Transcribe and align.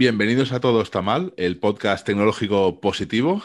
Bienvenidos 0.00 0.52
a 0.52 0.60
Todo 0.60 0.80
está 0.80 1.02
mal, 1.02 1.34
el 1.36 1.58
podcast 1.58 2.06
tecnológico 2.06 2.80
positivo. 2.80 3.42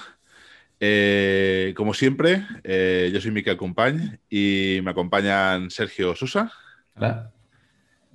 Eh, 0.79 1.73
como 1.75 1.93
siempre, 1.93 2.47
eh, 2.63 3.11
yo 3.13 3.19
soy 3.19 3.31
Miquel 3.31 3.57
Compañ 3.57 4.19
y 4.29 4.79
me 4.81 4.91
acompañan 4.91 5.69
Sergio 5.69 6.15
Sosa. 6.15 6.53
Hola. 6.95 7.33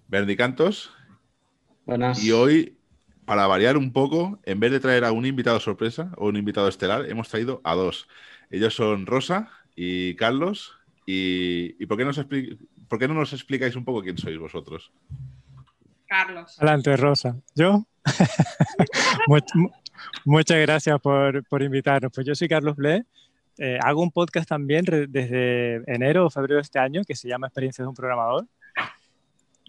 Bernie 0.09 0.39
Cantos. 0.39 0.91
Buenas. 1.85 2.25
Y 2.25 2.33
hoy, 2.33 2.80
para 3.31 3.47
variar 3.47 3.77
un 3.77 3.93
poco, 3.93 4.41
en 4.43 4.59
vez 4.59 4.73
de 4.73 4.81
traer 4.81 5.05
a 5.05 5.13
un 5.13 5.25
invitado 5.25 5.61
sorpresa 5.61 6.11
o 6.17 6.27
un 6.27 6.37
invitado 6.37 6.67
estelar, 6.67 7.09
hemos 7.09 7.29
traído 7.29 7.61
a 7.63 7.77
dos. 7.77 8.09
Ellos 8.51 8.75
son 8.75 9.07
Rosa 9.07 9.49
y 9.77 10.17
Carlos. 10.17 10.73
¿Y, 11.07 11.77
y 11.81 11.87
por, 11.87 11.97
qué 11.97 12.05
nos 12.05 12.19
expli- 12.19 12.59
por 12.89 12.99
qué 12.99 13.07
no 13.07 13.15
nos 13.15 13.33
explicáis 13.33 13.77
un 13.77 13.85
poco 13.85 14.03
quién 14.03 14.19
sois 14.19 14.37
vosotros? 14.37 14.91
Carlos. 16.09 16.57
Adelante, 16.59 16.97
Rosa. 16.97 17.37
¿Yo? 17.55 17.87
Much- 19.29 19.55
mu- 19.55 19.71
muchas 20.25 20.59
gracias 20.59 21.01
por, 21.01 21.45
por 21.45 21.63
invitarnos. 21.63 22.11
Pues 22.13 22.27
yo 22.27 22.35
soy 22.35 22.49
Carlos 22.49 22.75
Ble. 22.75 23.05
Eh, 23.59 23.79
hago 23.81 24.03
un 24.03 24.11
podcast 24.11 24.49
también 24.49 24.85
desde 25.09 25.85
enero 25.87 26.27
o 26.27 26.31
febrero 26.31 26.57
de 26.57 26.63
este 26.63 26.81
año 26.81 27.03
que 27.07 27.15
se 27.15 27.29
llama 27.29 27.47
Experiencias 27.47 27.85
de 27.85 27.89
un 27.91 27.95
programador. 27.95 28.49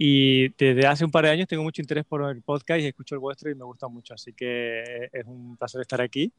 Y 0.04 0.50
desde 0.58 0.88
hace 0.88 1.06
un 1.06 1.12
par 1.12 1.26
de 1.26 1.30
años 1.30 1.48
tengo 1.48 1.62
mucho 1.62 1.80
interés 1.80 2.04
por 2.06 2.28
el 2.28 2.42
podcast 2.42 2.82
y 2.82 2.88
escucho 2.88 3.14
el 3.14 3.20
vuestro 3.20 3.52
y 3.52 3.54
me 3.54 3.66
gusta 3.66 3.88
mucho. 3.88 4.16
Así 4.16 4.34
que 4.34 5.12
es 5.14 5.26
un 5.28 5.56
placer 5.58 5.80
estar 5.80 6.02
aquí. 6.02 6.34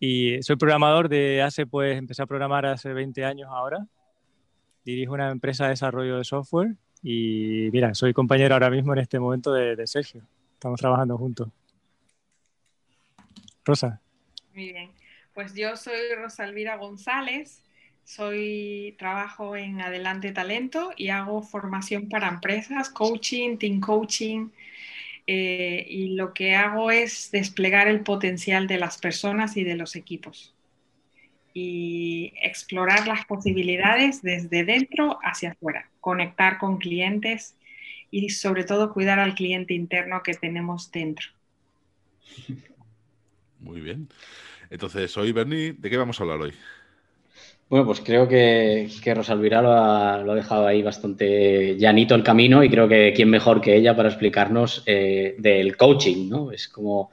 Y 0.00 0.42
soy 0.42 0.56
programador 0.56 1.10
de 1.10 1.42
hace, 1.42 1.66
pues, 1.66 1.98
empecé 1.98 2.22
a 2.22 2.26
programar 2.26 2.64
hace 2.64 2.94
20 2.94 3.22
años 3.22 3.50
ahora. 3.52 3.86
Dirijo 4.82 5.12
una 5.12 5.30
empresa 5.30 5.64
de 5.64 5.70
desarrollo 5.70 6.16
de 6.16 6.24
software 6.24 6.74
y 7.02 7.68
mira, 7.70 7.92
soy 7.92 8.14
compañero 8.14 8.54
ahora 8.54 8.70
mismo 8.70 8.94
en 8.94 9.00
este 9.00 9.20
momento 9.20 9.52
de, 9.52 9.76
de 9.76 9.86
Sergio. 9.86 10.22
Estamos 10.54 10.80
trabajando 10.80 11.18
juntos. 11.18 11.50
Rosa. 13.62 14.00
Muy 14.54 14.72
bien. 14.72 14.90
Pues 15.34 15.52
yo 15.52 15.76
soy 15.76 16.14
Rosalvira 16.16 16.76
González, 16.76 17.62
soy 18.04 18.94
trabajo 18.98 19.56
en 19.56 19.80
Adelante 19.80 20.32
Talento 20.32 20.92
y 20.96 21.08
hago 21.10 21.42
formación 21.42 22.08
para 22.08 22.28
empresas, 22.28 22.90
coaching, 22.90 23.58
team 23.58 23.80
coaching. 23.80 24.50
eh, 25.26 25.86
y 25.88 26.14
lo 26.16 26.34
que 26.34 26.54
hago 26.56 26.90
es 26.90 27.30
desplegar 27.32 27.88
el 27.88 28.02
potencial 28.02 28.66
de 28.68 28.78
las 28.78 28.98
personas 28.98 29.56
y 29.56 29.64
de 29.64 29.76
los 29.76 29.96
equipos 29.96 30.54
y 31.54 32.32
explorar 32.42 33.06
las 33.06 33.24
posibilidades 33.26 34.22
desde 34.22 34.64
dentro 34.64 35.18
hacia 35.22 35.52
afuera, 35.52 35.90
conectar 36.00 36.58
con 36.58 36.78
clientes 36.78 37.56
y 38.10 38.30
sobre 38.30 38.64
todo 38.64 38.92
cuidar 38.92 39.18
al 39.20 39.34
cliente 39.34 39.74
interno 39.74 40.22
que 40.22 40.34
tenemos 40.34 40.90
dentro. 40.90 41.28
Muy 43.58 43.80
bien. 43.80 44.08
Entonces, 44.70 45.16
hoy, 45.16 45.32
Bernie, 45.32 45.74
¿de 45.74 45.90
qué 45.90 45.96
vamos 45.96 46.20
a 46.20 46.24
hablar 46.24 46.40
hoy? 46.40 46.54
Bueno, 47.68 47.86
pues 47.86 48.00
creo 48.00 48.28
que, 48.28 48.88
que 49.02 49.14
Rosalvira 49.14 49.62
lo 49.62 49.72
ha, 49.72 50.18
lo 50.18 50.32
ha 50.32 50.34
dejado 50.34 50.66
ahí 50.66 50.82
bastante 50.82 51.76
llanito 51.76 52.14
el 52.14 52.22
camino 52.22 52.62
y 52.62 52.68
creo 52.68 52.86
que 52.86 53.12
quién 53.16 53.30
mejor 53.30 53.60
que 53.60 53.74
ella 53.74 53.96
para 53.96 54.10
explicarnos 54.10 54.82
eh, 54.86 55.34
del 55.38 55.76
coaching, 55.76 56.28
¿no? 56.28 56.52
Es 56.52 56.68
como 56.68 57.10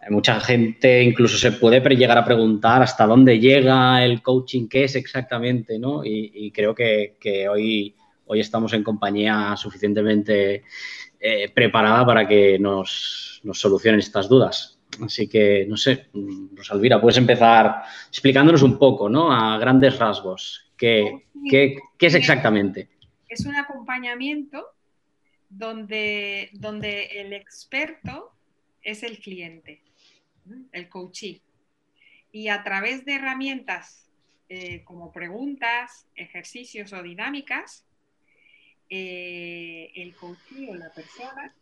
hay 0.00 0.10
mucha 0.10 0.40
gente 0.40 1.02
incluso 1.02 1.36
se 1.36 1.52
puede 1.52 1.80
llegar 1.94 2.16
a 2.16 2.24
preguntar 2.24 2.82
hasta 2.82 3.06
dónde 3.06 3.38
llega 3.38 4.02
el 4.02 4.22
coaching, 4.22 4.66
qué 4.66 4.84
es 4.84 4.96
exactamente, 4.96 5.78
¿no? 5.78 6.02
Y, 6.02 6.50
creo 6.52 6.74
que, 6.74 7.16
que 7.20 7.48
hoy, 7.48 7.94
hoy 8.26 8.40
estamos 8.40 8.72
en 8.72 8.82
compañía 8.82 9.54
suficientemente 9.56 10.64
eh, 11.20 11.50
preparada 11.54 12.06
para 12.06 12.26
que 12.26 12.58
nos, 12.58 13.42
nos 13.44 13.60
solucionen 13.60 14.00
estas 14.00 14.28
dudas. 14.28 14.79
Así 15.04 15.28
que, 15.28 15.66
no 15.68 15.76
sé, 15.76 16.08
Rosalvira, 16.54 17.00
puedes 17.00 17.18
empezar 17.18 17.82
explicándonos 18.08 18.62
un 18.62 18.78
poco, 18.78 19.08
¿no? 19.08 19.32
A 19.32 19.58
grandes 19.58 19.98
rasgos. 19.98 20.72
¿Qué, 20.76 21.26
qué, 21.48 21.76
qué 21.98 22.06
es 22.06 22.14
exactamente? 22.14 22.88
es 23.30 23.46
un 23.46 23.54
acompañamiento 23.54 24.66
donde, 25.48 26.50
donde 26.52 27.04
el 27.20 27.32
experto 27.32 28.32
es 28.82 29.02
el 29.04 29.20
cliente, 29.20 29.82
el 30.72 30.88
coachee. 30.88 31.40
Y 32.32 32.48
a 32.48 32.62
través 32.64 33.04
de 33.04 33.14
herramientas 33.14 34.10
eh, 34.48 34.82
como 34.84 35.12
preguntas, 35.12 36.08
ejercicios 36.16 36.92
o 36.92 37.02
dinámicas, 37.02 37.86
eh, 38.88 39.92
el 39.94 40.14
coachee 40.16 40.68
o 40.68 40.74
la 40.74 40.92
persona 40.92 41.54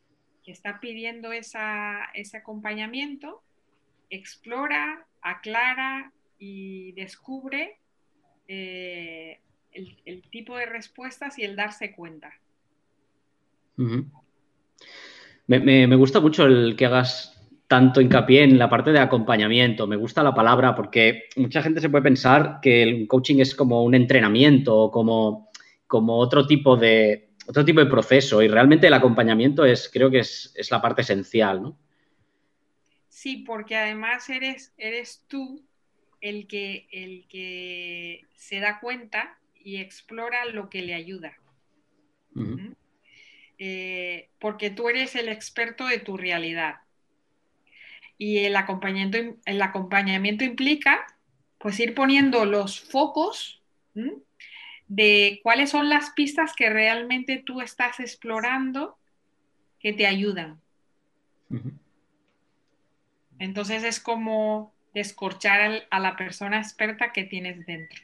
que 0.49 0.53
está 0.53 0.81
pidiendo 0.81 1.31
esa- 1.31 2.07
ese 2.15 2.39
acompañamiento 2.39 3.43
explora, 4.09 5.07
aclara 5.21 6.11
y 6.39 6.93
descubre 6.93 7.77
eh, 8.49 9.41
el, 9.73 10.01
el 10.07 10.23
tipo 10.31 10.57
de 10.57 10.65
respuestas 10.65 11.39
y 11.39 11.45
el 11.45 11.55
darse 11.55 11.93
cuenta. 11.95 12.33
Me, 13.77 15.61
me- 15.61 15.87
me 15.87 15.97
gusta 15.97 16.19
mucho 16.19 16.47
el 16.47 16.77
que 16.77 16.87
hagas 16.87 17.47
tanto 17.67 18.01
hincapié 18.01 18.45
en 18.45 18.59
la 18.59 18.71
parte 18.71 18.91
de 18.91 19.01
acompañamiento. 19.01 19.87
Me 19.87 19.97
gusta 19.97 20.23
la 20.23 20.35
palabra 20.35 20.75
porque 20.75 21.25
mucha 21.37 21.61
gente 21.61 21.83
se 21.83 21.91
puede 21.91 22.05
pensar 22.05 22.61
que 22.63 22.83
el 22.83 23.07
coaching 23.07 23.41
es 23.41 23.55
como 23.55 23.85
un 23.85 23.95
entrenamiento 23.95 24.75
o 24.75 24.91
como, 24.91 25.51
como 25.87 26.17
otro, 26.17 26.47
tipo 26.47 26.79
de, 26.79 27.28
otro 27.49 27.65
tipo 27.65 27.81
de 27.81 27.87
proceso 27.87 28.43
y 28.43 28.49
realmente 28.49 28.89
el 28.89 28.93
acompañamiento 28.93 29.65
es, 29.65 29.89
creo 29.91 30.11
que 30.11 30.19
es, 30.19 30.53
es 30.55 30.71
la 30.71 30.83
parte 30.83 31.01
esencial, 31.01 31.63
¿no? 31.63 31.79
Sí, 33.09 33.39
porque 33.39 33.75
además 33.75 34.29
eres, 34.29 34.75
eres 34.77 35.25
tú 35.29 35.65
el 36.21 36.47
que, 36.47 36.87
el 36.93 37.27
que 37.27 38.27
se 38.35 38.61
da 38.61 38.81
cuenta 38.81 39.39
y 39.55 39.79
explora 39.79 40.45
lo 40.45 40.69
que 40.69 40.83
le 40.83 40.93
ayuda. 40.93 41.39
Eh, 43.59 44.29
porque 44.39 44.71
tú 44.71 44.91
eres 44.91 45.17
el 45.17 45.31
experto 45.31 45.87
de 45.87 45.99
tu 45.99 46.19
realidad. 46.19 46.77
Y 48.19 48.41
el 48.45 48.57
acompañamiento, 48.57 49.41
el 49.47 49.63
acompañamiento 49.63 50.45
implica 50.45 51.07
pues 51.57 51.81
ir 51.81 51.95
poniendo 51.95 52.45
los 52.45 52.79
focos 52.79 53.63
¿m? 53.95 54.19
De 54.89 55.41
cuáles 55.43 55.71
son 55.71 55.89
las 55.89 56.11
pistas 56.11 56.55
que 56.57 56.71
realmente 56.71 57.43
tú 57.45 57.61
estás 57.61 58.01
explorando 58.01 58.99
que 59.81 59.93
te 59.93 60.07
ayudan. 60.07 60.61
Entonces 63.39 63.85
es 63.85 64.01
como 64.01 64.75
descorchar 64.95 65.61
al- 65.61 65.87
a 65.91 66.01
la 66.01 66.17
persona 66.17 66.59
experta 66.59 67.13
que 67.13 67.25
tienes 67.25 67.65
dentro. 67.67 68.03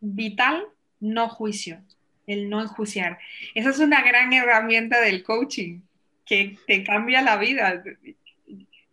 Vital, 0.00 0.66
no 1.00 1.28
juicio, 1.28 1.80
el 2.26 2.50
no 2.50 2.60
enjuiciar. 2.60 3.18
Esa 3.54 3.70
es 3.70 3.78
una 3.78 4.02
gran 4.02 4.32
herramienta 4.32 5.00
del 5.00 5.22
coaching 5.22 5.80
que 6.26 6.58
te 6.66 6.84
cambia 6.84 7.22
la 7.22 7.36
vida. 7.36 7.82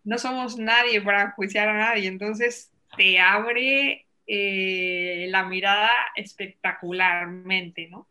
No 0.03 0.17
somos 0.17 0.57
nadie 0.57 1.01
para 1.01 1.31
juiciar 1.31 1.67
a 1.69 1.77
nadie, 1.77 2.07
entonces 2.07 2.71
te 2.95 3.19
abre 3.19 4.05
eh, 4.33 5.27
la 5.29 5.43
mirada 5.45 5.89
espectacularmente, 6.15 7.89
¿no? 7.89 8.07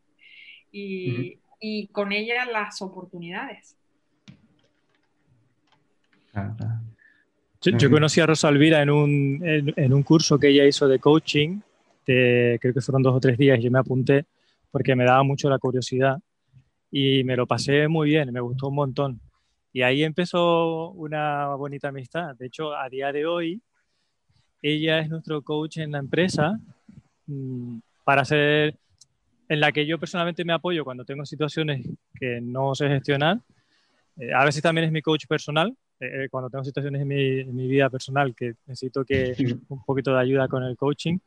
Y, 0.71 1.39
y 1.59 1.87
con 1.87 2.11
ella 2.11 2.45
las 2.45 2.81
oportunidades. 2.83 3.75
Yo, 7.63 7.71
yo 7.71 7.87
Ujú. 7.87 7.95
conocí 7.95 8.19
a 8.21 8.25
Rosa 8.27 8.49
Elvira 8.49 8.81
en 8.81 8.89
un, 8.89 9.41
en, 9.43 9.73
en 9.75 9.93
un 9.93 10.03
curso 10.03 10.39
que 10.39 10.49
ella 10.49 10.65
hizo 10.65 10.87
de 10.87 10.99
coaching, 10.99 11.59
de- 12.07 12.57
creo 12.61 12.73
que 12.73 12.81
fueron 12.81 13.03
dos 13.03 13.15
o 13.15 13.19
tres 13.19 13.37
días, 13.37 13.59
y 13.59 13.63
yo 13.63 13.71
me 13.71 13.79
apunté 13.79 14.25
porque 14.71 14.95
me 14.95 15.03
daba 15.05 15.23
mucho 15.23 15.49
la 15.49 15.59
curiosidad 15.59 16.17
y 16.91 17.23
me 17.23 17.35
lo 17.35 17.47
pasé 17.47 17.87
muy 17.87 18.09
bien, 18.09 18.31
me 18.31 18.39
gustó 18.41 18.67
un 18.69 18.75
montón. 18.75 19.21
Y 19.73 19.83
ahí 19.83 20.03
empezó 20.03 20.91
una 20.91 21.55
bonita 21.55 21.89
amistad. 21.89 22.35
De 22.35 22.47
hecho, 22.47 22.75
a 22.75 22.89
día 22.89 23.11
de 23.11 23.25
hoy, 23.25 23.61
ella 24.61 24.99
es 24.99 25.09
nuestro 25.09 25.41
coach 25.41 25.77
en 25.77 25.91
la 25.91 25.99
empresa 25.99 26.59
mm, 27.27 27.79
para 28.03 28.21
hacer, 28.21 28.75
en 29.49 29.59
la 29.59 29.71
que 29.71 29.85
yo 29.85 29.99
personalmente 29.99 30.45
me 30.45 30.53
apoyo 30.53 30.83
cuando 30.83 31.05
tengo 31.05 31.25
situaciones 31.25 31.85
que 32.19 32.39
no 32.41 32.75
sé 32.75 32.87
gestionar. 32.87 33.39
Eh, 34.17 34.33
a 34.33 34.45
veces 34.45 34.61
también 34.61 34.85
es 34.85 34.91
mi 34.91 35.01
coach 35.01 35.25
personal, 35.27 35.75
eh, 35.99 36.27
cuando 36.29 36.49
tengo 36.49 36.63
situaciones 36.63 37.01
en 37.01 37.07
mi, 37.07 37.39
en 37.39 37.55
mi 37.55 37.67
vida 37.67 37.89
personal 37.89 38.35
que 38.35 38.53
necesito 38.65 39.03
que 39.05 39.35
un 39.69 39.83
poquito 39.83 40.13
de 40.13 40.21
ayuda 40.21 40.47
con 40.47 40.63
el 40.63 40.75
coaching, 40.77 41.17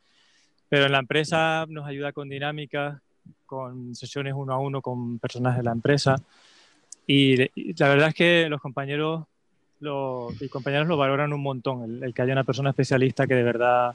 pero 0.69 0.87
en 0.87 0.93
la 0.93 0.99
empresa 0.99 1.67
nos 1.69 1.87
ayuda 1.87 2.13
con 2.13 2.29
dinámicas, 2.29 3.01
con 3.47 3.95
sesiones 3.95 4.35
uno 4.37 4.53
a 4.53 4.59
uno 4.59 4.83
con 4.83 5.19
personas 5.19 5.57
de 5.57 5.63
la 5.63 5.73
empresa 5.73 6.17
y, 7.07 7.43
y 7.55 7.75
la 7.79 7.89
verdad 7.89 8.09
es 8.09 8.15
que 8.15 8.49
los 8.49 8.61
compañeros 8.61 9.25
mis 10.41 10.51
compañeros 10.51 10.89
lo 10.89 10.97
valoran 10.97 11.33
un 11.33 11.43
montón, 11.43 12.03
el, 12.03 12.15
que 12.15 12.23
haya 12.23 12.33
una 12.33 12.45
persona 12.45 12.71
especialista 12.71 13.27
que 13.27 13.35
de 13.35 13.43
verdad 13.43 13.95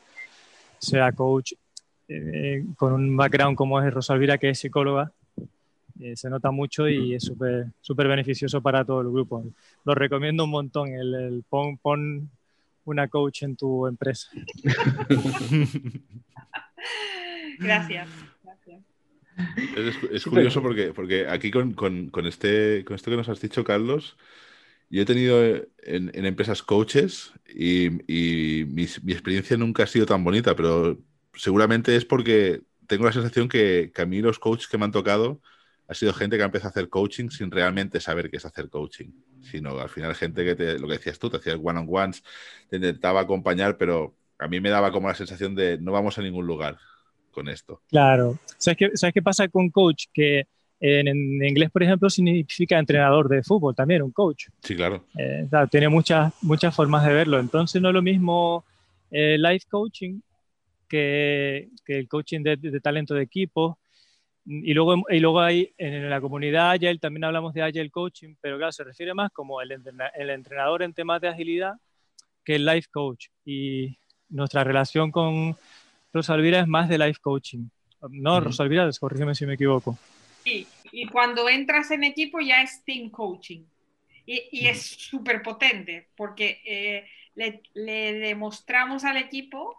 sea 0.78 1.12
coach 1.12 1.54
eh, 2.08 2.64
con 2.76 2.94
un 2.94 3.16
background 3.16 3.56
como 3.56 3.82
es 3.82 3.94
Rosalvira, 3.94 4.38
que 4.38 4.50
es 4.50 4.60
psicóloga. 4.60 5.12
Eh, 6.00 6.16
se 6.16 6.30
nota 6.30 6.50
mucho 6.52 6.88
y 6.88 7.14
es 7.14 7.24
súper 7.24 7.68
súper 7.82 8.08
beneficioso 8.08 8.62
para 8.62 8.86
todo 8.86 9.02
el 9.02 9.10
grupo. 9.10 9.44
Lo 9.84 9.94
recomiendo 9.96 10.46
un 10.46 10.52
montón, 10.52 10.90
el, 10.90 11.14
el 11.14 11.44
pon, 11.50 11.78
pon 11.78 12.30
una 12.86 13.08
coach 13.08 13.44
en 13.44 13.56
tu 13.56 13.86
empresa. 13.88 14.30
Gracias. 17.60 18.08
Es, 20.12 20.26
curioso 20.26 20.62
porque, 20.62 20.92
porque 20.94 21.28
aquí 21.28 21.52
con, 21.52 21.74
con, 21.74 22.10
con, 22.10 22.26
este, 22.26 22.84
con 22.86 22.96
esto 22.96 23.12
que 23.12 23.18
nos 23.18 23.30
has 23.30 23.40
dicho, 23.40 23.64
Carlos, 23.64 24.18
yo 24.90 25.02
he 25.02 25.06
tenido 25.06 25.44
en, 25.44 26.12
en 26.14 26.26
empresas 26.26 26.64
coaches 26.64 27.32
y, 27.48 27.90
mi, 28.68 28.84
experiencia 28.84 29.58
nunca 29.58 29.84
ha 29.84 29.88
sido 29.88 30.06
tan 30.06 30.24
bonita, 30.24 30.56
pero 30.56 31.00
seguramente 31.34 31.96
es 31.96 32.06
porque 32.06 32.62
tengo 32.88 33.06
la 33.06 33.12
sensación 33.12 33.48
que, 33.48 33.92
que, 33.94 34.02
a 34.02 34.06
mí 34.06 34.22
los 34.22 34.40
coaches 34.40 34.68
que 34.68 34.78
me 34.78 34.86
han 34.86 34.92
tocado 34.92 35.42
ha 35.88 35.94
sido 35.94 36.14
gente 36.14 36.38
que 36.38 36.44
ha 36.44 36.52
a 36.52 36.68
hacer 36.68 36.90
coaching 36.90 37.30
sin 37.30 37.50
realmente 37.50 38.00
saber 38.00 38.30
qué 38.30 38.38
es 38.38 38.46
hacer 38.46 38.70
coaching, 38.70 39.10
sino 39.42 39.80
al 39.80 39.90
final 39.90 40.14
gente 40.16 40.44
que, 40.46 40.78
lo 40.78 40.88
que 40.88 40.94
decías 40.94 41.18
tú, 41.18 41.30
te 41.30 41.38
hacías 41.38 41.58
one-on-ones, 41.62 42.24
te 42.70 42.76
intentaba 42.76 43.22
acompañar, 43.22 43.78
pero 43.78 44.16
a 44.38 44.48
mí 44.48 44.60
me 44.60 44.70
daba 44.70 44.92
como 44.92 45.08
la 45.08 45.16
sensación 45.16 45.56
de 45.56 45.80
no 45.80 45.92
vamos 45.92 46.18
a 46.18 46.22
ningún 46.22 46.46
lugar 46.46 46.78
con 47.32 47.50
esto. 47.50 47.82
Claro. 47.90 48.38
¿Sabes 48.58 48.78
qué, 48.78 48.90
¿sabes 48.94 49.14
qué 49.14 49.22
pasa 49.22 49.48
con 49.48 49.70
coach? 49.70 50.06
Que 50.14 50.48
en, 50.80 51.08
en, 51.08 51.46
inglés, 51.46 51.70
por 51.72 51.84
ejemplo, 51.84 52.10
significa 52.10 52.80
entrenador 52.80 53.28
de 53.28 53.44
fútbol 53.44 53.76
también, 53.76 54.02
un 54.02 54.12
coach. 54.12 54.48
Sí, 54.62 54.76
claro. 54.76 55.04
Eh, 55.18 55.46
claro 55.50 55.68
tiene 55.68 55.90
muchas, 55.90 56.34
muchas 56.42 56.76
formas 56.76 57.06
de 57.06 57.14
verlo. 57.14 57.40
Entonces 57.40 57.82
no 57.82 57.90
es 57.90 57.94
lo 57.94 58.02
mismo 58.02 58.64
eh, 59.12 59.38
life 59.38 59.66
coaching 59.70 60.20
que, 60.88 61.70
que, 61.86 62.00
el 62.00 62.08
coaching 62.08 62.42
de, 62.42 62.58
de, 62.58 62.80
talento 62.80 63.14
de 63.14 63.24
equipo. 63.24 63.80
Y 64.46 64.74
luego, 64.74 65.04
y 65.10 65.20
luego 65.20 65.42
hay 65.42 65.74
en 65.78 66.10
la 66.10 66.22
comunidad 66.22 66.72
Agile 66.72 66.98
también 66.98 67.26
hablamos 67.26 67.54
de 67.54 67.62
Agile 67.62 67.92
Coaching, 67.92 68.34
pero 68.42 68.58
claro, 68.58 68.72
se 68.72 68.84
refiere 68.84 69.14
más 69.14 69.32
como 69.32 69.62
el, 69.62 69.72
el 70.16 70.30
entrenador 70.32 70.82
en 70.82 70.94
temas 70.94 71.22
de 71.22 71.28
agilidad 71.28 71.74
que 72.44 72.56
el 72.56 72.66
life 72.66 72.88
coach. 72.92 73.28
Y 73.46 74.00
nuestra 74.30 74.64
relación 74.64 75.12
con, 75.12 75.56
Rosalvira 76.14 76.60
es 76.60 76.68
más 76.68 76.90
de 76.90 76.98
life 76.98 77.20
coaching. 77.22 77.70
No, 78.10 78.36
uh 78.36 78.38
-huh. 78.38 78.44
Rosalvira, 78.46 78.90
corrígeme 79.00 79.36
si 79.36 79.46
me 79.46 79.54
equivoco. 79.54 79.98
Sí, 80.44 80.68
y 80.92 81.08
cuando 81.08 81.50
entras 81.50 81.92
en 81.92 82.04
equipo 82.04 82.40
ya 82.40 82.62
es 82.62 82.84
team 82.84 83.10
coaching. 83.10 83.64
Y, 84.26 84.44
y 84.52 84.68
es 84.68 84.82
súper 84.82 85.42
potente 85.42 86.08
porque 86.16 86.62
eh, 86.64 87.08
le, 87.36 87.62
le, 87.74 88.14
demostramos 88.14 89.04
al 89.04 89.18
equipo 89.18 89.76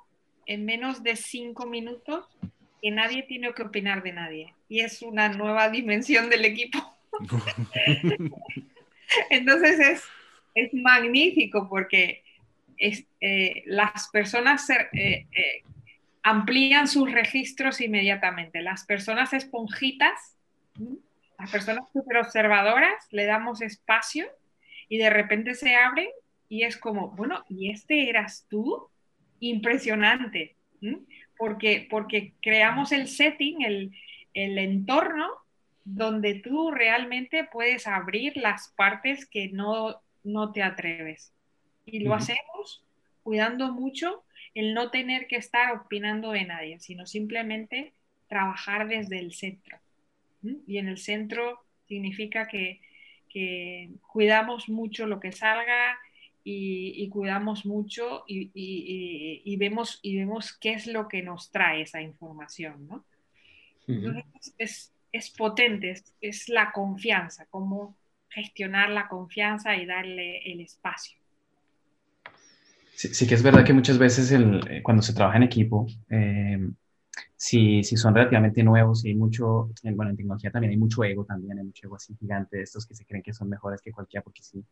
en 0.46 0.64
menos 0.64 1.02
de 1.04 1.14
cinco 1.14 1.66
minutos 1.66 2.26
que 2.82 2.90
nadie 2.90 3.22
tiene 3.22 3.52
que 3.54 3.62
opinar 3.62 4.02
de 4.02 4.12
nadie. 4.12 4.54
Y 4.68 4.80
es 4.80 5.02
una 5.02 5.28
nueva 5.28 5.68
dimensión 5.68 6.30
del 6.30 6.44
equipo. 6.44 6.78
Entonces 9.30 9.78
es, 9.78 10.04
es 10.54 10.74
magnífico 10.74 11.68
porque 11.68 12.22
es, 12.76 13.04
eh, 13.20 13.62
las 13.66 14.08
personas 14.08 14.68
eh, 14.70 15.26
amplían 16.22 16.88
sus 16.88 17.10
registros 17.10 17.80
inmediatamente. 17.80 18.62
Las 18.62 18.84
personas 18.84 19.32
esponjitas, 19.32 20.36
las 21.38 21.50
personas 21.50 21.90
super 21.92 22.18
observadoras, 22.18 23.06
le 23.10 23.24
damos 23.24 23.62
espacio 23.62 24.26
y 24.88 24.98
de 24.98 25.10
repente 25.10 25.54
se 25.54 25.74
abren 25.74 26.08
y 26.48 26.64
es 26.64 26.76
como, 26.76 27.10
bueno, 27.12 27.44
¿y 27.48 27.70
este 27.70 28.08
eras 28.08 28.46
tú? 28.48 28.88
Impresionante, 29.38 30.56
porque, 31.38 31.86
porque 31.88 32.34
creamos 32.42 32.92
el 32.92 33.08
setting, 33.08 33.62
el, 33.62 33.92
el 34.34 34.58
entorno 34.58 35.30
donde 35.84 36.34
tú 36.34 36.70
realmente 36.70 37.44
puedes 37.44 37.86
abrir 37.86 38.36
las 38.36 38.68
partes 38.76 39.26
que 39.26 39.48
no, 39.48 40.02
no 40.22 40.52
te 40.52 40.62
atreves. 40.62 41.32
Y 41.86 42.00
lo 42.00 42.10
uh 42.10 42.14
-huh. 42.14 42.18
hacemos 42.18 42.84
cuidando 43.22 43.72
mucho 43.72 44.24
el 44.54 44.74
no 44.74 44.90
tener 44.90 45.26
que 45.26 45.36
estar 45.36 45.72
opinando 45.72 46.32
de 46.32 46.44
nadie, 46.44 46.80
sino 46.80 47.06
simplemente 47.06 47.94
trabajar 48.28 48.88
desde 48.88 49.18
el 49.18 49.32
centro. 49.32 49.78
Y 50.42 50.78
en 50.78 50.88
el 50.88 50.98
centro 50.98 51.64
significa 51.86 52.48
que, 52.48 52.80
que 53.28 53.90
cuidamos 54.12 54.68
mucho 54.68 55.06
lo 55.06 55.20
que 55.20 55.32
salga 55.32 55.98
y, 56.44 56.94
y 56.96 57.08
cuidamos 57.08 57.66
mucho 57.66 58.24
y, 58.26 58.50
y, 58.54 59.42
y, 59.44 59.56
vemos, 59.56 59.98
y 60.02 60.16
vemos 60.16 60.52
qué 60.52 60.72
es 60.72 60.86
lo 60.86 61.08
que 61.08 61.22
nos 61.22 61.50
trae 61.50 61.82
esa 61.82 62.00
información. 62.00 62.86
¿no? 62.88 63.04
Entonces, 63.86 64.54
es, 64.58 64.92
es, 65.12 65.30
potente, 65.30 65.90
es, 65.90 66.14
es 66.20 66.48
la 66.48 66.72
confianza, 66.72 67.46
cómo 67.50 67.96
gestionar 68.28 68.90
la 68.90 69.08
confianza 69.08 69.76
y 69.76 69.84
darle 69.84 70.38
el 70.50 70.60
espacio. 70.60 71.18
Sí, 72.94 73.14
sí, 73.14 73.26
que 73.26 73.34
es 73.34 73.42
verdad 73.42 73.64
que 73.64 73.72
muchas 73.72 73.98
veces 73.98 74.30
el, 74.30 74.60
eh, 74.68 74.82
cuando 74.82 75.02
se 75.02 75.14
trabaja 75.14 75.38
en 75.38 75.44
equipo, 75.44 75.86
eh, 76.10 76.58
si, 77.40 77.82
si, 77.84 77.96
son 77.96 78.14
relativamente 78.14 78.62
nuevos 78.62 79.02
y 79.04 79.08
hay 79.08 79.14
mucho, 79.14 79.70
en, 79.82 79.96
bueno, 79.96 80.10
en 80.10 80.16
tecnología 80.18 80.50
también 80.50 80.72
hay 80.72 80.76
mucho 80.76 81.02
ego, 81.04 81.24
también 81.24 81.58
hay 81.58 81.64
mucho 81.64 81.86
ego 81.86 81.96
así 81.96 82.14
gigante 82.16 82.58
de 82.58 82.64
estos 82.64 82.86
que 82.86 82.94
se 82.94 83.06
creen 83.06 83.22
que 83.22 83.32
son 83.32 83.48
mejores 83.48 83.80
que 83.80 83.92
cualquiera, 83.92 84.22
porque 84.22 84.42
sí, 84.42 84.62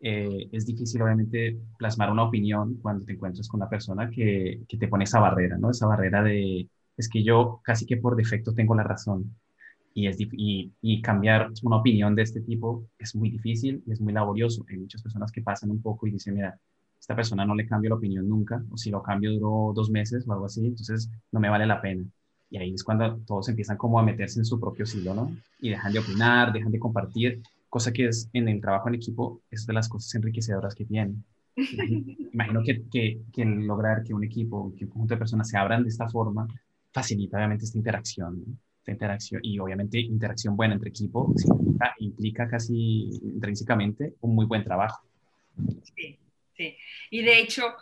eh, 0.00 0.48
es 0.50 0.66
difícil 0.66 1.00
obviamente 1.02 1.60
plasmar 1.78 2.10
una 2.10 2.24
opinión 2.24 2.74
cuando 2.82 3.04
te 3.04 3.12
encuentras 3.12 3.48
con 3.48 3.60
una 3.60 3.70
persona 3.70 4.10
que, 4.10 4.62
que 4.68 4.76
te 4.78 4.88
pone 4.88 5.04
esa 5.04 5.20
barrera, 5.20 5.58
¿no? 5.58 5.70
Esa 5.70 5.86
barrera 5.86 6.24
de, 6.24 6.68
es 6.96 7.08
que 7.08 7.22
yo 7.22 7.60
casi 7.62 7.86
que 7.86 7.98
por 7.98 8.16
defecto 8.16 8.52
tengo 8.52 8.74
la 8.74 8.82
razón. 8.82 9.36
Y, 9.94 10.08
es, 10.08 10.16
y, 10.18 10.72
y 10.80 11.02
cambiar 11.02 11.50
una 11.62 11.76
opinión 11.76 12.14
de 12.16 12.22
este 12.22 12.40
tipo 12.40 12.88
es 12.98 13.14
muy 13.14 13.30
difícil 13.30 13.82
y 13.86 13.92
es 13.92 14.00
muy 14.00 14.12
laborioso. 14.12 14.64
Hay 14.68 14.78
muchas 14.78 15.02
personas 15.02 15.30
que 15.30 15.42
pasan 15.42 15.70
un 15.70 15.82
poco 15.82 16.06
y 16.06 16.12
dicen, 16.12 16.34
mira, 16.34 16.58
esta 17.02 17.16
persona 17.16 17.44
no 17.44 17.56
le 17.56 17.66
cambio 17.66 17.90
la 17.90 17.96
opinión 17.96 18.28
nunca, 18.28 18.62
o 18.70 18.76
si 18.76 18.88
lo 18.88 19.02
cambio 19.02 19.32
duró 19.32 19.72
dos 19.74 19.90
meses 19.90 20.24
o 20.24 20.32
algo 20.32 20.46
así, 20.46 20.64
entonces 20.64 21.10
no 21.32 21.40
me 21.40 21.48
vale 21.48 21.66
la 21.66 21.80
pena. 21.80 22.04
Y 22.48 22.58
ahí 22.58 22.72
es 22.74 22.84
cuando 22.84 23.16
todos 23.26 23.48
empiezan 23.48 23.76
como 23.76 23.98
a 23.98 24.04
meterse 24.04 24.38
en 24.38 24.44
su 24.44 24.60
propio 24.60 24.86
silo, 24.86 25.12
¿no? 25.12 25.36
Y 25.60 25.70
dejan 25.70 25.92
de 25.92 25.98
opinar, 25.98 26.52
dejan 26.52 26.70
de 26.70 26.78
compartir, 26.78 27.42
cosa 27.68 27.92
que 27.92 28.06
es 28.06 28.30
en 28.32 28.48
el 28.48 28.60
trabajo 28.60 28.88
en 28.88 28.94
equipo, 28.94 29.40
es 29.50 29.66
de 29.66 29.72
las 29.72 29.88
cosas 29.88 30.14
enriquecedoras 30.14 30.76
que 30.76 30.84
tienen. 30.84 31.24
Imagino 32.32 32.62
que, 32.62 32.84
que, 32.88 33.22
que 33.32 33.44
lograr 33.44 34.04
que 34.04 34.14
un 34.14 34.22
equipo, 34.22 34.72
que 34.78 34.84
un 34.84 34.90
conjunto 34.92 35.14
de 35.14 35.18
personas 35.18 35.48
se 35.48 35.58
abran 35.58 35.82
de 35.82 35.88
esta 35.88 36.08
forma, 36.08 36.46
facilita 36.92 37.36
obviamente 37.36 37.64
esta 37.64 37.78
interacción, 37.78 38.44
¿no? 38.46 38.54
esta 38.78 38.92
interacción 38.92 39.40
y 39.42 39.58
obviamente 39.58 39.98
interacción 39.98 40.56
buena 40.56 40.74
entre 40.74 40.90
equipo 40.90 41.34
implica, 41.36 41.94
implica 41.98 42.48
casi 42.48 43.10
intrínsecamente 43.24 44.14
un 44.20 44.36
muy 44.36 44.46
buen 44.46 44.62
trabajo. 44.62 45.02
Sí. 45.96 46.16
Sí. 46.62 46.76
Y 47.10 47.22
de 47.22 47.40
hecho, 47.40 47.74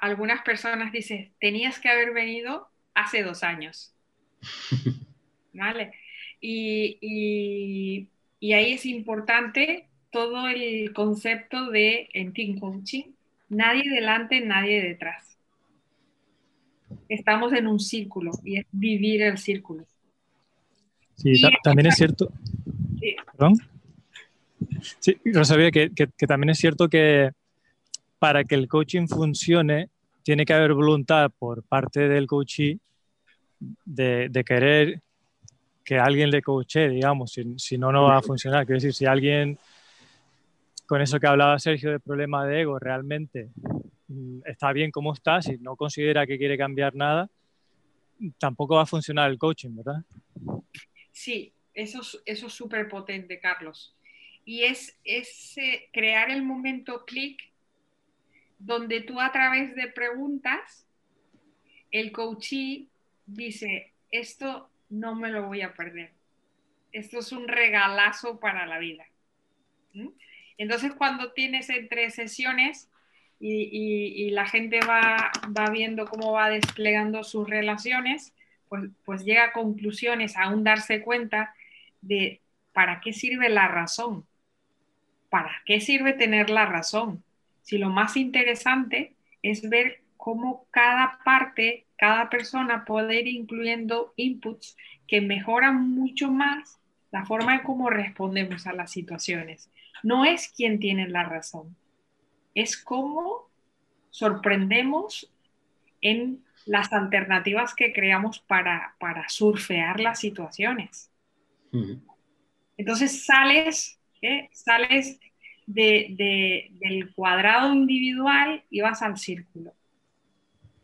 algunas 0.00 0.42
personas 0.42 0.92
dicen, 0.92 1.32
tenías 1.40 1.78
que 1.78 1.88
haber 1.88 2.12
venido 2.12 2.68
hace 2.94 3.22
dos 3.22 3.42
años. 3.42 3.94
¿Vale? 5.54 5.92
Y, 6.40 6.98
y, 7.00 8.08
y, 8.40 8.52
ahí 8.52 8.72
es 8.72 8.86
importante 8.86 9.88
todo 10.10 10.48
el 10.48 10.92
concepto 10.92 11.70
de 11.70 12.08
en 12.14 12.32
team 12.32 12.58
coaching, 12.58 13.04
nadie 13.48 13.88
delante, 13.88 14.40
nadie 14.40 14.82
detrás. 14.82 15.36
Estamos 17.08 17.52
en 17.52 17.66
un 17.66 17.78
círculo 17.78 18.32
y 18.44 18.58
es 18.58 18.66
vivir 18.72 19.22
el 19.22 19.38
círculo. 19.38 19.86
Sí, 21.16 21.40
ta 21.40 21.50
también 21.62 21.86
es 21.86 21.96
cierto. 21.96 22.32
Sí. 22.98 23.14
¿Perdón? 23.32 23.54
Sí, 24.98 25.16
Rosalía, 25.26 25.70
que, 25.70 25.90
que, 25.90 26.08
que 26.16 26.26
también 26.26 26.50
es 26.50 26.58
cierto 26.58 26.88
que 26.88 27.30
para 28.22 28.44
que 28.44 28.54
el 28.54 28.68
coaching 28.68 29.08
funcione, 29.08 29.90
tiene 30.22 30.44
que 30.44 30.52
haber 30.52 30.74
voluntad 30.74 31.28
por 31.36 31.64
parte 31.64 32.08
del 32.08 32.28
coachee 32.28 32.78
de, 33.84 34.28
de 34.28 34.44
querer 34.44 35.02
que 35.84 35.98
alguien 35.98 36.30
le 36.30 36.40
coache, 36.40 36.88
digamos, 36.88 37.32
si, 37.32 37.58
si, 37.58 37.76
no, 37.76 37.90
no 37.90 38.04
va 38.04 38.18
a 38.18 38.22
funcionar. 38.22 38.64
Quiero 38.64 38.76
decir, 38.76 38.94
si 38.94 39.06
alguien, 39.06 39.58
con 40.86 41.02
eso 41.02 41.18
que 41.18 41.26
hablaba 41.26 41.58
Sergio 41.58 41.90
de 41.90 41.98
problema 41.98 42.46
de 42.46 42.60
ego, 42.60 42.78
realmente 42.78 43.50
mm, 44.06 44.42
está 44.46 44.72
bien 44.72 44.92
como 44.92 45.14
está, 45.14 45.42
si 45.42 45.58
no 45.58 45.74
considera 45.74 46.24
que 46.24 46.38
quiere 46.38 46.56
cambiar 46.56 46.94
nada, 46.94 47.28
tampoco 48.38 48.76
va 48.76 48.82
a 48.82 48.86
funcionar 48.86 49.32
el 49.32 49.38
coaching, 49.38 49.74
¿verdad? 49.74 50.04
Sí, 51.10 51.52
eso, 51.74 52.02
eso 52.24 52.46
es 52.46 52.52
súper 52.52 52.88
potente, 52.88 53.40
Carlos. 53.40 53.96
Y 54.44 54.62
es, 54.62 54.96
es 55.02 55.58
eh, 55.58 55.88
crear 55.92 56.30
el 56.30 56.44
momento 56.44 57.04
clic 57.04 57.51
donde 58.64 59.00
tú 59.00 59.20
a 59.20 59.32
través 59.32 59.74
de 59.74 59.88
preguntas, 59.88 60.86
el 61.90 62.12
coachee 62.12 62.88
dice, 63.26 63.92
esto 64.10 64.70
no 64.88 65.14
me 65.14 65.30
lo 65.30 65.46
voy 65.46 65.62
a 65.62 65.74
perder. 65.74 66.12
Esto 66.92 67.18
es 67.18 67.32
un 67.32 67.48
regalazo 67.48 68.38
para 68.38 68.66
la 68.66 68.78
vida. 68.78 69.04
Entonces, 70.58 70.92
cuando 70.94 71.32
tienes 71.32 71.70
entre 71.70 72.10
sesiones 72.10 72.88
y, 73.40 74.30
la 74.30 74.46
gente 74.46 74.78
va, 74.80 75.32
va, 75.56 75.70
viendo 75.70 76.06
cómo 76.06 76.32
va 76.32 76.48
desplegando 76.48 77.24
sus 77.24 77.48
relaciones, 77.48 78.32
pues, 78.68 78.90
pues 79.04 79.24
llega 79.24 79.46
a 79.46 79.52
conclusiones, 79.52 80.36
aún 80.36 80.62
darse 80.62 81.02
cuenta 81.02 81.54
de 82.00 82.40
para 82.72 83.00
qué 83.00 83.12
sirve 83.12 83.48
la 83.48 83.66
razón, 83.68 84.24
para 85.30 85.62
qué 85.66 85.80
sirve 85.80 86.12
tener 86.12 86.48
la 86.48 86.66
razón. 86.66 87.24
Si 87.62 87.78
lo 87.78 87.88
más 87.88 88.16
interesante 88.16 89.14
es 89.42 89.68
ver 89.68 90.02
cómo 90.16 90.66
cada 90.70 91.18
parte, 91.24 91.86
cada 91.96 92.28
persona 92.30 92.84
puede 92.84 93.20
ir 93.20 93.28
incluyendo 93.28 94.12
inputs 94.16 94.76
que 95.08 95.20
mejoran 95.20 95.90
mucho 95.90 96.30
más 96.30 96.78
la 97.10 97.24
forma 97.24 97.56
en 97.56 97.62
cómo 97.62 97.90
respondemos 97.90 98.66
a 98.66 98.72
las 98.72 98.90
situaciones. 98.90 99.70
No 100.02 100.24
es 100.24 100.48
quien 100.48 100.78
tiene 100.78 101.08
la 101.08 101.24
razón, 101.24 101.76
es 102.54 102.76
cómo 102.76 103.50
sorprendemos 104.10 105.32
en 106.00 106.44
las 106.66 106.92
alternativas 106.92 107.74
que 107.74 107.92
creamos 107.92 108.38
para, 108.40 108.94
para 108.98 109.28
surfear 109.28 110.00
las 110.00 110.20
situaciones. 110.20 111.10
Entonces 112.76 113.24
sales, 113.24 113.98
¿eh? 114.20 114.48
sales 114.52 115.18
del 115.66 117.12
cuadrado 117.14 117.72
individual 117.72 118.62
y 118.70 118.80
vas 118.80 119.02
al 119.02 119.18
círculo. 119.18 119.72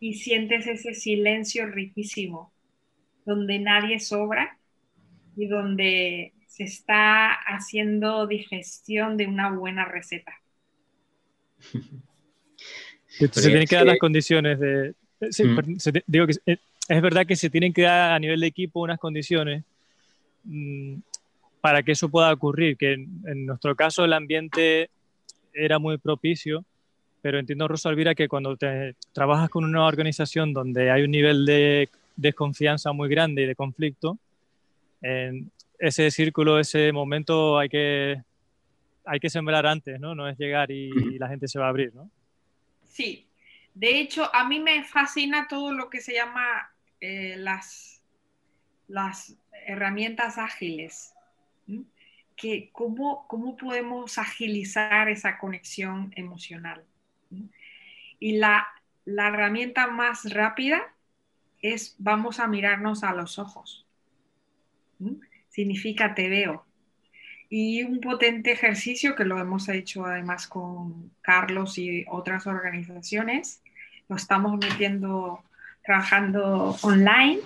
Y 0.00 0.14
sientes 0.14 0.66
ese 0.66 0.94
silencio 0.94 1.66
riquísimo, 1.66 2.52
donde 3.24 3.58
nadie 3.58 3.98
sobra 3.98 4.58
y 5.36 5.46
donde 5.46 6.32
se 6.46 6.64
está 6.64 7.32
haciendo 7.32 8.26
digestión 8.26 9.16
de 9.16 9.26
una 9.26 9.50
buena 9.50 9.84
receta. 9.84 10.32
se 13.18 13.28
tienen 13.28 13.66
que 13.66 13.76
dar 13.76 13.86
las 13.86 13.98
condiciones 13.98 14.58
de... 14.58 14.94
Mm. 15.20 15.58
digo 16.06 16.26
que 16.26 16.58
es 16.88 17.02
verdad 17.02 17.26
que 17.26 17.36
se 17.36 17.50
tienen 17.50 17.72
que 17.72 17.82
dar 17.82 18.12
a 18.12 18.18
nivel 18.18 18.40
de 18.40 18.46
equipo 18.46 18.80
unas 18.80 18.98
condiciones 18.98 19.64
mm, 20.44 20.98
para 21.60 21.82
que 21.82 21.92
eso 21.92 22.08
pueda 22.08 22.32
ocurrir, 22.32 22.76
que 22.76 22.92
en, 22.92 23.46
nuestro 23.46 23.74
caso 23.74 24.04
el 24.04 24.12
ambiente 24.12 24.90
era 25.52 25.78
muy 25.78 25.98
propicio, 25.98 26.64
pero 27.20 27.38
entiendo, 27.38 27.66
Rosa 27.66 27.88
Alvira, 27.88 28.14
que 28.14 28.28
cuando 28.28 28.56
te, 28.56 28.94
trabajas 29.12 29.50
con 29.50 29.64
una 29.64 29.84
organización 29.84 30.52
donde 30.52 30.90
hay 30.90 31.02
un 31.02 31.10
nivel 31.10 31.44
de 31.44 31.88
desconfianza 32.16 32.92
muy 32.92 33.08
grande 33.08 33.42
y 33.42 33.46
de 33.46 33.54
conflicto, 33.56 34.18
en 35.02 35.50
ese 35.78 36.10
círculo, 36.10 36.58
ese 36.58 36.92
momento 36.92 37.58
hay 37.58 37.68
que, 37.68 38.22
hay 39.04 39.20
que 39.20 39.30
sembrar 39.30 39.66
antes, 39.66 39.98
¿no? 40.00 40.14
No 40.14 40.28
es 40.28 40.38
llegar 40.38 40.70
y, 40.70 41.18
la 41.18 41.28
gente 41.28 41.48
se 41.48 41.58
va 41.58 41.66
a 41.66 41.70
abrir, 41.70 41.94
¿no? 41.94 42.10
Sí. 42.88 43.26
De 43.74 44.00
hecho, 44.00 44.34
a 44.34 44.48
mí 44.48 44.58
me 44.58 44.82
fascina 44.82 45.46
todo 45.48 45.72
lo 45.72 45.88
que 45.88 46.00
se 46.00 46.12
llama 46.12 46.72
eh, 47.00 47.36
las, 47.36 48.02
las 48.88 49.36
herramientas 49.66 50.36
ágiles. 50.36 51.14
Que 52.36 52.70
cómo, 52.72 53.26
cómo 53.28 53.56
podemos 53.56 54.18
agilizar 54.18 55.08
esa 55.08 55.38
conexión 55.38 56.12
emocional. 56.16 56.84
Y 58.20 58.38
la, 58.38 58.66
la 59.04 59.28
herramienta 59.28 59.86
más 59.86 60.32
rápida 60.32 60.80
es 61.60 61.96
vamos 61.98 62.38
a 62.38 62.46
mirarnos 62.46 63.02
a 63.02 63.12
los 63.12 63.38
ojos 63.38 63.86
significa 65.58 66.14
te 66.14 66.28
veo. 66.28 66.64
Y 67.50 67.82
un 67.82 68.00
potente 68.00 68.52
ejercicio 68.52 69.16
que 69.16 69.24
lo 69.24 69.38
hemos 69.38 69.68
hecho 69.68 70.04
además 70.04 70.46
con 70.46 71.10
Carlos 71.22 71.78
y 71.78 72.04
otras 72.08 72.46
organizaciones, 72.46 73.62
lo 74.08 74.16
estamos 74.16 74.58
metiendo 74.58 75.42
trabajando 75.88 76.76
online. 76.82 77.40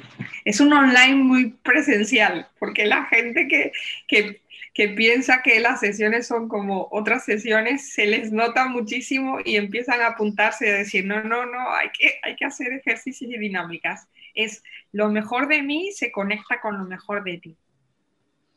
Es 0.45 0.59
un 0.59 0.73
online 0.73 1.15
muy 1.15 1.51
presencial, 1.63 2.49
porque 2.59 2.87
la 2.87 3.05
gente 3.05 3.47
que, 3.47 3.71
que, 4.09 4.43
que, 4.75 4.89
piensa 4.89 5.43
que 5.43 5.61
las 5.61 5.79
sesiones 5.79 6.27
son 6.27 6.49
como 6.49 6.89
otras 6.91 7.25
sesiones, 7.25 7.93
se 7.93 8.05
les 8.05 8.33
nota 8.33 8.67
muchísimo 8.67 9.39
y 9.45 9.55
empiezan 9.55 10.01
a 10.01 10.09
apuntarse 10.09 10.69
a 10.69 10.79
decir, 10.79 11.07
no, 11.07 11.23
no, 11.23 11.47
no, 11.47 11.73
hay 11.73 11.91
que, 11.97 12.19
hay 12.25 12.35
que 12.35 12.45
hacer 12.45 12.73
ejercicios 12.73 13.31
y 13.31 13.39
dinámicas. 13.39 14.09
Es 14.35 14.65
lo 14.91 15.09
mejor 15.09 15.47
de 15.47 15.63
mí 15.63 15.93
se 15.93 16.11
conecta 16.11 16.61
con 16.61 16.77
lo 16.79 16.85
mejor 16.85 17.23
de 17.23 17.39
ti. 17.39 17.57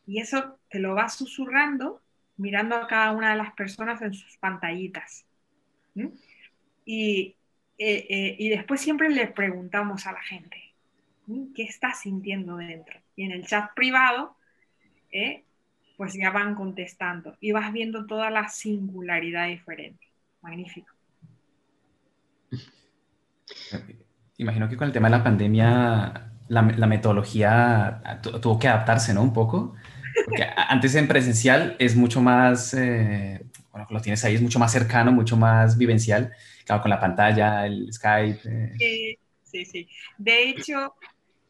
Y 0.08 0.20
eso 0.20 0.58
te 0.68 0.80
lo 0.80 0.96
vas 0.96 1.16
susurrando 1.16 2.02
mirando 2.38 2.76
a 2.76 2.88
cada 2.88 3.12
una 3.12 3.30
de 3.32 3.38
las 3.38 3.54
personas 3.54 4.02
en 4.02 4.16
sus 4.16 4.36
pantallitas. 4.38 5.28
Y, 6.86 7.35
eh, 7.78 8.06
eh, 8.10 8.36
y, 8.40 8.50
después 8.50 8.82
siempre 8.82 9.10
le 9.10 9.28
preguntamos 9.28 10.08
a 10.08 10.14
la 10.14 10.22
gente, 10.22 10.74
¿qué 11.56 11.64
está 11.64 11.94
sintiendo 11.94 12.58
dentro? 12.58 13.00
Y 13.16 13.24
en 13.24 13.32
el 13.32 13.46
chat 13.46 13.74
privado, 13.76 14.36
eh, 15.12 15.44
pues 15.98 16.14
ya 16.14 16.32
van 16.32 16.56
contestando 16.56 17.38
y 17.40 17.52
vas 17.52 17.72
viendo 17.74 18.06
toda 18.06 18.30
la 18.30 18.50
singularidad 18.50 19.48
diferente. 19.48 20.08
Magnífico. 20.42 20.94
Imagino 24.38 24.70
que 24.70 24.78
con 24.78 24.88
el 24.88 24.94
tema 24.94 25.08
de 25.10 25.18
la 25.18 25.24
pandemia, 25.24 26.32
la, 26.50 26.62
la 26.62 26.88
metodología 26.88 28.02
tuvo 28.42 28.60
que 28.60 28.68
adaptarse, 28.68 29.14
¿no? 29.14 29.22
Un 29.22 29.34
poco. 29.34 29.76
Porque 30.24 30.46
antes 30.56 30.96
en 30.96 31.08
presencial 31.08 31.76
es 31.80 31.96
mucho 31.96 32.22
más, 32.22 32.74
eh, 32.74 33.46
bueno, 33.72 33.88
lo 33.90 34.02
tienes 34.02 34.24
ahí, 34.24 34.36
es 34.36 34.42
mucho 34.42 34.60
más 34.60 34.72
cercano, 34.72 35.12
mucho 35.12 35.36
más 35.36 35.78
vivencial, 35.78 36.32
claro, 36.66 36.82
con 36.82 36.90
la 36.90 37.00
pantalla, 37.00 37.66
el 37.66 37.92
Skype. 37.94 38.42
Eh. 38.46 38.74
Sí, 38.78 39.18
sí, 39.44 39.66
sí. 39.66 39.90
De 40.18 40.50
hecho, 40.50 40.96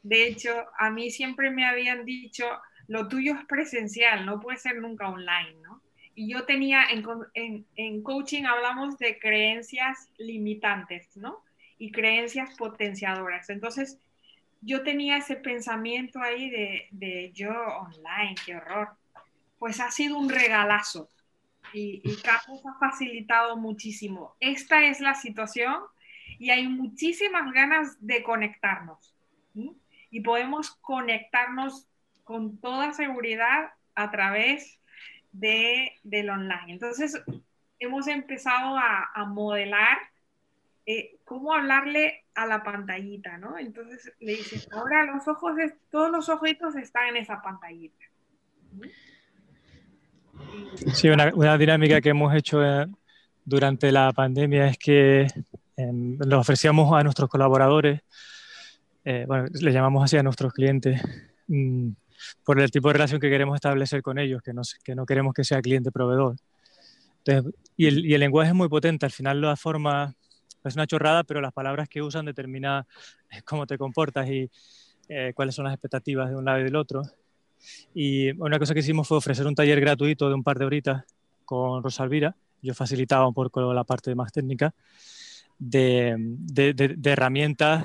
de 0.03 0.27
hecho, 0.27 0.51
a 0.77 0.91
mí 0.91 1.09
siempre 1.09 1.49
me 1.49 1.65
habían 1.65 2.05
dicho, 2.05 2.45
lo 2.87 3.07
tuyo 3.07 3.33
es 3.33 3.45
presencial, 3.45 4.25
no 4.25 4.39
puede 4.39 4.57
ser 4.59 4.75
nunca 4.75 5.09
online, 5.09 5.55
¿no? 5.63 5.81
Y 6.13 6.31
yo 6.31 6.45
tenía, 6.45 6.85
en, 6.91 7.03
en, 7.33 7.65
en 7.75 8.03
coaching 8.03 8.43
hablamos 8.43 8.97
de 8.99 9.17
creencias 9.17 10.09
limitantes, 10.17 11.17
¿no? 11.17 11.43
Y 11.77 11.91
creencias 11.91 12.55
potenciadoras. 12.55 13.49
Entonces, 13.49 13.99
yo 14.61 14.81
tenía 14.83 15.17
ese 15.17 15.35
pensamiento 15.35 16.19
ahí 16.19 16.49
de, 16.49 17.31
yo 17.33 17.51
online, 17.51 18.35
qué 18.45 18.55
horror. 18.55 18.89
Pues 19.59 19.79
ha 19.79 19.91
sido 19.91 20.17
un 20.17 20.29
regalazo 20.29 21.09
y, 21.75 22.01
y 22.03 22.17
ha 22.27 22.41
facilitado 22.79 23.57
muchísimo. 23.57 24.35
Esta 24.39 24.85
es 24.85 24.99
la 24.99 25.15
situación 25.15 25.75
y 26.39 26.49
hay 26.49 26.67
muchísimas 26.67 27.51
ganas 27.51 27.97
de 27.99 28.23
conectarnos. 28.23 29.13
Y 30.09 30.21
podemos 30.21 30.71
conectarnos 30.81 31.87
con 32.23 32.59
toda 32.59 32.93
seguridad 32.93 33.71
a 33.95 34.11
través 34.11 34.79
de, 35.31 35.93
del 36.03 36.29
online. 36.29 36.73
Entonces, 36.73 37.21
hemos 37.79 38.07
empezado 38.07 38.77
a, 38.77 39.11
a 39.13 39.25
modelar 39.25 39.97
eh, 40.85 41.17
cómo 41.23 41.53
hablarle 41.53 42.25
a 42.35 42.45
la 42.45 42.63
pantallita, 42.63 43.37
¿no? 43.37 43.57
Entonces 43.57 44.13
le 44.19 44.33
dices, 44.33 44.69
ahora 44.71 45.03
los 45.05 45.27
ojos, 45.27 45.55
todos 45.89 46.11
los 46.11 46.29
ojitos 46.29 46.75
están 46.75 47.07
en 47.07 47.17
esa 47.17 47.41
pantallita. 47.41 48.05
Sí, 48.81 48.91
una, 51.03 51.31
una 51.33 51.57
dinámica 51.57 52.01
que 52.01 52.09
hemos 52.09 52.33
hecho 52.35 52.63
eh, 52.63 52.87
durante 53.43 53.91
la 53.91 54.11
pandemia 54.13 54.67
es 54.67 54.77
que 54.77 55.27
em, 55.77 56.17
lo 56.19 56.39
ofrecíamos 56.39 56.93
a 56.93 57.03
nuestros 57.03 57.29
colaboradores, 57.29 58.01
eh, 59.03 59.25
bueno, 59.27 59.47
le 59.51 59.71
llamamos 59.71 60.03
así 60.03 60.17
a 60.17 60.23
nuestros 60.23 60.53
clientes, 60.53 61.01
mm, 61.47 61.89
por 62.43 62.59
el 62.59 62.71
tipo 62.71 62.87
de 62.89 62.93
relación 62.93 63.19
que 63.19 63.29
queremos 63.29 63.55
establecer 63.55 64.01
con 64.01 64.17
ellos, 64.17 64.41
que 64.41 64.53
no, 64.53 64.61
que 64.83 64.95
no 64.95 65.05
queremos 65.05 65.33
que 65.33 65.43
sea 65.43 65.61
cliente-proveedor. 65.61 66.35
Y 67.75 67.87
el, 67.87 68.05
y 68.05 68.13
el 68.13 68.19
lenguaje 68.19 68.49
es 68.49 68.55
muy 68.55 68.69
potente, 68.69 69.05
al 69.05 69.11
final 69.11 69.41
lo 69.41 69.47
da 69.47 69.55
forma 69.55 70.15
es 70.69 70.75
una 70.75 70.87
chorrada, 70.87 71.23
pero 71.23 71.41
las 71.41 71.53
palabras 71.53 71.87
que 71.87 72.01
usan 72.01 72.25
determinan 72.25 72.85
cómo 73.45 73.67
te 73.67 73.77
comportas 73.77 74.29
y 74.29 74.49
eh, 75.07 75.33
cuáles 75.35 75.55
son 75.55 75.65
las 75.65 75.73
expectativas 75.73 76.29
de 76.29 76.35
un 76.35 76.45
lado 76.45 76.59
y 76.59 76.63
del 76.63 76.75
otro. 76.75 77.03
Y 77.93 78.31
una 78.41 78.59
cosa 78.59 78.73
que 78.73 78.81
hicimos 78.81 79.07
fue 79.07 79.17
ofrecer 79.17 79.47
un 79.47 79.55
taller 79.55 79.79
gratuito 79.79 80.27
de 80.27 80.35
un 80.35 80.43
par 80.43 80.59
de 80.59 80.65
horitas 80.65 81.03
con 81.45 81.83
Rosalvira. 81.83 82.35
Yo 82.61 82.73
facilitaba 82.73 83.27
un 83.27 83.33
poco 83.33 83.73
la 83.73 83.83
parte 83.83 84.13
más 84.15 84.31
técnica 84.31 84.73
de, 85.57 86.15
de, 86.17 87.11
herramientas 87.11 87.83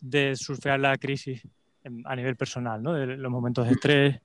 de 0.00 0.36
surfear 0.36 0.80
la 0.80 0.96
crisis 0.98 1.42
a 2.04 2.16
nivel 2.16 2.36
personal, 2.36 2.82
¿no? 2.82 2.92
de 2.92 3.16
los 3.16 3.30
momentos 3.30 3.66
de 3.66 3.72
estrés. 3.72 4.20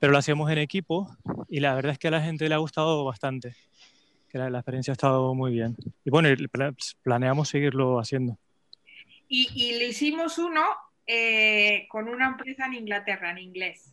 Pero 0.00 0.12
lo 0.12 0.18
hacíamos 0.18 0.50
en 0.50 0.58
equipo 0.58 1.10
y 1.48 1.60
la 1.60 1.74
verdad 1.74 1.92
es 1.92 1.98
que 1.98 2.08
a 2.08 2.12
la 2.12 2.20
gente 2.20 2.48
le 2.48 2.54
ha 2.54 2.58
gustado 2.58 3.04
bastante 3.04 3.56
que 4.28 4.38
la, 4.38 4.58
experiencia 4.58 4.92
ha 4.92 4.92
estado 4.92 5.34
muy 5.34 5.52
bien. 5.52 5.76
Y 6.04 6.10
bueno, 6.10 6.28
planeamos 7.02 7.48
seguirlo 7.48 7.98
haciendo. 7.98 8.38
Y, 9.28 9.48
y 9.54 9.78
le 9.78 9.88
hicimos 9.88 10.38
uno 10.38 10.62
eh, 11.06 11.86
con 11.88 12.06
una 12.06 12.26
empresa 12.28 12.66
en 12.66 12.74
Inglaterra, 12.74 13.30
en 13.30 13.38
inglés. 13.38 13.90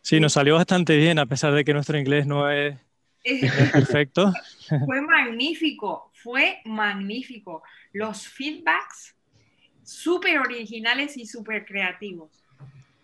Sí, 0.00 0.20
nos 0.20 0.32
salió 0.32 0.54
bastante 0.54 0.96
bien, 0.96 1.18
a 1.18 1.26
pesar 1.26 1.54
de 1.54 1.64
que 1.64 1.72
nuestro 1.72 1.98
inglés 1.98 2.26
no 2.26 2.50
es 2.50 2.78
perfecto. 3.72 4.32
Fue 4.86 5.00
magnífico, 5.00 6.10
fue 6.14 6.60
magnífico. 6.64 7.62
Los 7.92 8.26
feedbacks 8.26 9.16
súper 9.82 10.38
originales 10.38 11.16
y 11.16 11.26
súper 11.26 11.64
creativos. 11.64 12.42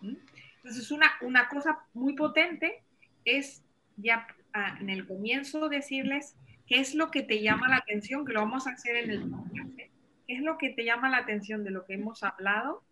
¿Mm? 0.00 0.14
Entonces, 0.56 0.90
una, 0.90 1.10
una 1.22 1.48
cosa 1.48 1.78
muy 1.94 2.14
potente 2.14 2.82
es 3.24 3.62
ya 3.96 4.26
ah, 4.54 4.76
en 4.80 4.90
el 4.90 5.06
comienzo 5.06 5.68
decirles 5.68 6.36
qué 6.66 6.80
es 6.80 6.94
lo 6.94 7.10
que 7.10 7.22
te 7.22 7.42
llama 7.42 7.68
la 7.68 7.76
atención, 7.76 8.24
que 8.24 8.32
lo 8.32 8.40
vamos 8.40 8.66
a 8.66 8.70
hacer 8.70 8.96
en 8.96 9.10
el 9.10 9.28
podcast, 9.28 9.78
¿eh? 9.78 9.90
qué 10.26 10.34
es 10.34 10.42
lo 10.42 10.58
que 10.58 10.70
te 10.70 10.84
llama 10.84 11.08
la 11.08 11.18
atención 11.18 11.64
de 11.64 11.70
lo 11.70 11.84
que 11.84 11.94
hemos 11.94 12.22
hablado 12.22 12.84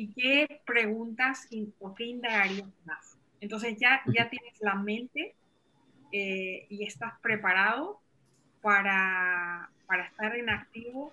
y 0.00 0.08
qué 0.14 0.60
preguntas 0.64 1.46
o 1.78 1.94
qué 1.94 2.04
indagarías 2.04 2.68
más. 2.86 3.18
Entonces 3.40 3.76
ya, 3.78 4.00
ya 4.06 4.30
tienes 4.30 4.54
la 4.60 4.74
mente 4.74 5.34
eh, 6.10 6.66
y 6.70 6.84
estás 6.84 7.12
preparado 7.22 8.00
para, 8.62 9.68
para, 9.86 10.06
estar 10.06 10.34
en 10.36 10.48
activo 10.48 11.12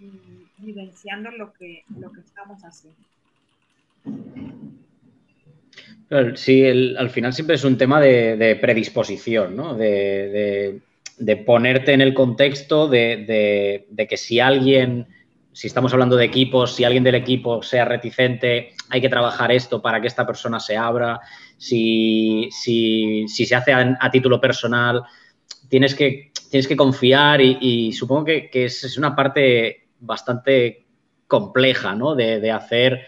y 0.00 0.46
vivenciando 0.58 1.32
lo 1.32 1.52
que, 1.52 1.84
lo 1.98 2.12
que 2.12 2.20
estamos 2.20 2.62
haciendo. 2.62 3.00
Sí, 6.36 6.64
al 6.64 7.10
final 7.10 7.32
siempre 7.32 7.56
es 7.56 7.64
un 7.64 7.78
tema 7.78 8.00
de, 8.00 8.58
predisposición, 8.60 9.56
¿no? 9.56 9.74
De, 9.74 10.80
ponerte 11.44 11.92
en 11.92 12.00
el 12.00 12.14
contexto 12.14 12.88
de, 12.88 13.86
que 14.08 14.16
si 14.16 14.38
alguien, 14.38 15.06
si 15.60 15.66
estamos 15.66 15.92
hablando 15.92 16.16
de 16.16 16.24
equipos, 16.24 16.74
si 16.74 16.84
alguien 16.84 17.04
del 17.04 17.16
equipo 17.16 17.62
sea 17.62 17.84
reticente, 17.84 18.72
hay 18.88 19.02
que 19.02 19.10
trabajar 19.10 19.52
esto 19.52 19.82
para 19.82 20.00
que 20.00 20.06
esta 20.06 20.26
persona 20.26 20.58
se 20.58 20.74
abra. 20.74 21.20
Si, 21.58 22.48
se 22.50 23.54
hace 23.54 23.74
a, 23.74 24.10
título 24.10 24.40
personal, 24.40 25.02
tienes 25.68 25.94
que, 25.94 26.32
tienes 26.48 26.66
que 26.66 26.76
confiar 26.76 27.42
y, 27.42 27.92
supongo 27.92 28.24
que, 28.24 28.50
es, 28.52 28.96
una 28.96 29.14
parte 29.14 29.88
bastante 29.98 30.86
compleja, 31.26 31.94
¿no? 31.94 32.14
de 32.14 32.50
hacer 32.50 33.06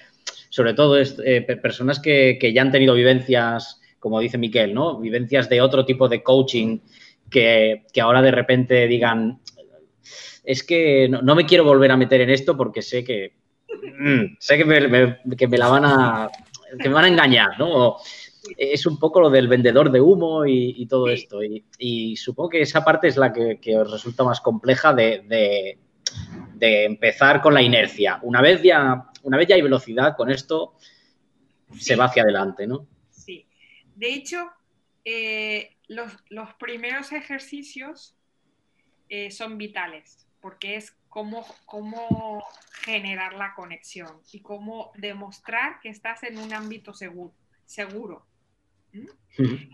sobre 0.53 0.75
todo 0.75 1.01
eh, 1.01 1.41
personas 1.63 1.99
que, 1.99 2.53
ya 2.55 2.61
han 2.61 2.71
tenido 2.71 2.93
vivencias, 2.93 3.81
como 3.99 4.21
dice 4.21 4.37
Miquel, 4.37 4.75
¿no? 4.75 5.01
Vivencias 5.01 5.49
de 5.49 5.63
otro 5.63 5.87
tipo 5.87 6.11
de 6.11 6.23
coaching 6.23 6.81
que, 7.31 7.87
ahora 8.03 8.21
de 8.21 8.33
repente 8.33 8.87
digan, 8.87 9.41
es 10.45 10.63
que 10.63 11.09
no, 11.09 11.35
me 11.35 11.47
quiero 11.47 11.65
volver 11.65 11.91
a 11.91 11.97
meter 11.97 12.21
en 12.21 12.31
esto 12.31 12.57
porque 12.57 12.83
sé 12.83 13.05
que, 13.05 13.35
mm, 13.99 14.37
sé 14.39 14.59
que 14.59 14.65
me, 14.65 14.81
la 15.59 15.69
van 15.69 15.85
a, 15.85 16.31
que 16.79 16.89
me 16.89 16.95
van 16.95 17.05
a 17.05 17.09
engañar, 17.09 17.59
¿no? 17.59 17.97
es 18.59 18.87
un 18.87 18.99
poco 18.99 19.21
lo 19.21 19.31
del 19.31 19.47
vendedor 19.47 19.93
de 19.93 20.01
humo 20.01 20.45
y, 20.45 20.85
todo 20.87 21.09
esto. 21.09 21.39
Y, 21.79 22.17
supongo 22.17 22.51
que 22.51 22.63
esa 22.63 22.85
parte 22.85 23.07
es 23.07 23.17
la 23.17 23.33
que, 23.33 23.77
os 23.77 23.91
resulta 23.91 24.25
más 24.25 24.41
compleja 24.41 24.93
de, 24.93 25.23
de, 26.55 26.85
empezar 26.85 27.41
con 27.41 27.55
la 27.55 27.63
inercia. 27.63 28.19
Una 28.23 28.43
vez 28.43 28.61
ya 28.63 29.13
una 29.23 29.37
vez 29.37 29.49
ya 29.49 29.55
hay 29.55 29.63
velocidad, 29.63 30.17
con 30.17 30.31
esto 30.31 30.75
se 31.79 31.97
va 31.97 32.07
hacia 32.07 32.23
adelante, 32.23 32.67
¿no? 32.67 32.87
Sí. 33.11 33.47
De 33.95 34.13
hecho, 34.13 34.51
eh, 35.05 35.77
los, 35.89 36.13
primeros 36.59 37.13
ejercicios 37.13 38.17
eh, 39.15 39.31
son 39.31 39.59
vitales, 39.59 40.27
porque 40.41 40.77
es 40.77 40.97
cómo, 41.11 41.45
cómo 41.67 42.43
generar 42.81 43.35
la 43.35 43.53
conexión 43.53 44.23
y 44.33 44.41
cómo 44.41 44.91
demostrar 44.97 45.81
que 45.81 45.91
estás 45.91 46.23
en 46.23 46.39
un 46.39 46.55
ámbito 46.55 46.95
seguro. 46.95 47.35
seguro. 47.67 48.25
¿Mm? 48.95 49.09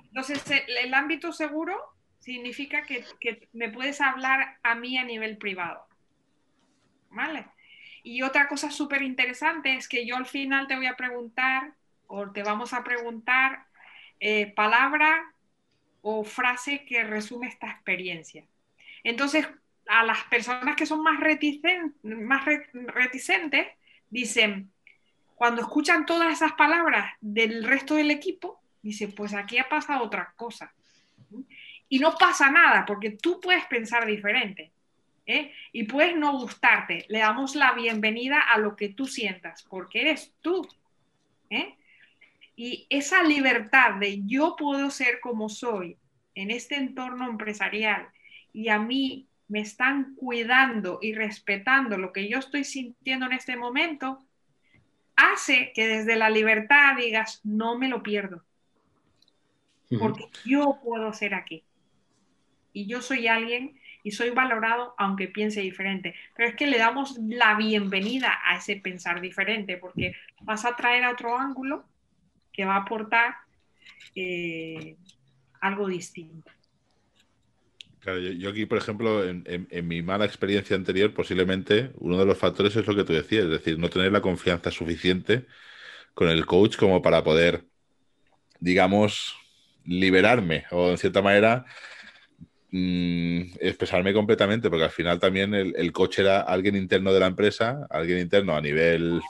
Entonces, 0.09 0.42
el, 0.66 0.92
ámbito 0.92 1.33
seguro 1.33 1.76
significa 2.18 2.83
que, 2.83 3.04
que, 3.21 3.49
me 3.52 3.71
puedes 3.71 4.00
hablar 4.00 4.59
a 4.64 4.75
mí 4.75 4.99
a 4.99 5.04
nivel 5.04 5.38
privado. 5.38 5.87
¿Vale? 7.11 7.47
Y 8.02 8.23
otra 8.23 8.49
cosa 8.49 8.73
súper 8.73 9.02
interesante 9.02 9.76
es 9.76 9.86
que 9.86 10.04
yo 10.04 10.17
al 10.17 10.26
final 10.26 10.67
te 10.67 10.75
voy 10.75 10.86
a 10.86 10.97
preguntar 10.97 11.75
o 12.08 12.28
te 12.32 12.43
vamos 12.43 12.73
a 12.73 12.82
preguntar 12.82 13.67
eh, 14.19 14.52
palabra 14.52 15.32
o 16.02 16.25
frase 16.25 16.84
que 16.84 17.04
resume 17.04 17.47
esta 17.47 17.71
experiencia. 17.71 18.45
Entonces, 19.08 19.49
a 19.86 20.04
las 20.04 20.23
personas 20.25 20.76
que 20.76 20.84
son 20.84 21.02
más, 21.02 21.18
reticentes, 21.18 23.66
dicen, 24.10 24.71
cuando 25.34 25.62
escuchan 25.62 26.04
todas 26.04 26.30
esas 26.30 26.52
palabras 26.52 27.14
del 27.18 27.64
resto 27.64 27.94
del 27.94 28.10
equipo, 28.10 28.60
dicen, 28.82 29.12
pues 29.12 29.32
aquí 29.32 29.56
ha 29.56 29.66
pasado 29.66 30.04
otra 30.04 30.34
cosa. 30.36 30.75
Y 31.88 32.00
no 32.00 32.16
pasa 32.16 32.50
nada, 32.50 32.84
porque 32.84 33.12
tú 33.12 33.40
puedes 33.40 33.64
pensar 33.64 34.04
diferente. 34.04 34.73
¿eh? 35.25 35.54
Y 35.73 35.84
puedes 35.84 36.14
no 36.14 36.32
gustarte, 36.32 37.06
le 37.08 37.21
damos 37.21 37.54
la 37.54 37.73
bienvenida 37.73 38.42
a 38.42 38.58
lo 38.58 38.76
que 38.76 38.90
tú 38.90 39.06
sientas, 39.06 39.62
porque 39.71 40.02
eres 40.02 40.34
tú. 40.42 40.68
¿eh? 41.49 41.76
Y 42.56 42.86
esa 42.90 43.23
libertad 43.23 43.94
de 43.94 44.21
yo 44.26 44.54
puedo 44.54 44.90
ser 44.90 45.21
como 45.21 45.49
soy 45.49 45.97
en 46.34 46.50
este 46.50 46.76
entorno 46.76 47.26
empresarial 47.26 48.06
y 48.58 48.71
a 48.71 48.80
mí 48.80 49.28
me 49.47 49.60
están 49.60 50.16
cuidando 50.16 50.99
y 51.00 51.14
respetando 51.14 51.97
lo 51.97 52.12
que 52.12 52.28
yo 52.28 52.40
estoy 52.40 52.64
sintiendo 52.64 53.26
en 53.26 53.32
este 53.34 53.56
momento, 53.56 54.18
hace 55.14 55.71
que 55.76 55.86
desde 55.86 56.16
la 56.16 56.28
libertad 56.28 56.97
digas, 56.97 57.40
no 57.44 57.78
me 57.78 57.86
lo 57.86 58.02
pierdo, 58.02 58.42
porque 60.00 60.25
yo 60.44 60.80
puedo 60.82 61.12
ser 61.12 61.34
aquí. 61.34 61.62
Y 62.73 62.86
yo 62.86 63.00
soy 63.00 63.28
alguien 63.28 63.78
y 64.02 64.10
soy 64.10 64.30
valorado 64.30 64.92
aunque 64.99 65.28
piense 65.28 65.60
diferente. 65.60 66.16
Pero 66.34 66.49
es 66.49 66.56
que 66.56 66.66
le 66.66 66.78
damos 66.78 67.16
la 67.28 67.54
bienvenida 67.54 68.40
a 68.44 68.56
ese 68.56 68.75
pensar 68.75 69.21
diferente 69.21 69.76
porque 69.76 70.16
vas 70.40 70.64
a 70.64 70.75
traer 70.75 71.04
a 71.04 71.12
otro 71.12 71.38
ángulo 71.38 71.84
que 72.52 72.64
va 72.64 72.75
a 72.75 72.82
aportar 72.82 73.36
eh, 74.16 74.97
algo 75.60 75.86
distinto. 75.86 76.57
Claro, 78.08 78.21
yo, 78.21 78.50
aquí, 78.50 78.66
por 78.66 78.78
ejemplo, 78.78 79.25
en, 79.25 79.44
mi 79.88 80.02
mala 80.02 80.25
experiencia 80.25 80.76
anterior, 80.76 81.12
posiblemente 81.12 81.90
uno 81.99 82.18
de 82.18 82.26
los 82.26 82.38
factores 82.38 82.75
es 82.76 82.86
lo 82.86 82.97
que 82.97 83.04
tú 83.04 83.12
decías, 83.12 83.44
es 83.44 83.50
decir, 83.50 83.78
no 83.78 83.90
tener 83.90 84.12
la 84.12 84.21
confianza 84.21 84.71
suficiente 84.71 85.47
con 86.14 86.28
el 86.28 86.47
coach 86.47 86.76
como 86.76 87.02
para 87.02 87.23
poder, 87.23 87.66
digamos, 88.60 89.36
liberarme 89.84 90.64
o 90.71 90.90
en 90.90 90.99
cierta 90.99 91.23
manera 91.23 91.66
Mm, 92.71 93.54
expresarme 93.60 94.12
completamente, 94.12 94.68
porque 94.68 94.84
al 94.84 94.90
final 94.90 95.18
también 95.18 95.54
el, 95.54 95.92
coche 95.92 96.21
era 96.21 96.42
alguien 96.42 96.76
interno 96.76 97.14
de 97.14 97.21
la 97.21 97.26
empresa, 97.26 97.86
alguien 97.88 98.18
interno 98.18 98.54
a 98.54 98.60
nivel, 98.60 99.21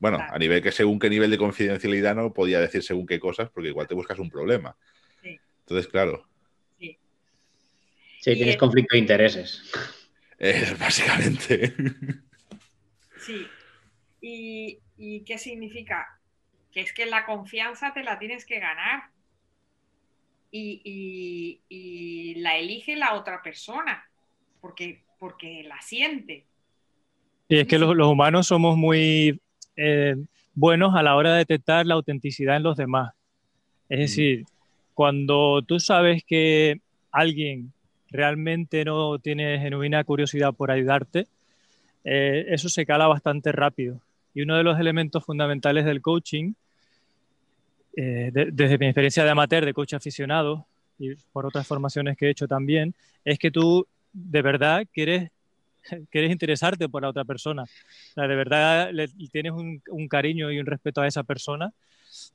bueno, 0.00 0.18
a 0.18 0.38
nivel 0.38 0.62
que 0.62 0.72
según 0.72 0.98
qué 0.98 1.10
nivel 1.10 1.30
de 1.30 1.36
confidencialidad 1.36 2.14
no 2.14 2.32
podía 2.32 2.60
decir 2.60 2.82
según 2.82 3.06
qué 3.06 3.20
cosas, 3.20 3.50
porque 3.50 3.68
igual 3.68 3.86
te 3.86 3.94
buscas 3.94 4.18
un 4.18 4.30
problema. 4.30 4.76
Entonces, 5.22 5.88
claro. 5.88 6.26
Sí, 8.24 8.34
tienes 8.36 8.56
conflicto 8.56 8.94
de 8.94 9.00
intereses. 9.00 9.62
básicamente. 10.80 11.74
Sí. 13.20 13.46
¿Y, 14.22 14.78
¿Y 14.96 15.20
qué 15.24 15.36
significa? 15.36 16.18
Que 16.72 16.80
es 16.80 16.94
que 16.94 17.04
la 17.04 17.26
confianza 17.26 17.92
te 17.92 18.02
la 18.02 18.18
tienes 18.18 18.46
que 18.46 18.60
ganar 18.60 19.10
y, 20.50 22.34
la 22.38 22.56
elige 22.56 22.96
la 22.96 23.12
otra 23.12 23.42
persona, 23.42 24.02
porque, 24.62 25.02
porque 25.18 25.62
la 25.64 25.82
siente. 25.82 26.46
Y 27.46 27.58
es 27.58 27.68
que 27.68 27.78
los, 27.78 27.94
humanos 27.94 28.46
somos 28.46 28.78
muy 28.78 29.38
eh, 29.76 30.16
buenos 30.54 30.94
a 30.94 31.02
la 31.02 31.14
hora 31.16 31.32
de 31.32 31.38
detectar 31.40 31.84
la 31.84 31.92
autenticidad 31.92 32.56
en 32.56 32.62
los 32.62 32.78
demás. 32.78 33.12
Es 33.90 33.98
mm. 33.98 34.00
decir, 34.00 34.44
cuando 34.94 35.60
tú 35.60 35.78
sabes 35.78 36.24
que 36.24 36.80
alguien 37.10 37.73
realmente 38.14 38.84
no 38.84 39.18
tiene 39.18 39.58
genuina 39.58 40.02
curiosidad 40.04 40.54
por 40.54 40.70
ayudarte, 40.70 41.26
eh, 42.04 42.46
eso 42.48 42.68
se 42.68 42.86
cala 42.86 43.06
bastante 43.06 43.52
rápido. 43.52 44.00
Y 44.34 44.42
uno 44.42 44.56
de 44.56 44.64
los 44.64 44.78
elementos 44.78 45.24
fundamentales 45.24 45.84
del 45.84 46.00
coaching 46.00 46.54
eh, 47.96 48.30
desde 48.32 48.78
mi 48.78 48.86
experiencia 48.86 49.22
de 49.22 49.30
amateur, 49.30 49.64
de 49.64 49.72
coach 49.72 49.94
aficionado 49.94 50.66
y 50.98 51.14
por 51.32 51.46
otras 51.46 51.66
formaciones 51.66 52.16
que 52.16 52.26
he 52.26 52.30
hecho 52.30 52.48
también, 52.48 52.94
es 53.24 53.38
que 53.38 53.50
tú 53.50 53.86
de 54.12 54.42
verdad 54.42 54.84
quieres, 54.92 55.30
quieres 56.10 56.32
interesarte 56.32 56.88
por 56.88 57.02
la 57.02 57.10
otra 57.10 57.24
persona. 57.24 57.64
de 58.16 58.26
verdad 58.26 58.90
le, 58.92 59.08
tienes 59.30 59.52
un, 59.52 60.08
cariño 60.08 60.50
y 60.50 60.58
un 60.58 60.66
respeto 60.66 61.00
a 61.00 61.06
esa 61.06 61.22
persona, 61.22 61.72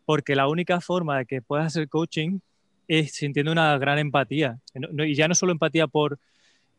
porque 0.05 0.35
la 0.35 0.47
única 0.47 0.79
forma 0.79 1.17
de 1.19 1.25
que 1.25 1.41
puedas 1.41 1.67
hacer 1.67 1.89
coaching 1.89 2.39
es 2.89 3.13
sintiendo 3.13 3.53
una 3.53 3.77
gran 3.77 3.99
empatía. 3.99 4.59
y 4.73 5.15
ya 5.15 5.29
no 5.29 5.35
solo 5.35 5.53
empatía 5.53 5.87
por 5.87 6.19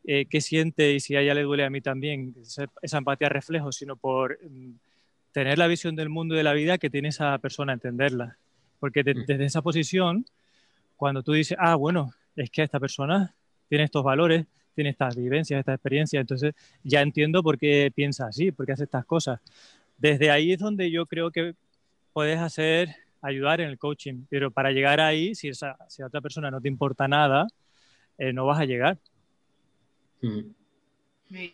eh, 0.04 0.26
qué 0.28 0.42
siente 0.42 0.92
y 0.92 1.00
si 1.00 1.16
a 1.16 1.22
ella 1.22 1.32
le 1.32 1.44
duele 1.44 1.64
a 1.64 1.70
mí 1.70 1.80
también, 1.80 2.34
esa, 2.42 2.98
empatía 2.98 3.30
reflejo, 3.30 3.72
sino 3.72 3.96
por 3.96 4.38
mm, 4.42 4.72
tener 5.32 5.56
la 5.56 5.66
visión 5.68 5.96
del 5.96 6.10
mundo 6.10 6.34
y 6.34 6.38
de 6.38 6.44
la 6.44 6.52
vida 6.52 6.76
que 6.76 6.90
tiene 6.90 7.08
esa 7.08 7.38
persona, 7.38 7.72
entenderla 7.72 8.36
porque 8.80 9.04
Mm. 9.04 9.26
desde 9.26 9.44
esa 9.44 9.62
posición, 9.62 10.24
cuando 10.96 11.22
tú 11.22 11.32
dices, 11.32 11.56
ah, 11.60 11.76
bueno, 11.76 12.12
es 12.34 12.50
que 12.50 12.62
esta 12.62 12.80
persona 12.80 13.34
tiene 13.68 13.84
estos 13.84 14.02
valores, 14.02 14.46
tiene 14.74 14.90
estas 14.90 15.14
vivencias, 15.14 15.60
estas 15.60 15.74
experiencias, 15.74 16.20
entonces 16.20 16.54
ya 16.82 17.02
entiendo 17.02 17.42
por 17.42 17.58
qué 17.58 17.92
piensa 17.94 18.26
así, 18.26 18.50
por 18.50 18.66
qué 18.66 18.72
hace 18.72 18.84
estas 18.84 19.04
cosas. 19.04 19.40
Desde 19.98 20.30
ahí 20.30 20.52
es 20.52 20.58
donde 20.58 20.90
yo 20.90 21.06
creo 21.06 21.30
que 21.30 21.54
puedes 22.12 22.38
hacer, 22.38 22.96
ayudar 23.22 23.60
en 23.60 23.68
el 23.68 23.78
coaching, 23.78 24.24
pero 24.28 24.50
para 24.50 24.70
llegar 24.70 25.00
ahí, 25.00 25.34
si, 25.34 25.48
esa, 25.48 25.76
si 25.88 26.02
a 26.02 26.06
otra 26.06 26.20
persona 26.20 26.50
no 26.50 26.60
te 26.60 26.68
importa 26.68 27.06
nada, 27.08 27.46
eh, 28.18 28.32
no 28.32 28.46
vas 28.46 28.60
a 28.60 28.64
llegar. 28.64 28.98
Mm. 30.22 30.40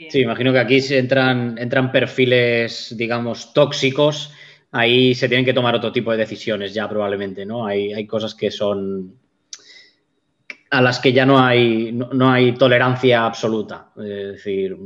Sí, 0.09 0.21
imagino 0.21 0.53
que 0.53 0.59
aquí 0.59 0.81
se 0.81 0.99
entran, 0.99 1.59
entran 1.59 1.93
perfiles, 1.93 2.95
digamos, 2.97 3.53
tóxicos. 3.53 4.33
Ahí 4.73 5.15
se 5.15 5.29
tienen 5.29 5.45
que 5.45 5.53
tomar 5.53 5.75
otro 5.75 5.93
tipo 5.93 6.11
de 6.13 6.17
decisiones 6.17 6.73
ya 6.73 6.89
probablemente, 6.89 7.45
¿no? 7.45 7.67
Hay, 7.67 7.93
hay 7.93 8.07
cosas 8.07 8.35
que 8.35 8.51
son 8.51 9.19
a 10.71 10.81
las 10.81 10.99
que 10.99 11.13
ya 11.13 11.27
no 11.27 11.39
hay, 11.39 11.93
no, 11.93 12.09
no 12.13 12.31
hay 12.31 12.53
tolerancia 12.53 13.27
absoluta. 13.27 13.91
Es 13.97 14.33
decir, 14.33 14.77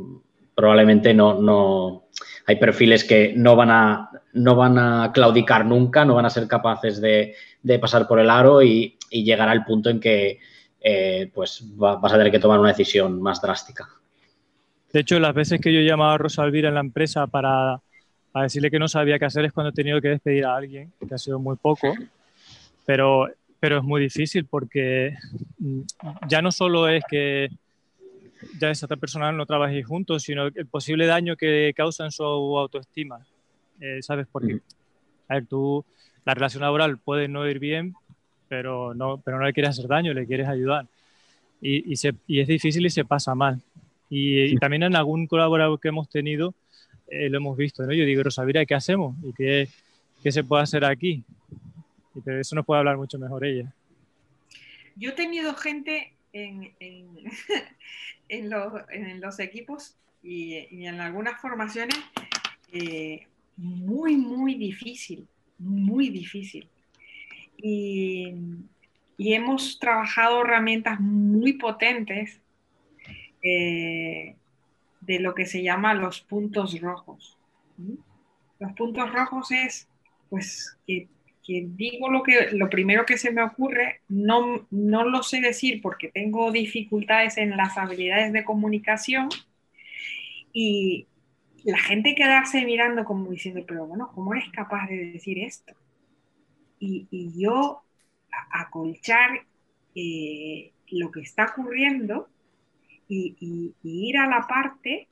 probablemente 0.54 1.14
no, 1.14 1.40
no 1.40 2.08
hay 2.46 2.56
perfiles 2.56 3.04
que 3.04 3.32
no 3.36 3.54
van 3.54 3.70
a, 3.70 4.09
no 4.32 4.54
van 4.54 4.78
a 4.78 5.10
claudicar 5.12 5.64
nunca, 5.66 6.04
no 6.04 6.14
van 6.14 6.26
a 6.26 6.30
ser 6.30 6.46
capaces 6.46 7.00
de, 7.00 7.34
de 7.62 7.78
pasar 7.78 8.06
por 8.06 8.20
el 8.20 8.30
aro 8.30 8.62
y, 8.62 8.96
y 9.10 9.24
llegará 9.24 9.52
el 9.52 9.64
punto 9.64 9.90
en 9.90 10.00
que 10.00 10.38
eh, 10.80 11.30
pues 11.34 11.64
va- 11.80 11.96
vas 11.96 12.12
a 12.12 12.16
tener 12.16 12.32
que 12.32 12.38
tomar 12.38 12.58
una 12.58 12.70
decisión 12.70 13.20
más 13.20 13.40
drástica. 13.40 13.88
De 14.92 15.00
hecho, 15.00 15.20
las 15.20 15.34
veces 15.34 15.60
que 15.60 15.72
yo 15.72 15.80
he 15.80 15.84
llamado 15.84 16.12
a 16.12 16.18
Rosa 16.18 16.44
Elvira 16.44 16.68
en 16.68 16.74
la 16.74 16.80
empresa 16.80 17.26
para, 17.26 17.80
decirle 18.34 18.70
que 18.70 18.78
no 18.78 18.88
sabía 18.88 19.18
qué 19.18 19.24
hacer 19.24 19.44
es 19.44 19.52
cuando 19.52 19.70
he 19.70 19.74
tenido 19.74 20.00
que 20.00 20.08
despedir 20.08 20.44
a 20.44 20.56
alguien, 20.56 20.92
que 21.06 21.14
ha 21.14 21.18
sido 21.18 21.38
muy 21.38 21.56
poco, 21.56 21.94
pero, 22.86 23.28
pero 23.60 23.78
es 23.78 23.84
muy 23.84 24.00
difícil 24.00 24.46
porque 24.46 25.14
mm, 25.58 25.80
ya 26.28 26.42
no 26.42 26.50
solo 26.50 26.88
es 26.88 27.04
que 27.08 27.50
ya 28.58 28.70
esa 28.70 28.88
no 29.32 29.46
trabajéis 29.46 29.86
juntos, 29.86 30.22
sino 30.22 30.46
el 30.46 30.66
posible 30.66 31.06
daño 31.06 31.36
que 31.36 31.72
causa 31.76 32.04
en 32.04 32.10
su 32.10 32.24
autoestima. 32.24 33.20
Eh, 33.80 34.02
¿Sabes? 34.02 34.26
Porque, 34.30 34.54
Ujú. 34.54 34.62
a 35.28 35.34
ver, 35.34 35.46
tú, 35.46 35.84
la 36.24 36.34
relación 36.34 36.62
laboral 36.62 36.98
puede 36.98 37.28
no 37.28 37.48
ir 37.48 37.58
bien, 37.58 37.94
pero 38.48 38.94
no, 38.94 39.18
pero 39.18 39.38
no 39.38 39.44
le 39.44 39.52
quieres 39.52 39.70
hacer 39.70 39.88
daño, 39.88 40.12
le 40.12 40.26
quieres 40.26 40.48
ayudar. 40.48 40.86
Y, 41.60 41.92
y, 41.92 41.96
se, 41.96 42.14
y 42.26 42.40
es 42.40 42.48
difícil 42.48 42.84
y 42.86 42.90
se 42.90 43.04
pasa 43.04 43.34
mal. 43.34 43.60
Y, 44.08 44.42
y 44.42 44.56
también 44.56 44.82
en 44.82 44.96
algún 44.96 45.26
colaborador 45.26 45.78
que 45.78 45.88
hemos 45.88 46.08
tenido 46.08 46.54
eh, 47.10 47.28
lo 47.28 47.38
hemos 47.38 47.56
visto, 47.56 47.84
¿no? 47.84 47.92
Yo 47.92 48.04
digo, 48.04 48.22
Rosavira, 48.22 48.64
¿qué 48.64 48.74
hacemos? 48.74 49.16
¿Y 49.24 49.32
qué, 49.32 49.68
qué 50.22 50.30
se 50.30 50.44
puede 50.44 50.62
hacer 50.62 50.84
aquí? 50.84 51.24
Y 52.14 52.20
de 52.20 52.40
eso 52.40 52.54
nos 52.54 52.64
puede 52.64 52.78
hablar 52.78 52.96
mucho 52.96 53.18
mejor 53.18 53.44
ella. 53.44 53.72
Yo 54.94 55.10
he 55.10 55.14
tenido 55.14 55.54
gente 55.54 56.12
en, 56.32 56.72
en, 56.78 57.08
en 58.28 58.50
los, 58.50 58.72
en 58.90 59.20
los 59.20 59.40
equipos 59.40 59.96
y, 60.22 60.68
y 60.70 60.86
en 60.86 61.00
algunas 61.00 61.40
formaciones 61.40 61.98
eh, 62.72 63.26
muy, 63.56 64.16
muy 64.16 64.54
difícil, 64.54 65.26
muy 65.58 66.08
difícil. 66.10 66.68
Y, 67.56 68.34
y 69.18 69.34
hemos 69.34 69.78
trabajado 69.78 70.40
herramientas 70.40 70.98
muy 70.98 71.52
potentes 71.52 72.40
eh, 73.42 74.34
de 75.00 75.20
lo 75.20 75.34
que 75.34 75.46
se 75.46 75.62
llama 75.62 75.94
los 75.94 76.20
puntos 76.20 76.80
rojos. 76.80 77.36
Los 78.58 78.72
puntos 78.72 79.12
rojos 79.12 79.50
es, 79.50 79.88
pues, 80.28 80.76
que, 80.86 81.08
que 81.44 81.66
digo 81.68 82.10
lo, 82.10 82.22
que, 82.22 82.50
lo 82.52 82.70
primero 82.70 83.04
que 83.04 83.18
se 83.18 83.30
me 83.30 83.42
ocurre, 83.42 84.00
no, 84.08 84.66
no 84.70 85.04
lo 85.04 85.22
sé 85.22 85.40
decir 85.40 85.82
porque 85.82 86.08
tengo 86.08 86.52
dificultades 86.52 87.38
en 87.38 87.56
las 87.56 87.76
habilidades 87.76 88.32
de 88.32 88.44
comunicación 88.44 89.28
y 90.52 91.06
la 91.64 91.78
gente 91.78 92.14
quedarse 92.14 92.64
mirando 92.64 93.04
como 93.04 93.30
diciendo, 93.30 93.64
pero 93.66 93.86
bueno, 93.86 94.10
¿cómo 94.14 94.34
eres 94.34 94.50
capaz 94.52 94.88
de 94.88 95.12
decir 95.12 95.38
esto? 95.38 95.74
Y, 96.78 97.06
y 97.10 97.32
yo 97.42 97.82
acolchar 98.52 99.46
eh, 99.94 100.72
lo 100.90 101.10
que 101.10 101.20
está 101.20 101.46
ocurriendo 101.46 102.28
y, 103.08 103.36
y- 103.40 103.76
ir 104.08 104.18
a 104.18 104.28
la 104.28 104.46
parte 104.48 105.08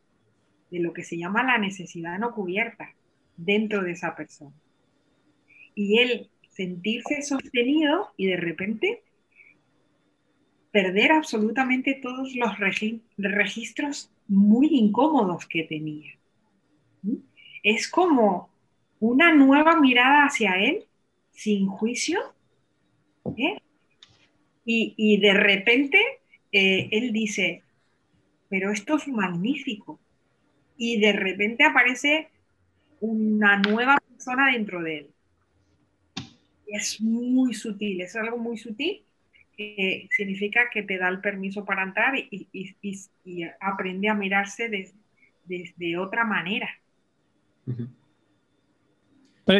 de 0.71 0.81
lo 0.81 0.93
que 0.95 1.05
se 1.05 1.19
llama 1.19 1.45
la 1.45 1.59
necesidad 1.59 2.19
no 2.19 2.35
cubierta 2.35 2.95
dentro 3.37 3.83
de 3.85 3.93
esa 3.93 4.17
persona. 4.17 4.55
Y 5.75 5.99
él 6.01 6.31
sentirse 6.51 7.23
sostenido 7.23 8.13
y 8.19 8.27
de 8.27 8.37
repente 8.37 9.03
perder 10.71 11.13
absolutamente 11.13 12.01
todos 12.03 12.35
los 12.35 12.53
regi- 12.59 13.03
registros 13.19 14.11
muy 14.29 14.69
incómodos 14.69 15.47
que 15.47 15.65
tenía. 15.65 16.18
Es 17.63 17.89
como 17.89 18.51
una 19.01 19.33
nueva 19.35 19.81
mirada 19.81 20.27
hacia 20.27 20.57
él 20.59 20.85
sin 21.33 21.67
juicio. 21.69 22.21
¿eh? 23.37 23.59
Y, 24.65 24.95
y 24.97 25.21
de 25.21 25.35
repente 25.35 25.99
eh, 26.53 26.89
él 26.93 27.13
dice, 27.13 27.63
pero 28.49 28.73
esto 28.73 28.97
es 28.97 29.09
magnífico. 29.09 30.01
Y 30.77 31.01
de 31.01 31.13
repente 31.13 31.65
aparece 31.65 32.29
una 33.01 33.59
nueva 33.59 33.99
persona 34.09 34.53
dentro 34.53 34.83
de 34.83 34.99
él. 34.99 35.11
Es 36.67 37.01
muy 37.01 37.55
sutil, 37.55 38.01
es 38.03 38.15
algo 38.17 38.37
muy 38.39 38.59
sutil 38.59 39.03
que 39.57 40.09
significa 40.13 40.71
que 40.73 40.83
te 40.85 40.99
da 40.99 41.09
el 41.09 41.21
permiso 41.21 41.65
para 41.65 41.83
entrar 41.83 42.15
y, 42.17 42.49
y- 42.53 43.45
aprende 43.61 44.09
a 44.09 44.15
mirarse 44.15 44.69
desde 44.69 45.75
de, 45.77 45.99
otra 45.99 46.25
manera. 46.25 46.69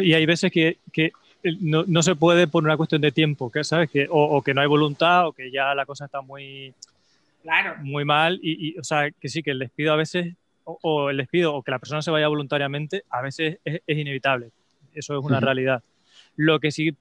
Y 0.01 0.13
hay 0.13 0.25
veces 0.25 0.51
que, 0.51 0.77
que 0.91 1.11
no, 1.61 1.83
no 1.87 2.03
se 2.03 2.15
puede 2.15 2.47
por 2.47 2.63
una 2.63 2.77
cuestión 2.77 3.01
de 3.01 3.11
tiempo, 3.11 3.51
que 3.51 3.63
sabes 3.63 3.89
que 3.89 4.07
o, 4.09 4.37
o 4.37 4.41
que 4.41 4.53
no 4.53 4.61
hay 4.61 4.67
voluntad 4.67 5.27
o 5.27 5.33
que 5.33 5.51
ya 5.51 5.73
la 5.73 5.85
cosa 5.85 6.05
está 6.05 6.21
muy 6.21 6.73
Claro, 7.41 7.75
muy 7.81 8.03
mal 8.03 8.39
y, 8.43 8.69
y, 8.69 8.77
o 8.77 8.83
sea 8.83 9.09
que 9.11 9.29
sí 9.29 9.41
que 9.41 9.51
el 9.51 9.59
despido 9.59 9.93
a 9.93 9.95
veces 9.95 10.35
o, 10.65 10.77
o 10.81 11.09
el 11.09 11.17
despido 11.17 11.55
o 11.55 11.63
que 11.63 11.71
la 11.71 11.79
persona 11.79 12.01
se 12.01 12.11
vaya 12.11 12.27
voluntariamente 12.27 13.03
a 13.09 13.21
veces 13.21 13.59
es, 13.63 13.81
es 13.87 13.97
inevitable. 13.97 14.51
Eso 14.93 15.17
es 15.17 15.23
una 15.23 15.39
realidad. 15.39 15.81
Lo 16.35 16.59
que 16.59 16.71
sí 16.71 16.95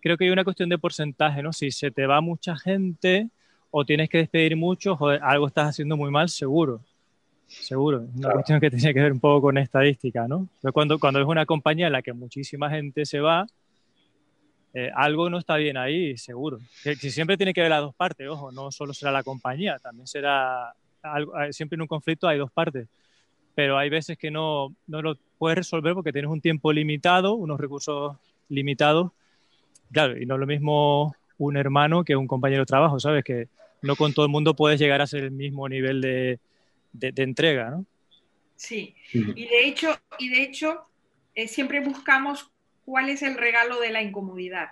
creo 0.00 0.16
que 0.16 0.24
hay 0.24 0.30
una 0.30 0.44
cuestión 0.44 0.68
de 0.68 0.78
porcentaje 0.78 1.42
no 1.42 1.52
si 1.52 1.70
se 1.70 1.90
te 1.90 2.06
va 2.06 2.20
mucha 2.20 2.56
gente 2.56 3.30
o 3.70 3.84
tienes 3.84 4.08
que 4.10 4.18
despedir 4.18 4.56
mucho 4.56 4.96
joder, 4.96 5.20
algo 5.22 5.46
estás 5.46 5.70
haciendo 5.70 5.96
muy 5.96 6.10
mal 6.10 6.28
seguro 6.28 6.82
seguro 7.48 8.00
una 8.00 8.20
Claro. 8.20 8.34
cuestión 8.34 8.60
que 8.60 8.70
tiene 8.70 8.92
que 8.94 9.00
ver 9.00 9.12
un 9.12 9.20
poco 9.20 9.42
con 9.42 9.58
estadística 9.58 10.28
no 10.28 10.48
Pero 10.60 10.72
cuando 10.72 10.98
cuando 10.98 11.20
es 11.20 11.26
una 11.26 11.46
compañía 11.46 11.86
en 11.86 11.92
la 11.92 12.02
que 12.02 12.12
muchísima 12.12 12.70
gente 12.70 13.06
se 13.06 13.20
va 13.20 13.46
eh, 14.74 14.90
algo 14.94 15.30
no 15.30 15.38
está 15.38 15.56
bien 15.56 15.76
ahí, 15.78 16.16
seguro. 16.18 16.58
Que, 16.84 16.94
que 16.94 17.10
siempre 17.10 17.36
tiene 17.38 17.54
que 17.54 17.62
ver 17.62 17.70
las 17.70 17.80
dos 17.80 17.94
partes, 17.94 18.28
ojo, 18.28 18.52
no 18.52 18.70
solo 18.70 18.92
será 18.92 19.10
la 19.10 19.22
compañía, 19.22 19.78
también 19.78 20.06
será 20.06 20.74
algo, 21.02 21.32
siempre 21.52 21.76
en 21.76 21.80
un 21.82 21.86
conflicto 21.88 22.28
hay 22.28 22.38
dos 22.38 22.50
partes, 22.52 22.86
pero 23.54 23.78
hay 23.78 23.88
veces 23.88 24.18
que 24.18 24.30
no, 24.30 24.74
no 24.86 25.00
lo 25.00 25.16
puedes 25.38 25.56
resolver 25.58 25.94
porque 25.94 26.12
tienes 26.12 26.30
un 26.30 26.42
tiempo 26.42 26.70
limitado, 26.70 27.34
unos 27.34 27.58
recursos 27.58 28.16
limitados, 28.50 29.10
claro, 29.90 30.18
y 30.20 30.26
no 30.26 30.34
es 30.34 30.40
lo 30.40 30.46
mismo 30.46 31.14
un 31.38 31.56
hermano 31.56 32.04
que 32.04 32.14
un 32.14 32.26
compañero 32.26 32.62
de 32.62 32.66
trabajo, 32.66 33.00
¿sabes? 33.00 33.24
Que 33.24 33.48
no 33.80 33.96
con 33.96 34.12
todo 34.12 34.26
el 34.26 34.30
mundo 34.30 34.54
puedes 34.54 34.78
llegar 34.78 35.00
a 35.00 35.06
ser 35.06 35.24
el 35.24 35.30
mismo 35.30 35.66
nivel 35.68 36.00
de, 36.02 36.40
de, 36.98 37.12
de 37.12 37.22
entrega, 37.22 37.70
¿no? 37.70 37.86
sí. 38.56 38.94
Y 39.12 39.46
de 39.46 39.66
hecho, 39.66 39.98
y 40.18 40.28
de 40.28 40.42
hecho 40.42 40.84
eh, 41.34 41.48
siempre 41.48 41.80
buscamos 41.80 42.50
cuál 42.84 43.08
es 43.08 43.22
el 43.22 43.36
regalo 43.36 43.80
de 43.80 43.90
la 43.90 44.02
incomodidad. 44.02 44.70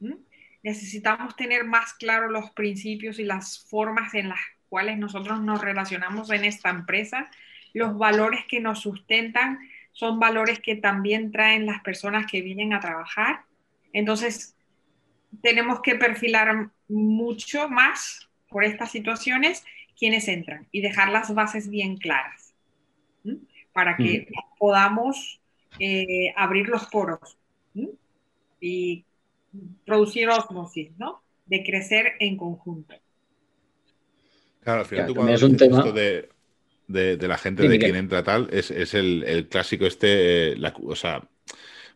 ¿Mm? 0.00 0.14
Necesitamos 0.62 1.36
tener 1.36 1.64
más 1.64 1.94
claros 1.94 2.30
los 2.30 2.50
principios 2.50 3.18
y 3.18 3.24
las 3.24 3.66
formas 3.68 4.14
en 4.14 4.28
las 4.28 4.40
cuales 4.68 4.98
nosotros 4.98 5.40
nos 5.42 5.60
relacionamos 5.60 6.30
en 6.30 6.44
esta 6.44 6.70
empresa. 6.70 7.30
Los 7.72 7.96
valores 7.96 8.44
que 8.48 8.60
nos 8.60 8.80
sustentan 8.80 9.58
son 9.92 10.18
valores 10.18 10.60
que 10.60 10.76
también 10.76 11.30
traen 11.30 11.66
las 11.66 11.82
personas 11.82 12.26
que 12.30 12.42
vienen 12.42 12.72
a 12.72 12.80
trabajar. 12.80 13.44
Entonces, 13.92 14.56
tenemos 15.42 15.82
que 15.82 15.94
perfilar 15.94 16.70
mucho 16.88 17.68
más 17.68 18.28
por 18.48 18.64
estas 18.64 18.90
situaciones 18.90 19.64
quienes 19.98 20.28
entran 20.28 20.68
y 20.72 20.80
dejar 20.82 21.10
las 21.10 21.34
bases 21.34 21.68
bien 21.70 21.96
claras 21.96 22.54
para 23.72 23.96
que 23.96 24.28
podamos 24.58 25.40
eh, 25.78 26.32
abrir 26.36 26.68
los 26.68 26.86
poros 26.86 27.38
y 28.60 29.04
producir 29.84 30.28
osmosis, 30.30 30.92
¿no? 30.98 31.22
De 31.46 31.64
crecer 31.64 32.12
en 32.20 32.36
conjunto. 32.36 32.94
Claro, 34.60 34.80
al 34.80 34.86
final 34.86 35.06
Claro, 35.06 35.14
tú 35.14 35.14
cuando 35.14 35.34
es 35.34 35.42
un 35.42 35.56
tema- 35.56 35.78
esto 35.78 35.92
de, 35.92 36.28
de- 36.88 37.16
de 37.16 37.28
la 37.28 37.38
gente 37.38 37.62
Sí, 37.62 37.68
de 37.68 37.78
quien 37.78 37.96
entra 37.96 38.22
tal, 38.24 38.48
es, 38.52 38.70
es 38.70 38.94
el, 38.94 39.24
el 39.24 39.48
clásico 39.48 39.86
este, 39.86 40.52
eh, 40.52 40.56
la- 40.56 40.74
o 40.84 40.96
sea, 40.96 41.28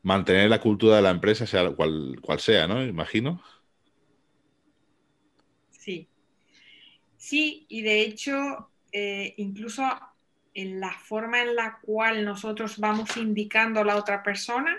mantener 0.02 0.50
la 0.50 0.60
cultura 0.60 0.96
de 0.96 1.02
la 1.02 1.10
empresa, 1.10 1.46
sea 1.46 1.70
cual, 1.72 2.18
cual 2.22 2.40
sea, 2.40 2.66
¿no? 2.68 2.84
Imagino. 2.84 3.42
Sí. 5.70 6.08
Sí, 7.26 7.66
y 7.68 7.82
de 7.82 8.02
hecho, 8.02 8.70
eh, 8.92 9.34
incluso 9.38 9.82
en 10.54 10.78
la 10.78 10.92
forma 10.92 11.42
en 11.42 11.56
la 11.56 11.80
cual 11.82 12.24
nosotros 12.24 12.78
vamos 12.78 13.16
indicando 13.16 13.80
a 13.80 13.84
la 13.84 13.96
otra 13.96 14.22
persona, 14.22 14.76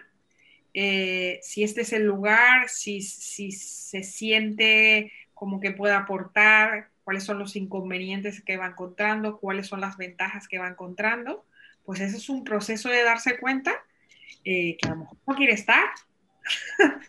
eh, 0.74 1.42
si 1.44 1.66
este 1.66 1.82
es 1.82 1.92
el 1.92 2.06
lugar, 2.06 2.70
si, 2.70 3.02
si 3.02 3.52
se 3.52 4.02
siente 4.02 5.12
como 5.34 5.60
que 5.60 5.72
puede 5.72 5.94
aportar, 5.94 6.88
cuáles 7.04 7.26
son 7.26 7.38
los 7.38 7.58
inconvenientes 7.58 8.42
que 8.42 8.56
va 8.56 8.68
encontrando, 8.68 9.40
cuáles 9.40 9.68
son 9.68 9.82
las 9.82 9.98
ventajas 9.98 10.48
que 10.48 10.58
va 10.58 10.70
encontrando, 10.70 11.46
pues 11.84 12.00
ese 12.00 12.16
es 12.16 12.30
un 12.30 12.46
proceso 12.46 12.88
de 12.88 13.04
darse 13.04 13.38
cuenta 13.40 13.74
eh, 14.46 14.78
que 14.78 14.88
a 14.88 14.92
lo 14.92 14.98
mejor 15.00 15.18
no 15.28 15.36
quiere 15.36 15.52
estar. 15.52 15.84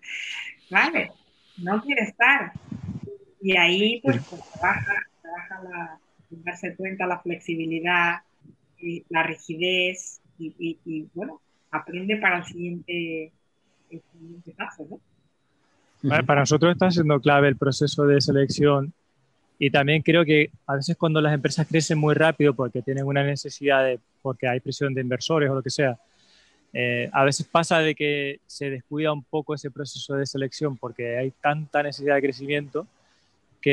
vale, 0.68 1.12
no 1.58 1.80
quiere 1.80 2.02
estar. 2.02 2.50
Y 3.40 3.56
ahí 3.56 4.00
pues, 4.00 4.20
pues 4.28 4.42
trabaja, 4.50 5.04
trabaja 5.28 5.62
la, 5.62 5.98
darse 6.30 6.74
cuenta 6.76 7.06
la 7.06 7.20
flexibilidad, 7.20 8.22
y 8.80 9.04
la 9.08 9.22
rigidez 9.22 10.20
y, 10.38 11.06
bueno, 11.14 11.40
aprende 11.70 12.16
para 12.16 12.38
el 12.38 12.44
siguiente, 12.44 13.32
el 13.90 14.02
siguiente 14.12 14.54
paso, 14.56 14.86
¿no? 14.88 15.00
Para 16.24 16.42
nosotros 16.42 16.72
está 16.72 16.90
siendo 16.92 17.20
clave 17.20 17.48
el 17.48 17.56
proceso 17.56 18.06
de 18.06 18.20
selección 18.20 18.92
y 19.58 19.70
también 19.70 20.02
creo 20.02 20.24
que 20.24 20.52
a 20.68 20.76
veces 20.76 20.96
cuando 20.96 21.20
las 21.20 21.34
empresas 21.34 21.66
crecen 21.66 21.98
muy 21.98 22.14
rápido 22.14 22.54
porque 22.54 22.82
tienen 22.82 23.04
una 23.04 23.24
necesidad 23.24 23.84
de, 23.84 23.98
porque 24.22 24.46
hay 24.46 24.60
presión 24.60 24.94
de 24.94 25.00
inversores 25.00 25.50
o 25.50 25.56
lo 25.56 25.62
que 25.62 25.70
sea, 25.70 25.98
eh, 26.72 27.10
a 27.12 27.24
veces 27.24 27.48
pasa 27.48 27.80
de 27.80 27.96
que 27.96 28.38
se 28.46 28.70
descuida 28.70 29.12
un 29.12 29.24
poco 29.24 29.56
ese 29.56 29.72
proceso 29.72 30.14
de 30.14 30.24
selección 30.24 30.76
porque 30.76 31.18
hay 31.18 31.32
tanta 31.32 31.82
necesidad 31.82 32.14
de 32.14 32.22
crecimiento 32.22 32.86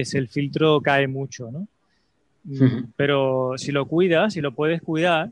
que 0.03 0.17
el 0.17 0.27
filtro 0.27 0.81
cae 0.81 1.07
mucho, 1.07 1.51
¿no? 1.51 1.67
Mm, 2.43 2.91
pero 2.95 3.53
si 3.57 3.71
lo 3.71 3.85
cuidas, 3.87 4.33
si 4.33 4.41
lo 4.41 4.51
puedes 4.53 4.81
cuidar, 4.81 5.31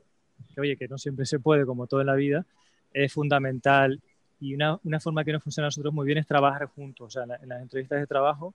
que 0.54 0.62
oye, 0.62 0.78
que 0.78 0.88
no 0.88 0.98
siempre 0.98 1.26
se 1.26 1.40
puede, 1.40 1.66
como 1.66 1.88
todo 1.88 2.02
en 2.02 2.08
la 2.08 2.16
vida, 2.16 2.46
es 2.94 3.12
fundamental. 3.12 4.00
Y 4.40 4.54
una, 4.56 4.80
una 4.84 5.00
forma 5.00 5.24
que 5.24 5.32
nos 5.32 5.44
funciona 5.44 5.68
a 5.68 5.70
nosotros 5.70 5.94
muy 5.94 6.06
bien 6.06 6.18
es 6.18 6.28
trabajar 6.28 6.68
juntos. 6.68 7.08
O 7.08 7.10
sea, 7.10 7.24
en, 7.42 7.50
las 7.50 7.62
entrevistas 7.62 8.00
de 8.00 8.08
trabajo, 8.08 8.54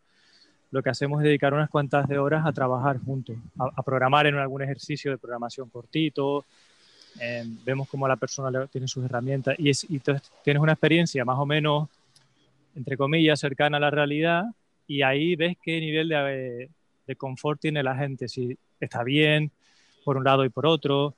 lo 0.70 0.82
que 0.82 0.90
hacemos 0.90 1.20
es 1.20 1.24
dedicar 1.24 1.54
unas 1.54 1.70
cuantas 1.70 2.08
de 2.08 2.18
horas 2.18 2.44
a 2.46 2.52
trabajar 2.52 2.98
juntos, 2.98 3.36
a, 3.58 3.82
programar 3.82 4.26
en 4.26 4.36
algún 4.36 4.62
ejercicio 4.62 5.10
de 5.10 5.18
programación 5.18 5.70
cortito. 5.70 6.44
Eh, 7.20 7.44
vemos 7.64 7.88
cómo 7.88 8.06
la 8.06 8.16
persona 8.16 8.66
tiene 8.66 8.86
sus 8.86 9.04
herramientas 9.04 9.56
y, 9.58 9.70
es, 9.70 9.84
y 9.88 9.98
tienes 9.98 10.62
una 10.62 10.72
experiencia 10.72 11.24
más 11.24 11.38
o 11.38 11.46
menos, 11.46 11.88
entre 12.76 12.96
comillas, 12.96 13.40
cercana 13.40 13.78
a 13.78 13.80
la 13.80 13.90
realidad 13.90 14.44
y 14.88 15.02
ahí 15.02 15.36
ves 15.36 15.56
qué 15.62 15.78
nivel 15.78 16.08
de, 16.08 16.68
de 17.06 17.16
confort 17.16 17.60
tiene 17.60 17.82
la 17.82 17.94
gente, 17.94 18.26
si 18.26 18.56
está 18.80 19.04
bien 19.04 19.52
por 20.04 20.16
un 20.16 20.24
lado 20.24 20.44
y 20.44 20.48
por 20.48 20.66
otro, 20.66 21.14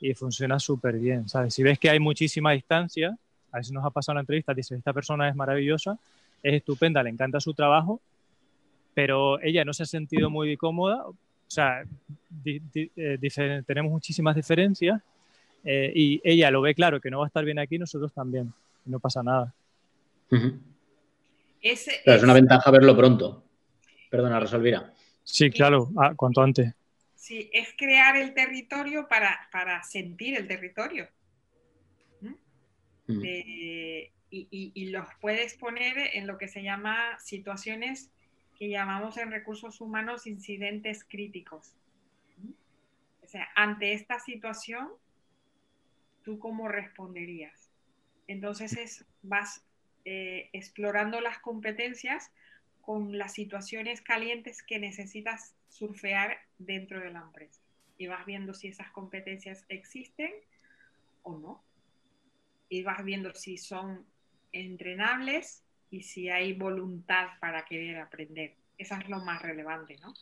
y 0.00 0.12
funciona 0.14 0.58
súper 0.60 0.98
bien, 0.98 1.28
¿sabes? 1.28 1.54
Si 1.54 1.62
ves 1.62 1.78
que 1.78 1.88
hay 1.88 1.98
muchísima 1.98 2.52
distancia, 2.52 3.16
a 3.50 3.58
veces 3.58 3.72
nos 3.72 3.84
ha 3.84 3.90
pasado 3.90 4.12
en 4.12 4.16
la 4.16 4.20
entrevista, 4.20 4.52
dice, 4.52 4.74
esta 4.74 4.92
persona 4.92 5.28
es 5.28 5.34
maravillosa, 5.34 5.98
es 6.42 6.54
estupenda, 6.54 7.02
le 7.02 7.10
encanta 7.10 7.40
su 7.40 7.54
trabajo, 7.54 8.00
pero 8.92 9.40
ella 9.40 9.64
no 9.64 9.72
se 9.72 9.84
ha 9.84 9.86
sentido 9.86 10.28
muy 10.28 10.56
cómoda, 10.56 11.06
o 11.06 11.14
sea, 11.46 11.84
eh, 12.44 13.62
tenemos 13.66 13.92
muchísimas 13.92 14.36
diferencias 14.36 15.00
eh, 15.64 15.92
y 15.94 16.20
ella 16.22 16.50
lo 16.50 16.60
ve 16.60 16.74
claro 16.74 17.00
que 17.00 17.10
no 17.10 17.20
va 17.20 17.24
a 17.24 17.28
estar 17.28 17.44
bien 17.44 17.58
aquí, 17.58 17.78
nosotros 17.78 18.12
también, 18.12 18.52
no 18.84 18.98
pasa 18.98 19.22
nada. 19.22 19.54
Es, 21.64 21.88
es, 21.88 22.22
una 22.22 22.34
ventaja 22.34 22.70
verlo 22.70 22.94
pronto. 22.94 23.48
Perdona, 24.10 24.38
Resolvira. 24.38 24.92
Sí, 25.22 25.50
claro, 25.50 25.90
ah, 25.96 26.12
cuanto 26.14 26.42
antes. 26.42 26.74
Sí, 27.14 27.48
es 27.54 27.74
crear 27.78 28.18
el 28.18 28.34
territorio 28.34 29.08
para, 29.08 29.82
sentir 29.82 30.36
el 30.36 30.46
territorio. 30.46 31.08
¿Mm? 32.20 33.22
Eh, 33.24 34.12
y, 34.30 34.90
los 34.90 35.08
puedes 35.22 35.54
poner 35.54 35.96
en 36.12 36.26
lo 36.26 36.36
que 36.36 36.48
se 36.48 36.62
llama 36.62 37.18
situaciones 37.18 38.10
que 38.58 38.68
llamamos 38.68 39.16
en 39.16 39.30
recursos 39.30 39.80
humanos 39.80 40.26
incidentes 40.26 41.02
críticos. 41.02 41.74
¿Mm? 42.36 42.50
O 43.22 43.26
sea, 43.26 43.48
ante 43.56 43.94
esta 43.94 44.18
situación, 44.18 44.90
¿tú 46.22 46.38
cómo 46.38 46.68
responderías? 46.68 47.70
Entonces 48.26 48.76
es, 48.76 49.06
vas 49.22 49.64
eh, 50.04 50.50
explorando 50.52 51.20
las 51.20 51.38
competencias 51.38 52.30
con 52.80 53.16
las 53.16 53.32
situaciones 53.32 54.02
calientes 54.02 54.62
que 54.62 54.78
necesitas 54.78 55.54
surfear 55.68 56.36
dentro 56.58 57.00
de 57.00 57.10
la 57.10 57.20
empresa. 57.20 57.60
Y 57.96 58.06
vas 58.06 58.26
viendo 58.26 58.54
si 58.54 58.68
esas 58.68 58.90
competencias 58.90 59.64
existen 59.68 60.30
o 61.22 61.38
no. 61.38 61.64
Y 62.68 62.82
vas 62.82 63.04
viendo 63.04 63.34
si 63.34 63.56
son 63.56 64.04
entrenables 64.52 65.62
y 65.90 66.02
si 66.02 66.28
hay 66.28 66.52
voluntad 66.52 67.28
para 67.40 67.64
querer 67.64 67.98
aprender. 67.98 68.54
Eso 68.76 68.96
es 68.96 69.08
lo 69.08 69.20
más 69.20 69.40
relevante, 69.40 69.96
¿no? 70.02 70.14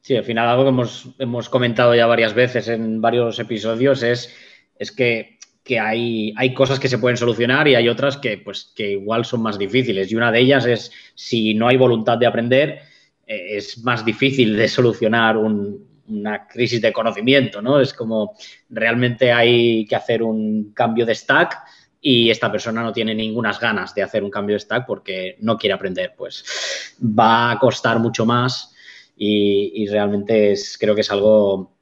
Sí, 0.00 0.16
al 0.16 0.24
final 0.24 0.48
algo 0.48 0.64
que 0.64 0.70
hemos, 0.70 1.14
hemos 1.18 1.48
comentado 1.48 1.94
ya 1.94 2.06
varias 2.06 2.34
veces 2.34 2.68
en 2.68 3.00
varios 3.00 3.38
episodios 3.38 4.02
es, 4.02 4.34
es 4.78 4.90
que 4.90 5.38
que 5.70 5.78
hay, 5.78 6.34
hay 6.36 6.52
cosas 6.52 6.80
que 6.80 6.88
se 6.88 6.98
pueden 6.98 7.16
solucionar 7.16 7.68
y 7.68 7.76
hay 7.76 7.88
otras 7.88 8.16
que, 8.16 8.38
pues, 8.38 8.72
que 8.74 8.90
igual 8.90 9.24
son 9.24 9.40
más 9.40 9.56
difíciles. 9.56 10.10
Y 10.10 10.16
una 10.16 10.32
de 10.32 10.40
ellas 10.40 10.66
es, 10.66 10.90
si 11.14 11.54
no 11.54 11.68
hay 11.68 11.76
voluntad 11.76 12.18
de 12.18 12.26
aprender, 12.26 12.80
eh, 13.24 13.56
es 13.56 13.78
más 13.84 14.04
difícil 14.04 14.56
de 14.56 14.66
solucionar 14.66 15.36
una 15.36 16.48
crisis 16.48 16.82
de 16.82 16.92
conocimiento, 16.92 17.62
¿no? 17.62 17.78
Es 17.78 17.94
como 17.94 18.34
realmente 18.68 19.30
hay 19.30 19.86
que 19.86 19.94
hacer 19.94 20.24
un 20.24 20.72
cambio 20.74 21.06
de 21.06 21.14
stack 21.14 21.58
y 22.00 22.30
esta 22.30 22.50
persona 22.50 22.82
no 22.82 22.92
tiene 22.92 23.14
ninguna 23.14 23.52
ganas 23.52 23.94
de 23.94 24.02
hacer 24.02 24.24
un 24.24 24.30
cambio 24.30 24.56
de 24.56 24.60
stack 24.60 24.86
porque 24.88 25.36
no 25.38 25.56
quiere 25.56 25.74
aprender, 25.74 26.14
pues 26.18 26.96
va 27.00 27.52
a 27.52 27.60
costar 27.60 28.00
mucho 28.00 28.26
más 28.26 28.74
y, 29.16 29.84
y 29.84 29.86
realmente 29.86 30.50
es, 30.50 30.76
creo 30.76 30.96
que 30.96 31.02
es 31.02 31.10
algo 31.12 31.76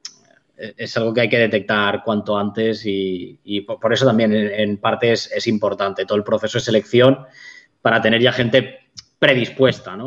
es 0.77 0.97
algo 0.97 1.13
que 1.13 1.21
hay 1.21 1.29
que 1.29 1.39
detectar 1.39 2.03
cuanto 2.03 2.37
antes 2.37 2.83
y, 2.85 3.61
por 3.61 3.93
eso 3.93 4.05
también 4.05 4.33
en, 4.33 4.77
parte 4.77 5.13
es, 5.13 5.47
importante 5.47 6.05
todo 6.05 6.17
el 6.17 6.23
proceso 6.23 6.57
de 6.57 6.63
selección 6.63 7.25
para 7.81 8.01
tener 8.01 8.21
ya 8.21 8.31
gente 8.31 8.89
predispuesta 9.17 9.97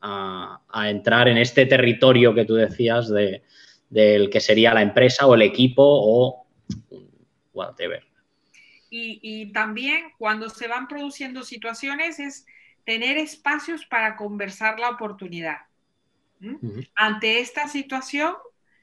a, 0.00 0.88
entrar 0.88 1.28
en 1.28 1.36
este 1.36 1.66
territorio 1.66 2.34
que 2.34 2.44
tú 2.44 2.54
decías 2.54 3.08
de, 3.08 3.42
del 3.88 4.30
que 4.30 4.40
sería 4.40 4.72
la 4.72 4.82
empresa 4.82 5.26
o 5.26 5.34
el 5.34 5.42
equipo 5.42 5.82
o 5.84 6.46
whatever. 7.52 8.02
Y, 8.88 9.20
y 9.22 9.52
también 9.52 10.12
cuando 10.16 10.48
se 10.48 10.68
van 10.68 10.88
produciendo 10.88 11.42
situaciones 11.42 12.18
es 12.18 12.46
tener 12.84 13.18
espacios 13.18 13.84
para 13.86 14.16
conversar 14.16 14.78
la 14.78 14.90
oportunidad. 14.90 15.58
Ante 16.94 17.40
esta 17.40 17.68
situación, 17.68 18.34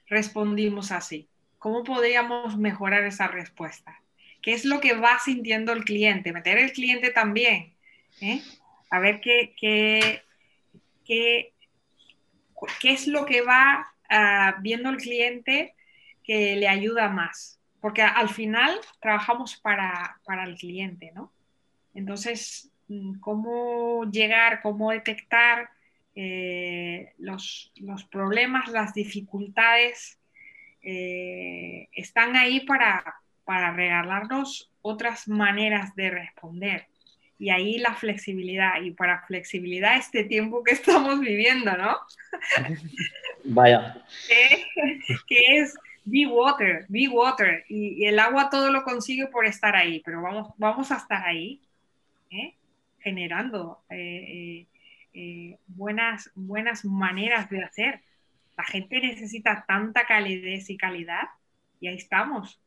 respondimos 0.07 0.91
así. 0.91 1.27
¿Cómo 1.59 1.83
podríamos 1.83 2.57
mejorar 2.57 3.03
esa 3.03 3.27
respuesta? 3.27 4.01
¿Qué 4.41 4.53
es 4.53 4.65
lo 4.65 4.79
que 4.79 4.93
va 4.93 5.19
sintiendo 5.19 5.73
el 5.73 5.83
cliente? 5.83 6.31
Meter 6.31 6.57
el 6.57 6.71
cliente 6.71 7.11
también. 7.11 7.73
¿eh? 8.21 8.41
A 8.89 8.99
ver 8.99 9.19
qué, 9.21 9.53
qué, 9.59 10.21
qué, 11.05 11.53
qué, 12.79 12.91
es 12.91 13.07
lo 13.07 13.25
que 13.25 13.41
va 13.41 13.93
ah, 14.09 14.55
viendo 14.61 14.89
el 14.89 14.97
cliente 14.97 15.75
que 16.23 16.55
le 16.55 16.67
ayuda 16.67 17.09
más. 17.09 17.59
Porque 17.81 18.01
al 18.01 18.29
final 18.29 18.79
trabajamos 18.99 19.55
para, 19.57 20.19
para 20.25 20.43
el 20.43 20.55
cliente, 20.55 21.11
¿no? 21.13 21.31
Entonces, 21.93 22.71
mm, 22.87 23.19
¿cómo 23.19 24.05
llegar, 24.11 24.61
cómo 24.61 24.91
detectar 24.91 25.69
eh, 26.19 27.13
los, 27.19 27.71
problemas, 28.09 28.69
las 28.69 28.95
dificultades 28.95 30.17
eh, 30.81 31.89
están 31.91 32.35
ahí 32.35 32.61
para, 32.61 33.21
para 33.45 33.71
regalarnos 33.71 34.71
otras 34.81 35.27
maneras 35.27 35.95
de 35.95 36.09
responder. 36.09 36.87
Y 37.37 37.51
ahí 37.51 37.77
la 37.77 37.93
flexibilidad, 37.93 38.81
y 38.81 38.89
para 38.89 39.27
flexibilidad 39.27 39.95
este 39.95 40.23
tiempo 40.23 40.63
que 40.63 40.71
estamos 40.79 41.19
viviendo, 41.19 41.77
¿no? 41.77 41.95
Vaya. 43.43 44.03
que, 45.27 45.59
es 45.59 45.75
be 46.03 46.25
water, 46.25 46.87
be 46.89 47.07
water. 47.09 47.63
Y, 47.69 48.05
el 48.05 48.17
agua 48.17 48.49
todo 48.49 48.71
lo 48.71 48.83
consigue 48.83 49.27
por 49.27 49.45
estar 49.45 49.75
ahí, 49.75 50.01
pero 50.03 50.23
vamos, 50.23 50.51
vamos 50.57 50.91
a 50.91 50.97
estar 50.97 51.23
ahí, 51.27 51.61
¿eh? 52.31 52.55
generando 53.01 53.83
eh, 53.91 54.65
buenas, 55.67 56.31
buenas 56.35 56.85
maneras 56.85 57.49
de 57.49 57.63
hacer. 57.63 58.01
La 58.57 58.63
gente 58.63 58.99
necesita 58.99 59.65
tanta 59.67 60.05
calidez 60.05 60.69
y 60.69 60.77
calidad 60.77 61.27
y 61.79 61.87
ahí 61.87 61.95
estamos. 61.95 62.59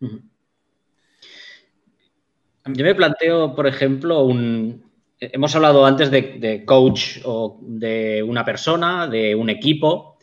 Yo 0.00 0.08
me 2.84 2.94
planteo, 2.94 3.54
por 3.54 3.66
ejemplo, 3.66 4.24
un... 4.24 4.88
Hemos 5.20 5.54
hablado 5.54 5.84
antes 5.84 6.10
de, 6.10 6.64
coach 6.64 7.18
o 7.24 7.58
de 7.62 8.22
una 8.22 8.44
persona, 8.44 9.06
de 9.06 9.34
un 9.34 9.50
equipo. 9.50 10.16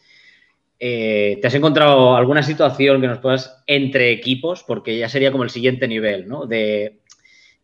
Eh, 0.79 1.37
¿Te 1.39 1.47
has 1.47 1.53
encontrado 1.53 2.15
alguna 2.15 2.41
situación 2.41 2.99
que 2.99 3.07
nos 3.07 3.19
puedas 3.19 3.63
entre 3.67 4.11
equipos? 4.11 4.63
Porque 4.63 4.97
ya 4.97 5.07
sería 5.07 5.31
como 5.31 5.43
el 5.43 5.51
siguiente 5.51 5.87
nivel, 5.87 6.27
¿no? 6.27 6.47
De 6.47 7.01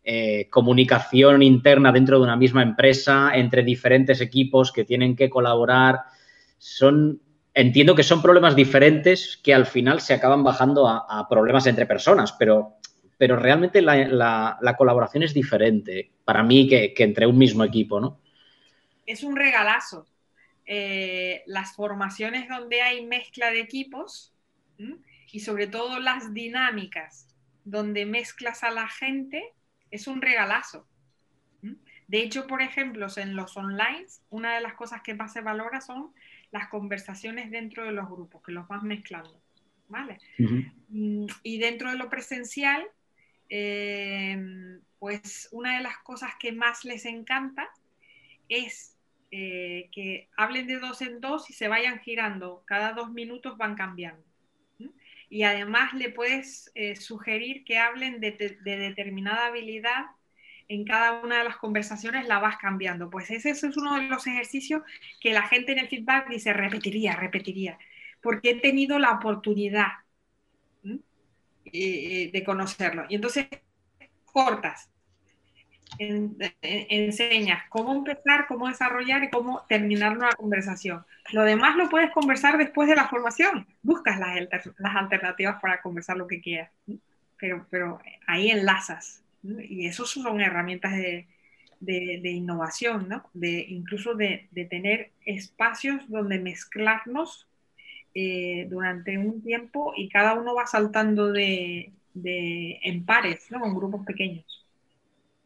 eh, 0.06 0.50
comunicación 0.50 1.42
interna 1.42 1.90
dentro 1.90 2.18
de 2.18 2.24
una 2.24 2.36
misma 2.36 2.62
empresa, 2.62 3.30
entre 3.34 3.62
diferentes 3.62 4.20
equipos 4.20 4.70
que 4.70 4.84
tienen 4.84 5.16
que 5.16 5.30
colaborar. 5.30 6.00
Son, 6.58 7.22
entiendo 7.54 7.94
que 7.94 8.02
son 8.02 8.20
problemas 8.20 8.54
diferentes 8.54 9.40
que 9.42 9.54
al 9.54 9.64
final 9.64 10.02
se 10.02 10.12
acaban 10.12 10.44
bajando 10.44 10.86
a, 10.86 11.26
problemas 11.26 11.66
entre 11.66 11.86
personas, 11.86 12.32
pero, 12.32 12.74
pero 13.16 13.36
realmente 13.36 13.80
la, 13.80 14.74
colaboración 14.76 15.22
es 15.22 15.32
diferente 15.32 16.12
para 16.26 16.42
mí 16.42 16.68
que, 16.68 16.92
entre 16.98 17.26
un 17.26 17.38
mismo 17.38 17.64
equipo, 17.64 17.98
¿no? 17.98 18.20
Es 19.06 19.24
un 19.24 19.36
regalazo. 19.36 20.06
Eh, 20.66 21.42
las 21.46 21.74
formaciones 21.74 22.46
donde 22.46 22.82
hay 22.82 23.06
mezcla 23.06 23.50
de 23.50 23.60
equipos 23.60 24.34
y 25.32 25.40
sobre 25.40 25.66
todo 25.66 25.98
las 25.98 26.34
dinámicas 26.34 27.26
donde 27.64 28.04
mezclas 28.04 28.62
a 28.64 28.70
la 28.70 28.86
gente 28.86 29.42
es 29.94 30.08
un 30.08 30.20
regalazo. 30.20 30.86
De 32.06 32.18
hecho, 32.18 32.46
por 32.46 32.60
ejemplo, 32.60 33.06
en 33.16 33.34
los 33.34 33.56
online, 33.56 34.06
una 34.28 34.56
de 34.56 34.60
las 34.60 34.74
cosas 34.74 35.00
que 35.02 35.14
más 35.14 35.32
se 35.32 35.40
valora 35.40 35.80
son 35.80 36.12
las 36.50 36.68
conversaciones 36.68 37.50
dentro 37.50 37.84
de 37.84 37.92
los 37.92 38.10
grupos, 38.10 38.42
que 38.42 38.52
los 38.52 38.68
vas 38.68 38.82
mezclando. 38.82 39.40
¿Vale? 39.88 40.18
Mm, 40.88 41.26
y 41.42 41.58
dentro 41.58 41.90
de 41.90 41.96
lo 41.96 42.10
presencial, 42.10 42.84
eh, 43.48 44.36
pues 44.98 45.48
una 45.52 45.76
de 45.76 45.82
las 45.82 45.98
cosas 45.98 46.32
que 46.38 46.52
más 46.52 46.84
les 46.84 47.06
encanta 47.06 47.68
es 48.48 48.96
eh, 49.30 49.88
que 49.92 50.28
hablen 50.36 50.66
de 50.66 50.78
dos 50.78 51.00
en 51.02 51.20
dos 51.20 51.48
y 51.48 51.52
se 51.52 51.68
vayan 51.68 52.00
girando. 52.00 52.64
Cada 52.66 52.92
dos 52.92 53.12
minutos 53.12 53.56
van 53.56 53.76
cambiando 53.76 54.24
y 55.34 55.42
además 55.42 55.92
le 55.94 56.10
puedes 56.10 56.70
eh, 56.76 56.94
sugerir 56.94 57.64
que 57.64 57.76
hablen 57.76 58.20
de, 58.20 58.56
determinada 58.62 59.46
habilidad 59.46 60.04
en 60.68 60.84
cada 60.84 61.24
una 61.24 61.38
de 61.38 61.44
las 61.44 61.56
conversaciones 61.56 62.28
la 62.28 62.38
vas 62.38 62.56
cambiando. 62.56 63.10
Pues 63.10 63.32
ese, 63.32 63.50
es 63.50 63.64
uno 63.76 63.96
de 63.96 64.02
los 64.02 64.28
ejercicios 64.28 64.82
que 65.20 65.32
la 65.32 65.42
gente 65.48 65.72
en 65.72 65.80
el 65.80 65.88
feedback 65.88 66.28
dice 66.28 66.52
repetiría, 66.52 67.16
repetiría, 67.16 67.76
porque 68.22 68.50
he 68.50 68.60
tenido 68.60 69.00
la 69.00 69.10
oportunidad 69.10 69.88
de 71.64 72.42
conocerlo. 72.46 73.06
Y 73.08 73.16
entonces 73.16 73.48
cortas, 74.26 74.88
enseñas 75.98 77.62
cómo 77.68 77.94
empezar, 77.94 78.46
cómo 78.46 78.68
desarrollar 78.68 79.24
y 79.24 79.30
cómo 79.30 79.64
terminar 79.68 80.16
una 80.16 80.30
conversación. 80.32 81.04
Lo 81.32 81.42
demás 81.42 81.76
lo 81.76 81.88
puedes 81.88 82.10
conversar 82.10 82.58
después 82.58 82.88
de 82.88 82.96
la 82.96 83.08
formación. 83.08 83.66
Buscas 83.82 84.18
las, 84.18 84.66
las 84.78 84.96
alternativas 84.96 85.60
para 85.60 85.80
conversar 85.80 86.16
lo 86.16 86.26
que 86.26 86.40
quieras. 86.40 86.70
Pero, 87.38 87.66
pero 87.70 88.00
ahí 88.26 88.50
enlazas. 88.50 89.22
Y 89.42 89.86
eso 89.86 90.06
son 90.06 90.40
herramientas 90.40 90.92
de, 90.92 91.26
de, 91.80 92.30
innovación, 92.30 93.08
¿no? 93.08 93.28
de, 93.34 93.64
incluso 93.68 94.14
de, 94.14 94.48
de, 94.50 94.64
tener 94.64 95.10
espacios 95.24 96.08
donde 96.08 96.38
mezclarnos 96.38 97.46
eh, 98.14 98.66
durante 98.70 99.18
un 99.18 99.42
tiempo 99.42 99.92
y 99.96 100.08
cada 100.08 100.34
uno 100.34 100.54
va 100.54 100.66
saltando 100.66 101.32
de, 101.32 101.92
en 102.14 103.04
pares, 103.04 103.50
¿no? 103.50 103.60
con 103.60 103.74
grupos 103.74 104.06
pequeños. 104.06 104.63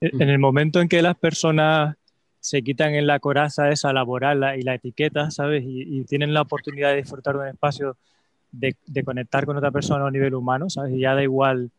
En 0.01 0.31
el 0.31 0.39
momento 0.39 0.81
en 0.81 0.89
que 0.89 1.03
las 1.03 1.17
personas 1.17 1.97
se 2.41 2.63
quitan 2.63 2.95
en 2.95 3.07
la 3.07 3.19
coraza 3.19 3.71
esa 3.71 3.93
laboral 3.93 4.59
y 4.59 4.63
la 4.63 4.75
etiqueta, 4.75 5.31
¿sabes? 5.31 5.65
Y, 5.67 6.05
tienen 6.05 6.33
la 6.33 6.43
oportunidad 6.43 6.91
de 6.91 6.97
disfrutar 6.97 7.35
de 7.35 7.41
un 7.41 7.49
espacio 7.49 7.97
de, 8.53 8.77
conectar 9.05 9.45
con 9.45 9.57
otra 9.57 9.71
persona 9.71 10.07
a 10.07 10.11
nivel 10.11 10.35
humano, 10.35 10.71
¿sabes? 10.71 10.95
Y 10.95 11.01
ya 11.01 11.15
da 11.15 11.23
igual 11.23 11.71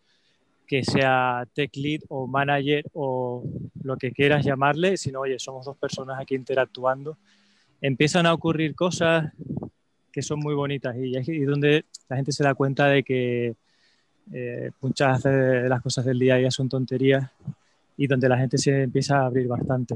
que 0.68 0.84
sea 0.84 1.48
tech 1.54 1.76
lead 1.76 2.02
o 2.10 2.28
manager 2.28 2.86
o 2.94 3.44
lo 3.84 3.98
que 3.98 4.12
quieras 4.12 4.46
llamarle, 4.46 4.98
sino, 4.98 5.22
oye, 5.22 5.40
somos 5.40 5.66
dos 5.66 5.78
personas 5.78 6.20
aquí 6.20 6.36
interactuando. 6.36 7.18
Empiezan 7.82 8.26
a 8.26 8.34
ocurrir 8.34 8.76
cosas 8.76 9.32
que 10.12 10.22
son 10.22 10.40
muy 10.40 10.54
bonitas 10.54 10.96
y, 10.98 11.18
y 11.18 11.46
donde 11.46 11.86
la 12.10 12.18
gente 12.18 12.32
se 12.32 12.44
da 12.44 12.54
cuenta 12.54 12.88
de 12.88 13.04
que 13.04 13.56
eh, 14.32 14.72
muchas 14.82 15.24
de 15.24 15.70
las 15.70 15.82
cosas 15.82 16.06
del 16.06 16.20
día 16.20 16.36
a 16.36 16.38
día 16.38 16.52
son 16.52 16.70
tonterías 16.70 17.32
y 18.00 18.08
donde 18.08 18.30
la 18.30 18.38
gente 18.38 18.58
se 18.58 18.84
empieza 18.84 19.20
a 19.20 19.26
abrir 19.26 19.48
bastante. 19.48 19.96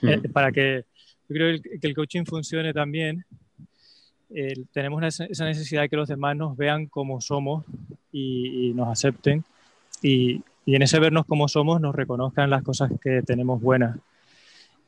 Hmm. 0.00 0.08
Eh, 0.08 0.28
para 0.32 0.52
que 0.52 0.84
yo 1.28 1.34
creo 1.34 1.60
que 1.60 1.86
el 1.88 1.94
coaching 1.94 2.24
funcione 2.24 2.72
también, 2.72 3.24
tenemos 4.72 5.02
esa 5.04 5.44
necesidad 5.44 5.82
de 5.82 5.88
que 5.90 5.96
los 5.96 6.08
demás 6.08 6.34
nos 6.36 6.56
vean 6.56 6.86
como 6.86 7.20
somos 7.20 7.66
y, 8.12 8.72
nos 8.74 8.88
acepten 8.88 9.44
y, 10.00 10.40
y, 10.64 10.74
en 10.74 10.80
ese 10.80 10.98
vernos 10.98 11.26
como 11.26 11.48
somos 11.48 11.82
nos 11.82 11.94
reconozcan 11.94 12.48
las 12.48 12.62
cosas 12.62 12.90
que 13.02 13.20
tenemos 13.22 13.60
buenas. 13.60 13.98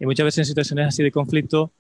Y 0.00 0.06
muchas 0.06 0.24
veces 0.24 0.38
en 0.38 0.44
situaciones 0.46 0.86
así 0.86 1.02
de 1.02 1.10
conflicto 1.10 1.70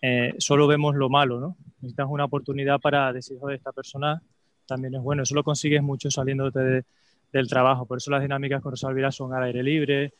eh, 0.00 0.34
solo 0.38 0.66
vemos 0.66 0.94
lo 0.94 1.08
malo, 1.08 1.40
¿no? 1.40 1.56
Necesitas 1.80 2.06
una 2.08 2.24
oportunidad 2.24 2.80
para 2.80 3.12
decir, 3.12 3.38
joder, 3.38 3.56
esta 3.56 3.72
persona 3.72 4.22
también 4.66 4.94
es 4.94 5.02
bueno. 5.02 5.22
Eso 5.22 5.34
lo 5.34 5.42
consigues 5.42 5.82
mucho 5.82 6.10
saliéndote 6.10 6.60
de, 6.60 6.84
del 7.32 7.48
trabajo. 7.48 7.86
Por 7.86 7.98
eso 7.98 8.10
las 8.10 8.22
dinámicas 8.22 8.62
con 8.62 8.72
Rosalvira 8.72 9.12
son 9.12 9.34
al 9.34 9.44
aire 9.44 9.62
libre, 9.62 10.12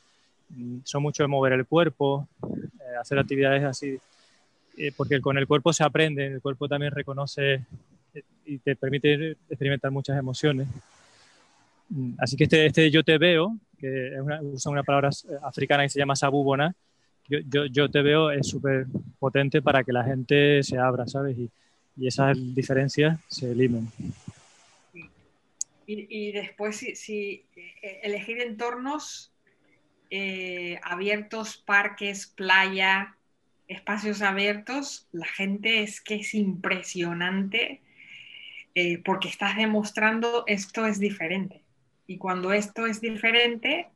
son 0.85 1.03
mucho 1.03 1.23
de 1.23 1.29
mover 1.29 1.53
el 1.53 1.67
cuerpo, 1.67 2.29
eh, 2.43 2.97
hacer 3.01 3.19
actividades 3.19 3.65
así, 3.65 3.99
eh, 4.77 4.93
porque 4.97 5.21
con 5.21 5.37
el 5.39 5.47
cuerpo 5.47 5.73
se 5.73 5.85
aprende, 5.85 6.27
el 6.27 6.41
cuerpo 6.41 6.69
también 6.69 6.93
reconoce 6.93 7.55
eh, 8.15 8.23
y 8.47 8.59
te 8.59 8.77
permite 8.77 9.33
experimentar 9.49 9.91
muchas 9.91 10.19
emociones. 10.19 10.69
Mm, 11.91 12.13
así 12.19 12.37
que 12.37 12.45
este, 12.45 12.67
este 12.67 12.91
yo 12.91 13.03
te 13.03 13.19
veo, 13.19 13.57
que 13.79 14.15
es 14.15 14.21
una, 14.21 14.41
usa 14.43 14.73
una 14.73 14.83
palabra 14.83 15.11
africana 15.43 15.83
que 15.83 15.91
se 15.91 15.99
llama 15.99 16.17
sabubona, 16.17 16.75
yo, 17.29 17.41
yo, 17.41 17.67
yo 17.67 17.91
te 17.91 18.01
veo 18.01 18.31
es 18.31 18.47
súper 18.47 18.87
potente 19.19 19.61
para 19.61 19.85
que 19.85 19.93
la 19.93 20.03
gente 20.03 20.63
se 20.63 20.79
abra, 20.79 21.07
¿sabes? 21.07 21.37
Y, 21.37 21.51
y 21.99 22.07
esas 22.07 22.37
diferencias 22.55 23.19
se 23.29 23.51
eliminen. 23.51 23.91
Y, 25.91 26.33
después, 26.33 26.77
si, 26.77 27.47
eh, 27.57 28.01
elegir 28.03 28.43
entornos 28.43 29.33
eh, 30.11 30.79
abiertos, 30.83 31.57
parques, 31.57 32.27
playa, 32.27 33.17
espacios 33.69 34.21
abiertos, 34.21 35.09
la 35.13 35.25
gente 35.25 35.83
es 35.83 36.03
que 36.03 36.17
es 36.17 36.35
impresionante 36.35 37.81
eh, 38.75 38.99
porque 38.99 39.29
estás 39.29 39.57
demostrando 39.57 40.45
esto 40.47 40.85
es 40.85 40.99
diferente. 40.99 41.63
Y 42.07 42.19
cuando 42.19 42.53
esto 42.53 42.87
es 42.87 43.01
diferente, 43.01 43.89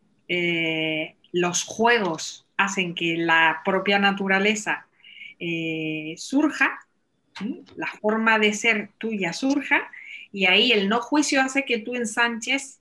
los 1.33 1.65
juegos 1.65 2.47
hacen 2.57 2.95
que 2.95 3.19
la 3.19 3.61
propia 3.67 3.99
naturaleza 3.99 4.87
surja, 6.17 6.87
la 7.77 7.87
forma 8.01 8.39
de 8.39 8.55
ser 8.55 8.89
tuya 8.97 9.35
surja 9.35 9.91
y 10.33 10.47
ahí 10.47 10.73
el 10.73 10.89
no 10.89 11.01
juicio 11.01 11.43
hace 11.43 11.65
que 11.65 11.79
tú 11.79 11.95
ensanches 11.95 12.81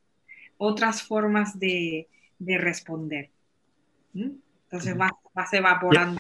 otras 0.58 1.04
formas 1.04 1.60
de, 1.60 2.08
responder. 2.40 3.30
Entonces 4.14 4.96
vas, 4.98 5.54
evaporando. 5.54 6.20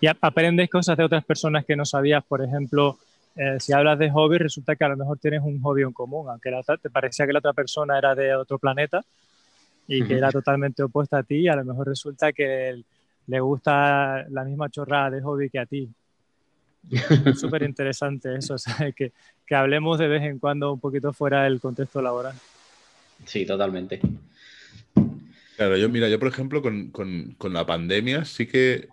Y 0.00 0.06
aprendes 0.20 0.70
cosas 0.70 0.96
de 0.96 1.04
otras 1.04 1.24
personas 1.24 1.64
que 1.64 1.74
no 1.74 1.84
sabías, 1.84 2.22
por 2.24 2.44
ejemplo, 2.44 2.98
eh, 3.34 3.56
si 3.58 3.72
hablas 3.72 3.98
de 3.98 4.10
hobby, 4.10 4.38
resulta 4.38 4.76
que 4.76 4.84
a 4.84 4.88
lo 4.88 4.96
mejor 4.96 5.18
tienes 5.18 5.42
un 5.42 5.60
hobby 5.60 5.82
en 5.82 5.92
común, 5.92 6.28
aunque 6.28 6.50
te 6.80 6.90
parecía 6.90 7.26
que 7.26 7.32
la 7.32 7.40
otra 7.40 7.52
persona 7.52 7.98
era 7.98 8.14
de 8.14 8.34
otro 8.34 8.58
planeta 8.58 9.02
y 9.88 10.04
que 10.06 10.14
era 10.14 10.30
totalmente 10.30 10.82
opuesta 10.82 11.18
a 11.18 11.22
ti, 11.22 11.48
a 11.48 11.56
lo 11.56 11.64
mejor 11.64 11.88
resulta 11.88 12.32
que 12.32 12.82
le 13.26 13.40
gusta 13.40 14.26
la 14.30 14.44
misma 14.44 14.68
chorrada 14.68 15.10
de 15.10 15.22
hobby 15.22 15.50
que 15.50 15.58
a 15.58 15.66
ti. 15.66 15.88
Súper 17.36 17.62
interesante 17.62 18.36
eso, 18.36 18.56
que, 18.94 19.12
que, 19.46 19.54
hablemos 19.54 19.98
de 19.98 20.08
vez 20.08 20.22
en 20.22 20.38
cuando 20.38 20.72
un 20.72 20.80
poquito 20.80 21.12
fuera 21.12 21.44
del 21.44 21.60
contexto 21.60 22.00
laboral. 22.00 22.34
Sí, 23.24 23.44
totalmente. 23.46 24.00
Claro, 25.56 25.76
yo 25.76 25.88
mira, 25.88 26.08
yo 26.08 26.18
por 26.18 26.28
ejemplo 26.28 26.62
con, 26.62 26.90
con, 26.90 27.34
con, 27.38 27.52
la 27.54 27.64
pandemia 27.64 28.24
sí 28.24 28.46
que 28.46 28.88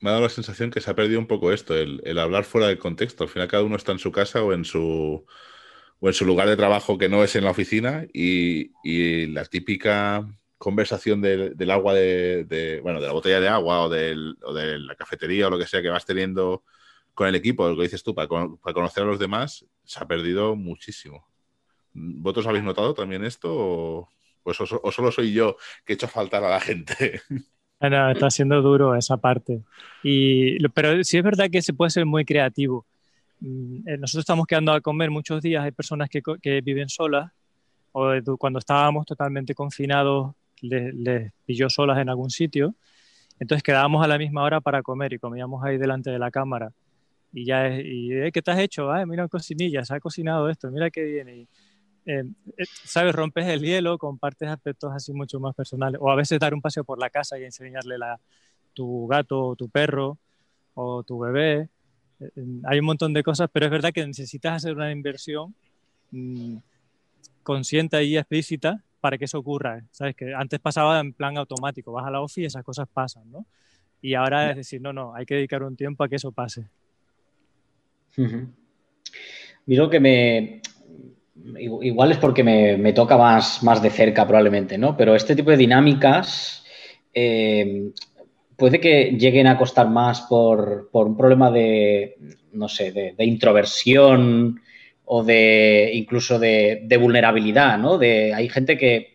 me 0.00 0.10
ha 0.10 0.14
dado 0.14 0.24
la 0.24 0.28
sensación 0.28 0.70
que 0.70 0.80
se 0.80 0.90
ha 0.90 0.96
perdido 0.96 1.20
un 1.20 1.28
poco 1.28 1.52
esto, 1.52 1.76
el, 1.76 2.00
el, 2.04 2.18
hablar 2.18 2.44
fuera 2.44 2.66
del 2.66 2.78
contexto. 2.78 3.24
Al 3.24 3.30
final 3.30 3.48
cada 3.48 3.62
uno 3.62 3.76
está 3.76 3.92
en 3.92 4.00
su 4.00 4.10
casa 4.10 4.42
o 4.42 4.52
en 4.52 4.64
su, 4.64 5.24
o 6.00 6.08
en 6.08 6.14
su 6.14 6.26
lugar 6.26 6.48
de 6.48 6.56
trabajo 6.56 6.98
que 6.98 7.08
no 7.08 7.22
es 7.22 7.36
en 7.36 7.44
la 7.44 7.52
oficina 7.52 8.06
y, 8.12 8.72
y 8.82 9.26
la 9.26 9.44
típica 9.44 10.26
conversación 10.58 11.20
del, 11.20 11.56
del 11.56 11.70
agua 11.70 11.94
de, 11.94 12.44
de, 12.44 12.80
bueno, 12.80 13.00
de 13.00 13.06
la 13.06 13.12
botella 13.12 13.40
de 13.40 13.48
agua 13.48 13.82
o, 13.82 13.88
del, 13.88 14.36
o 14.42 14.52
de 14.52 14.78
la 14.78 14.96
cafetería 14.96 15.46
o 15.46 15.50
lo 15.50 15.58
que 15.58 15.66
sea 15.66 15.82
que 15.82 15.90
vas 15.90 16.06
teniendo 16.06 16.64
con 17.14 17.28
el 17.28 17.34
equipo, 17.34 17.68
lo 17.68 17.76
que 17.76 17.82
dices 17.82 18.02
tú, 18.02 18.14
para, 18.14 18.28
conocer 18.28 19.04
a 19.04 19.06
los 19.06 19.18
demás, 19.18 19.64
se 19.84 20.02
ha 20.02 20.06
perdido 20.06 20.56
muchísimo. 20.56 21.26
¿Vosotros 21.92 22.48
habéis 22.48 22.64
notado 22.64 22.92
también 22.92 23.24
esto 23.24 23.48
o, 23.52 24.08
pues, 24.42 24.60
o, 24.60 24.92
solo 24.92 25.12
soy 25.12 25.32
yo 25.32 25.56
que 25.84 25.92
he 25.92 25.94
hecho 25.94 26.08
faltar 26.08 26.44
a 26.44 26.50
la 26.50 26.60
gente? 26.60 27.20
No, 27.80 28.10
está 28.10 28.30
siendo 28.30 28.62
duro 28.62 28.96
esa 28.96 29.18
parte. 29.18 29.60
Y, 30.02 30.66
pero 30.68 31.04
sí 31.04 31.18
es 31.18 31.22
verdad 31.22 31.50
que 31.50 31.60
se 31.60 31.74
puede 31.74 31.90
ser 31.90 32.06
muy 32.06 32.24
creativo. 32.24 32.86
Mm, 33.40 33.86
eh, 33.86 33.98
nosotros 33.98 34.22
estamos 34.22 34.46
quedando 34.46 34.72
a 34.72 34.80
comer 34.80 35.10
muchos 35.10 35.42
días, 35.42 35.62
hay 35.62 35.72
personas 35.72 36.08
que, 36.08 36.22
que 36.40 36.62
viven 36.62 36.88
solas 36.88 37.30
o 37.92 38.10
cuando 38.38 38.58
estábamos 38.58 39.04
totalmente 39.04 39.54
confinados 39.54 40.34
les, 40.62 40.94
les, 40.94 41.32
pilló 41.44 41.68
solas 41.68 41.98
en 41.98 42.08
algún 42.08 42.30
sitio. 42.30 42.74
Entonces 43.38 43.62
quedábamos 43.62 44.02
a 44.02 44.08
la 44.08 44.16
misma 44.16 44.44
hora 44.44 44.60
para 44.60 44.82
comer 44.82 45.12
y 45.12 45.18
comíamos 45.18 45.62
ahí 45.62 45.76
delante 45.76 46.10
de 46.10 46.18
la 46.18 46.30
cámara. 46.30 46.72
Y 47.34 47.44
ya, 47.46 47.68
y, 47.68 48.12
eh, 48.12 48.30
¿qué 48.32 48.40
te 48.40 48.52
has 48.52 48.60
hecho? 48.60 48.92
Ay, 48.92 49.06
mira, 49.06 49.26
cocinilla, 49.26 49.84
se 49.84 49.92
ha 49.92 49.98
cocinado 49.98 50.48
esto, 50.48 50.70
mira 50.70 50.88
qué 50.88 51.02
viene. 51.02 51.48
Eh, 52.06 52.22
¿sabes? 52.84 53.12
Rompes 53.12 53.46
el 53.48 53.60
hielo, 53.60 53.98
compartes 53.98 54.48
aspectos 54.48 54.92
así 54.94 55.12
mucho 55.12 55.40
más 55.40 55.52
personales. 55.54 56.00
O 56.00 56.10
a 56.10 56.14
veces 56.14 56.38
dar 56.38 56.54
un 56.54 56.62
paseo 56.62 56.84
por 56.84 57.00
la 57.00 57.10
casa 57.10 57.36
y 57.36 57.44
enseñarle 57.44 57.96
a 57.96 58.20
tu 58.72 59.08
gato 59.08 59.48
o 59.48 59.56
tu 59.56 59.68
perro 59.68 60.16
o 60.74 61.02
tu 61.02 61.18
bebé. 61.18 61.68
Eh, 62.20 62.30
hay 62.66 62.78
un 62.78 62.84
montón 62.86 63.12
de 63.12 63.24
cosas, 63.24 63.50
pero 63.52 63.66
es 63.66 63.72
verdad 63.72 63.92
que 63.92 64.06
necesitas 64.06 64.54
hacer 64.54 64.76
una 64.76 64.92
inversión 64.92 65.56
mm, 66.12 66.58
consciente 67.42 68.04
y 68.04 68.16
explícita 68.16 68.84
para 69.00 69.18
que 69.18 69.24
eso 69.24 69.40
ocurra. 69.40 69.82
¿Sabes? 69.90 70.14
Que 70.14 70.32
antes 70.34 70.60
pasaba 70.60 71.00
en 71.00 71.12
plan 71.12 71.36
automático, 71.36 71.90
vas 71.90 72.06
a 72.06 72.12
la 72.12 72.20
ofi 72.20 72.42
y 72.42 72.44
esas 72.44 72.62
cosas 72.62 72.86
pasan, 72.92 73.28
¿no? 73.32 73.44
Y 74.00 74.14
ahora 74.14 74.50
es 74.50 74.56
decir, 74.56 74.80
no, 74.80 74.92
no, 74.92 75.14
hay 75.14 75.26
que 75.26 75.34
dedicar 75.34 75.64
un 75.64 75.74
tiempo 75.74 76.04
a 76.04 76.08
que 76.08 76.16
eso 76.16 76.30
pase. 76.30 76.68
Miro 79.66 79.90
que 79.90 80.00
me, 80.00 80.60
igual 81.60 82.12
es 82.12 82.18
porque 82.18 82.42
me, 82.42 82.92
toca 82.92 83.16
más, 83.16 83.62
más, 83.62 83.82
de 83.82 83.90
cerca 83.90 84.26
probablemente, 84.26 84.78
¿no? 84.78 84.96
Pero 84.96 85.14
este 85.14 85.36
tipo 85.36 85.50
de 85.50 85.56
dinámicas 85.56 86.64
eh, 87.12 87.90
puede 88.56 88.80
que 88.80 89.16
lleguen 89.18 89.46
a 89.46 89.58
costar 89.58 89.88
más 89.88 90.22
por, 90.22 90.88
un 90.92 91.16
problema 91.16 91.50
de, 91.50 92.16
no 92.52 92.68
sé, 92.68 92.92
de, 92.92 93.24
introversión 93.24 94.60
o 95.04 95.22
de 95.22 95.90
incluso 95.94 96.38
de, 96.38 96.98
vulnerabilidad, 97.00 97.78
¿no? 97.78 97.98
De, 97.98 98.32
hay 98.34 98.48
gente 98.48 98.78
que, 98.78 99.13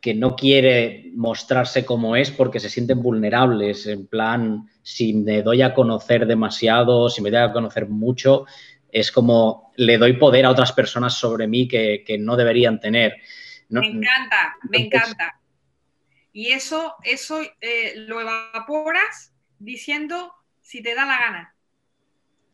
que 0.00 0.14
no 0.14 0.36
quiere 0.36 1.10
mostrarse 1.14 1.84
como 1.84 2.14
es 2.14 2.30
porque 2.30 2.60
se 2.60 2.70
sienten 2.70 3.02
vulnerables, 3.02 3.86
en 3.86 4.06
plan, 4.06 4.68
si 4.82 5.12
me 5.12 5.42
doy 5.42 5.62
a 5.62 5.74
conocer 5.74 6.26
demasiado, 6.26 7.08
si 7.08 7.20
me 7.20 7.30
doy 7.30 7.40
a 7.40 7.52
conocer 7.52 7.88
mucho, 7.88 8.46
es 8.90 9.10
como 9.10 9.72
le 9.76 9.98
doy 9.98 10.14
poder 10.14 10.46
a 10.46 10.50
otras 10.50 10.72
personas 10.72 11.14
sobre 11.14 11.46
mí 11.46 11.66
que, 11.66 12.04
no 12.20 12.36
deberían 12.36 12.80
tener. 12.80 13.16
me 13.68 13.86
encanta, 13.86 14.56
me 14.68 14.78
encanta. 14.86 15.40
Y 16.32 16.52
eso, 16.52 16.94
eso 17.02 17.40
eh, 17.60 17.94
lo 17.96 18.20
evaporas 18.20 19.32
diciendo 19.58 20.32
si 20.62 20.82
te 20.82 20.94
da 20.94 21.04
la 21.06 21.18
gana. 21.18 21.54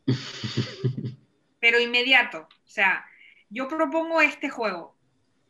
Pero 1.59 1.79
inmediato. 1.79 2.39
O 2.39 2.67
sea, 2.67 3.05
yo 3.49 3.67
propongo 3.67 4.21
este 4.21 4.49
juego. 4.49 4.95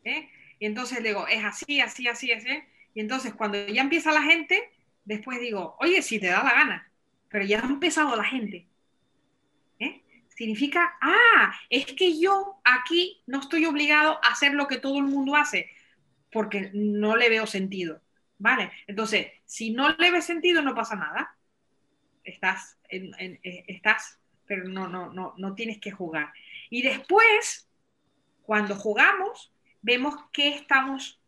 ¿eh? 0.03 0.29
Y 0.59 0.65
entonces 0.65 1.03
digo, 1.03 1.27
es 1.27 1.43
así, 1.43 1.81
así, 1.81 2.07
así, 2.07 2.31
así. 2.31 2.63
Y 2.93 3.01
entonces 3.01 3.33
cuando 3.33 3.67
ya 3.67 3.81
empieza 3.81 4.11
la 4.11 4.23
gente, 4.23 4.71
después 5.03 5.39
digo, 5.39 5.75
oye, 5.79 6.01
si 6.01 6.19
te 6.19 6.27
da 6.27 6.43
la 6.43 6.53
gana. 6.53 6.91
Pero 7.29 7.45
ya 7.45 7.59
ha 7.61 7.65
empezado 7.65 8.15
la 8.15 8.23
gente 8.23 8.67
significa, 10.35 10.97
ah, 11.01 11.55
es 11.69 11.85
que 11.85 12.19
yo 12.19 12.59
aquí 12.63 13.23
no 13.25 13.39
estoy 13.39 13.65
obligado 13.65 14.19
a 14.23 14.31
hacer 14.31 14.53
lo 14.53 14.67
que 14.67 14.77
todo 14.77 14.97
el 14.97 15.05
mundo 15.05 15.35
hace, 15.35 15.69
porque 16.31 16.71
no 16.73 17.15
le 17.15 17.29
veo 17.29 17.47
sentido, 17.47 18.01
¿vale? 18.37 18.71
Entonces, 18.85 19.27
si 19.45 19.71
no 19.71 19.95
le 19.95 20.11
ves 20.11 20.25
sentido, 20.25 20.61
no 20.61 20.75
pasa 20.75 20.95
nada. 20.95 21.35
Estás, 22.23 22.77
en, 22.89 23.13
eh, 23.43 23.63
estás 23.67 24.19
pero 24.45 24.67
no, 24.67 24.87
no, 24.87 25.11
no, 25.11 25.33
no 25.37 25.55
tienes 25.55 25.79
que 25.79 25.91
jugar. 25.91 26.31
Y 26.69 26.83
después, 26.83 27.67
cuando 28.43 28.75
jugamos, 28.75 29.53
vemos 29.85 30.15
qué 30.33 30.49
estamos 30.49 31.19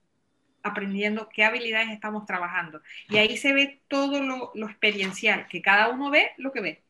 aprendiendo, 0.63 1.29
qué 1.29 1.43
habilidades 1.43 1.89
estamos 1.91 2.25
trabajando. 2.25 2.81
Y 3.09 3.17
ahí 3.17 3.37
se 3.37 3.53
ve 3.53 3.81
todo 3.87 4.21
lo, 4.21 4.51
lo 4.55 4.67
experiencial, 4.67 5.47
que 5.47 5.61
cada 5.61 5.89
uno 5.89 6.09
ve 6.09 6.31
lo 6.37 6.51
que 6.51 6.61
ve. 6.61 6.83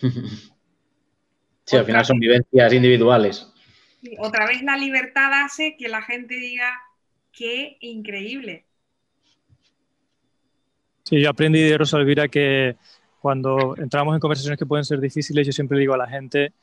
Sí, 1.66 1.76
al 1.76 1.84
final 1.84 2.04
son 2.04 2.18
vivencias 2.18 2.72
individuales. 2.72 3.46
Otra 4.18 4.44
vez 4.48 4.60
la 4.62 4.76
libertad 4.76 5.44
hace 5.44 5.76
que 5.78 5.88
la 5.88 6.02
gente 6.02 6.34
diga, 6.34 6.68
qué 7.30 7.76
increíble. 7.78 8.64
Sí, 11.04 11.20
yo 11.20 11.30
aprendí 11.30 11.62
de 11.62 11.78
Rosalvira 11.78 12.26
que 12.26 12.74
cuando 13.20 13.76
entramos 13.76 14.16
en 14.16 14.20
conversaciones 14.20 14.58
que 14.58 14.66
pueden 14.66 14.84
ser 14.84 14.98
difíciles, 14.98 15.46
yo 15.46 15.52
siempre 15.52 15.78
digo 15.78 15.94
a 15.94 15.98
la 15.98 16.08
gente 16.08 16.54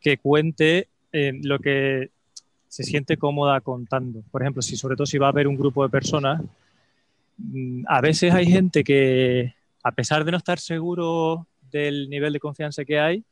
que 0.00 0.18
cuente 0.18 0.86
eh, 1.12 1.32
lo 1.42 1.58
que 1.58 2.10
se 2.72 2.84
siente 2.84 3.18
cómoda 3.18 3.60
contando. 3.60 4.22
Por 4.30 4.40
ejemplo, 4.40 4.62
si 4.62 4.78
sobre 4.78 4.96
todo 4.96 5.04
si 5.04 5.18
va 5.18 5.26
a 5.26 5.28
haber 5.28 5.46
un 5.46 5.58
grupo 5.58 5.82
de 5.82 5.90
personas, 5.90 6.40
mm, 7.36 7.84
a 7.86 8.00
veces 8.00 8.32
hay 8.32 8.46
gente 8.46 8.82
que, 8.82 9.54
a 9.82 9.92
pesar 9.92 10.24
de 10.24 10.30
no 10.30 10.38
estar 10.38 10.58
seguro 10.58 11.46
del 11.70 12.08
nivel 12.08 12.32
de 12.32 12.40
confianza 12.40 12.86
que 12.86 12.98
hay, 12.98 13.24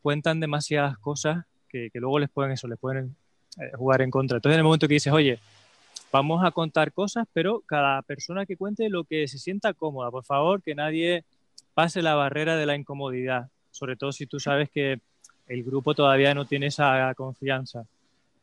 cuentan 0.00 0.40
demasiadas 0.40 0.96
cosas 0.96 1.44
que, 1.68 1.90
luego 1.92 2.18
les 2.18 2.30
pueden 2.30 2.52
eso, 2.52 2.66
les 2.66 2.78
pueden 2.78 3.14
eh, 3.60 3.72
jugar 3.74 4.00
en 4.00 4.10
contra. 4.10 4.38
Entonces, 4.38 4.54
en 4.54 4.60
el 4.60 4.64
momento 4.64 4.88
que 4.88 4.94
dices, 4.94 5.12
oye, 5.12 5.38
vamos 6.10 6.42
a 6.42 6.50
contar 6.50 6.92
cosas, 6.92 7.28
pero 7.34 7.60
cada 7.66 8.00
persona 8.00 8.46
que 8.46 8.56
cuente 8.56 8.88
lo 8.88 9.04
que 9.04 9.28
se 9.28 9.36
sienta 9.36 9.74
cómoda, 9.74 10.10
por 10.10 10.24
favor, 10.24 10.62
que 10.62 10.74
nadie 10.74 11.24
pase 11.74 12.00
la 12.00 12.14
barrera 12.14 12.56
de 12.56 12.64
la 12.64 12.74
incomodidad, 12.74 13.50
sobre 13.70 13.96
todo 13.96 14.12
si 14.12 14.24
tú 14.24 14.40
sabes 14.40 14.70
que 14.70 14.98
el 15.46 15.62
grupo 15.62 15.92
todavía 15.94 16.32
no 16.32 16.46
tiene 16.46 16.68
esa 16.68 17.12
confianza. 17.14 17.84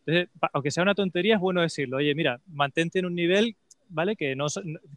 Entonces, 0.06 0.30
aunque 0.54 0.72
sea 0.72 0.84
una 0.84 0.96
tontería, 0.96 1.36
es 1.36 1.42
bueno 1.42 1.62
decirlo, 1.62 1.98
oye, 1.98 2.16
mira, 2.16 2.40
mantente 2.48 3.00
en 3.00 3.06
un 3.06 3.16
nivel 3.16 3.56
¿vale? 3.90 4.16
Que 4.16 4.36
no, 4.36 4.46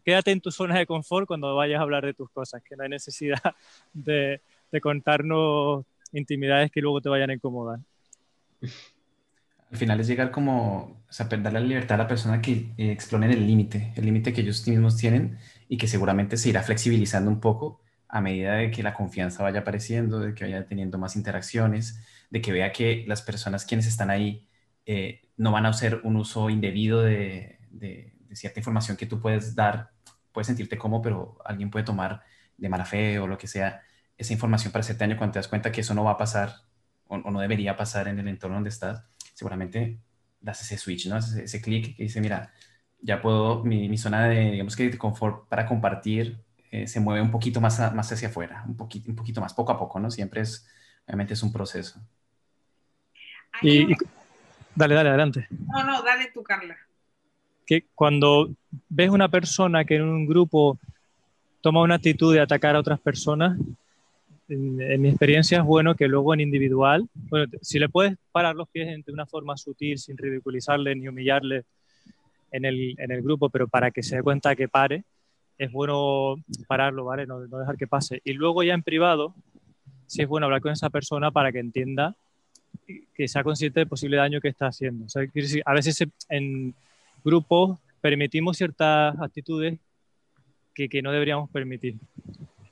quédate 0.05 0.31
en 0.31 0.41
tu 0.41 0.51
zona 0.51 0.77
de 0.77 0.85
confort 0.85 1.27
cuando 1.27 1.55
vayas 1.55 1.79
a 1.79 1.83
hablar 1.83 2.05
de 2.05 2.13
tus 2.13 2.29
cosas, 2.29 2.61
que 2.63 2.75
no 2.75 2.83
hay 2.83 2.89
necesidad 2.89 3.41
de, 3.93 4.41
contarnos 4.81 5.85
intimidades 6.13 6.71
que 6.71 6.81
luego 6.81 7.01
te 7.01 7.09
vayan 7.09 7.29
a 7.29 7.33
incomodar. 7.33 7.79
Al 8.61 9.77
final 9.77 9.99
es 9.99 10.07
llegar 10.07 10.31
como, 10.31 11.03
o 11.07 11.13
sea, 11.13 11.27
darle 11.27 11.59
la 11.59 11.59
libertad 11.59 11.95
a 11.99 12.03
la 12.03 12.07
persona 12.07 12.41
que 12.41 12.71
eh, 12.77 12.91
exploren 12.91 13.31
el 13.31 13.45
límite, 13.45 13.93
el 13.95 14.05
límite 14.05 14.33
que 14.33 14.41
ellos 14.41 14.67
mismos 14.67 14.97
tienen 14.97 15.37
y 15.67 15.77
que 15.77 15.87
seguramente 15.87 16.37
se 16.37 16.49
irá 16.49 16.61
flexibilizando 16.63 17.29
un 17.29 17.39
poco 17.39 17.81
a 18.07 18.21
medida 18.21 18.55
de 18.55 18.69
que 18.69 18.83
la 18.83 18.93
confianza 18.93 19.41
vaya 19.41 19.61
apareciendo, 19.61 20.19
de 20.19 20.35
que 20.35 20.43
vaya 20.43 20.65
teniendo 20.65 20.99
más 20.99 21.15
interacciones, 21.15 21.99
de 22.29 22.41
que 22.41 22.51
vea 22.51 22.71
que 22.71 23.05
las 23.07 23.23
personas 23.23 23.65
quienes 23.65 23.87
están 23.87 24.11
ahí 24.11 24.47
eh, 24.85 25.21
no 25.37 25.51
van 25.51 25.65
a 25.65 25.69
hacer 25.69 26.01
un 26.03 26.15
uso 26.17 26.49
indebido 26.49 27.01
de, 27.01 27.59
cierta 28.33 28.59
información 28.59 28.97
que 28.97 29.05
tú 29.05 29.19
puedes 29.21 29.55
dar, 29.55 29.91
puedes 30.31 30.47
sentirte 30.47 30.77
como, 30.77 31.01
pero 31.01 31.37
alguien 31.45 31.69
puede 31.69 31.85
tomar 31.85 32.23
de 32.57 32.69
mala 32.69 32.85
fe 32.85 33.19
o 33.19 33.27
lo 33.27 33.37
que 33.37 33.47
sea 33.47 33.83
esa 34.17 34.33
información 34.33 34.71
para 34.71 34.81
hacerte 34.81 35.03
daño 35.03 35.17
cuando 35.17 35.33
te 35.33 35.39
das 35.39 35.47
cuenta 35.47 35.71
que 35.71 35.81
eso 35.81 35.93
no 35.93 36.03
va 36.03 36.11
a 36.11 36.17
pasar 36.17 36.55
o, 37.07 37.17
no 37.17 37.39
debería 37.39 37.77
pasar 37.77 38.07
en 38.07 38.19
el 38.19 38.27
entorno 38.27 38.55
donde 38.55 38.69
estás, 38.69 39.03
seguramente 39.35 39.99
das 40.39 40.61
ese 40.61 40.77
switch, 40.77 41.07
¿no? 41.07 41.17
Ese, 41.17 41.61
clic 41.61 41.95
que 41.95 42.03
dice, 42.03 42.21
mira, 42.21 42.51
ya 43.01 43.21
puedo, 43.21 43.63
mi, 43.63 43.97
zona 43.97 44.27
de, 44.27 44.51
digamos 44.51 44.75
que 44.75 44.89
de 44.89 44.97
confort 44.97 45.47
para 45.47 45.65
compartir 45.65 46.43
eh, 46.71 46.87
se 46.87 46.99
mueve 46.99 47.21
un 47.21 47.31
poquito 47.31 47.61
más, 47.61 47.79
más 47.93 48.11
hacia 48.11 48.29
afuera, 48.29 48.63
un 48.67 48.75
poquito, 48.75 49.09
un 49.09 49.15
poquito 49.15 49.41
más, 49.41 49.53
poco 49.53 49.71
a 49.71 49.77
poco, 49.77 49.99
¿no? 49.99 50.09
Siempre 50.09 50.41
es, 50.41 50.67
obviamente 51.05 51.33
es 51.33 51.43
un 51.43 51.53
proceso. 51.53 52.01
Y, 53.61 53.87
dale, 54.75 54.95
dale, 54.95 55.09
adelante. 55.09 55.47
No, 55.49 55.83
no, 55.83 56.01
dale 56.01 56.31
tú, 56.33 56.43
Carla 56.43 56.77
que 57.65 57.85
cuando 57.95 58.49
ves 58.89 59.09
una 59.09 59.29
persona 59.29 59.85
que 59.85 59.95
en 59.95 60.03
un 60.03 60.25
grupo 60.25 60.79
toma 61.61 61.81
una 61.81 61.95
actitud 61.95 62.33
de 62.33 62.41
atacar 62.41 62.75
a 62.75 62.79
otras 62.79 62.99
personas, 62.99 63.57
en, 64.49 65.01
mi 65.01 65.09
experiencia 65.09 65.59
es 65.59 65.63
bueno 65.63 65.95
que 65.95 66.07
luego 66.07 66.33
en 66.33 66.41
individual, 66.41 67.07
bueno, 67.13 67.51
si 67.61 67.79
le 67.79 67.89
puedes 67.89 68.17
parar 68.31 68.55
los 68.55 68.67
pies 68.69 69.03
de 69.05 69.13
una 69.13 69.25
forma 69.25 69.55
sutil, 69.55 69.97
sin 69.97 70.17
ridiculizarle 70.17 70.95
ni 70.95 71.07
humillarle 71.07 71.63
en 72.51 72.65
el, 72.65 72.95
en 72.97 73.11
el 73.11 73.21
grupo, 73.21 73.49
pero 73.49 73.67
para 73.67 73.91
que 73.91 74.03
se 74.03 74.17
dé 74.17 74.23
cuenta 74.23 74.55
que 74.55 74.67
pare, 74.67 75.05
es 75.57 75.71
bueno 75.71 76.35
pararlo, 76.67 77.05
¿vale? 77.05 77.25
No, 77.25 77.39
no, 77.47 77.59
dejar 77.59 77.77
que 77.77 77.87
pase. 77.87 78.21
Y 78.25 78.33
luego 78.33 78.63
ya 78.63 78.73
en 78.73 78.83
privado, 78.83 79.33
sí 80.07 80.21
es 80.21 80.27
bueno 80.27 80.45
hablar 80.45 80.61
con 80.61 80.71
esa 80.71 80.89
persona 80.89 81.31
para 81.31 81.51
que 81.51 81.59
entienda 81.59 82.15
que 83.13 83.27
sea 83.27 83.43
consciente 83.43 83.79
del 83.79 83.87
posible 83.87 84.17
daño 84.17 84.41
que 84.41 84.49
está 84.49 84.67
haciendo. 84.67 85.05
O 85.05 85.09
sea, 85.09 85.23
a 85.65 85.73
veces 85.73 86.03
en, 86.29 86.75
grupos 87.23 87.79
permitimos 88.01 88.57
ciertas 88.57 89.17
actitudes 89.19 89.79
que, 90.73 90.89
que 90.89 91.01
no 91.01 91.11
deberíamos 91.11 91.49
permitir. 91.49 91.95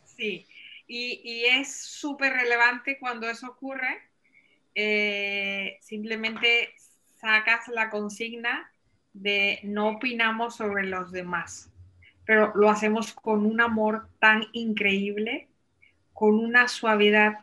Sí, 0.05 0.45
y, 0.87 1.21
y 1.23 1.45
es 1.45 1.73
súper 1.73 2.33
relevante 2.33 2.97
cuando 2.99 3.29
eso 3.29 3.47
ocurre 3.47 4.11
eh, 4.73 5.77
simplemente 5.81 6.73
sacas 7.19 7.67
la 7.67 7.89
consigna 7.89 8.71
de 9.13 9.59
no 9.63 9.89
opinamos 9.89 10.55
sobre 10.55 10.85
los 10.85 11.11
demás, 11.11 11.69
pero 12.25 12.53
lo 12.55 12.69
hacemos 12.69 13.11
con 13.11 13.45
un 13.45 13.59
amor 13.59 14.07
tan 14.19 14.45
increíble, 14.53 15.49
con 16.13 16.35
una 16.35 16.69
suavidad 16.69 17.39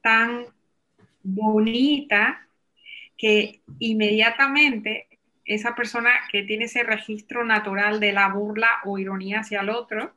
tan 0.00 0.46
bonita 1.22 2.46
que 3.16 3.62
inmediatamente 3.78 5.06
esa 5.44 5.74
persona 5.74 6.10
que 6.30 6.42
tiene 6.42 6.64
ese 6.64 6.82
registro 6.82 7.44
natural 7.44 8.00
de 8.00 8.12
la 8.12 8.28
burla 8.28 8.80
o 8.84 8.98
ironía 8.98 9.40
hacia 9.40 9.60
el 9.60 9.70
otro, 9.70 10.14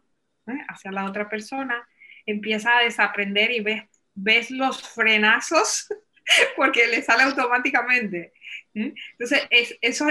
¿eh? 0.48 0.60
hacia 0.68 0.92
la 0.92 1.06
otra 1.06 1.30
persona, 1.30 1.88
empieza 2.26 2.78
a 2.78 2.84
desaprender 2.84 3.52
y 3.52 3.60
ves, 3.62 3.84
ves 4.14 4.52
los 4.52 4.88
frenazos 4.90 5.88
porque 6.56 6.88
le 6.88 7.02
sale 7.02 7.24
automáticamente. 7.24 8.34
¿eh? 8.74 8.94
Entonces, 9.12 9.48
es, 9.50 9.78
eso, 9.82 10.08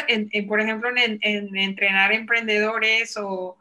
por 0.48 0.60
ejemplo, 0.60 0.90
en, 0.96 1.18
entrenar 1.56 2.12
emprendedores 2.12 3.16
o, 3.16 3.58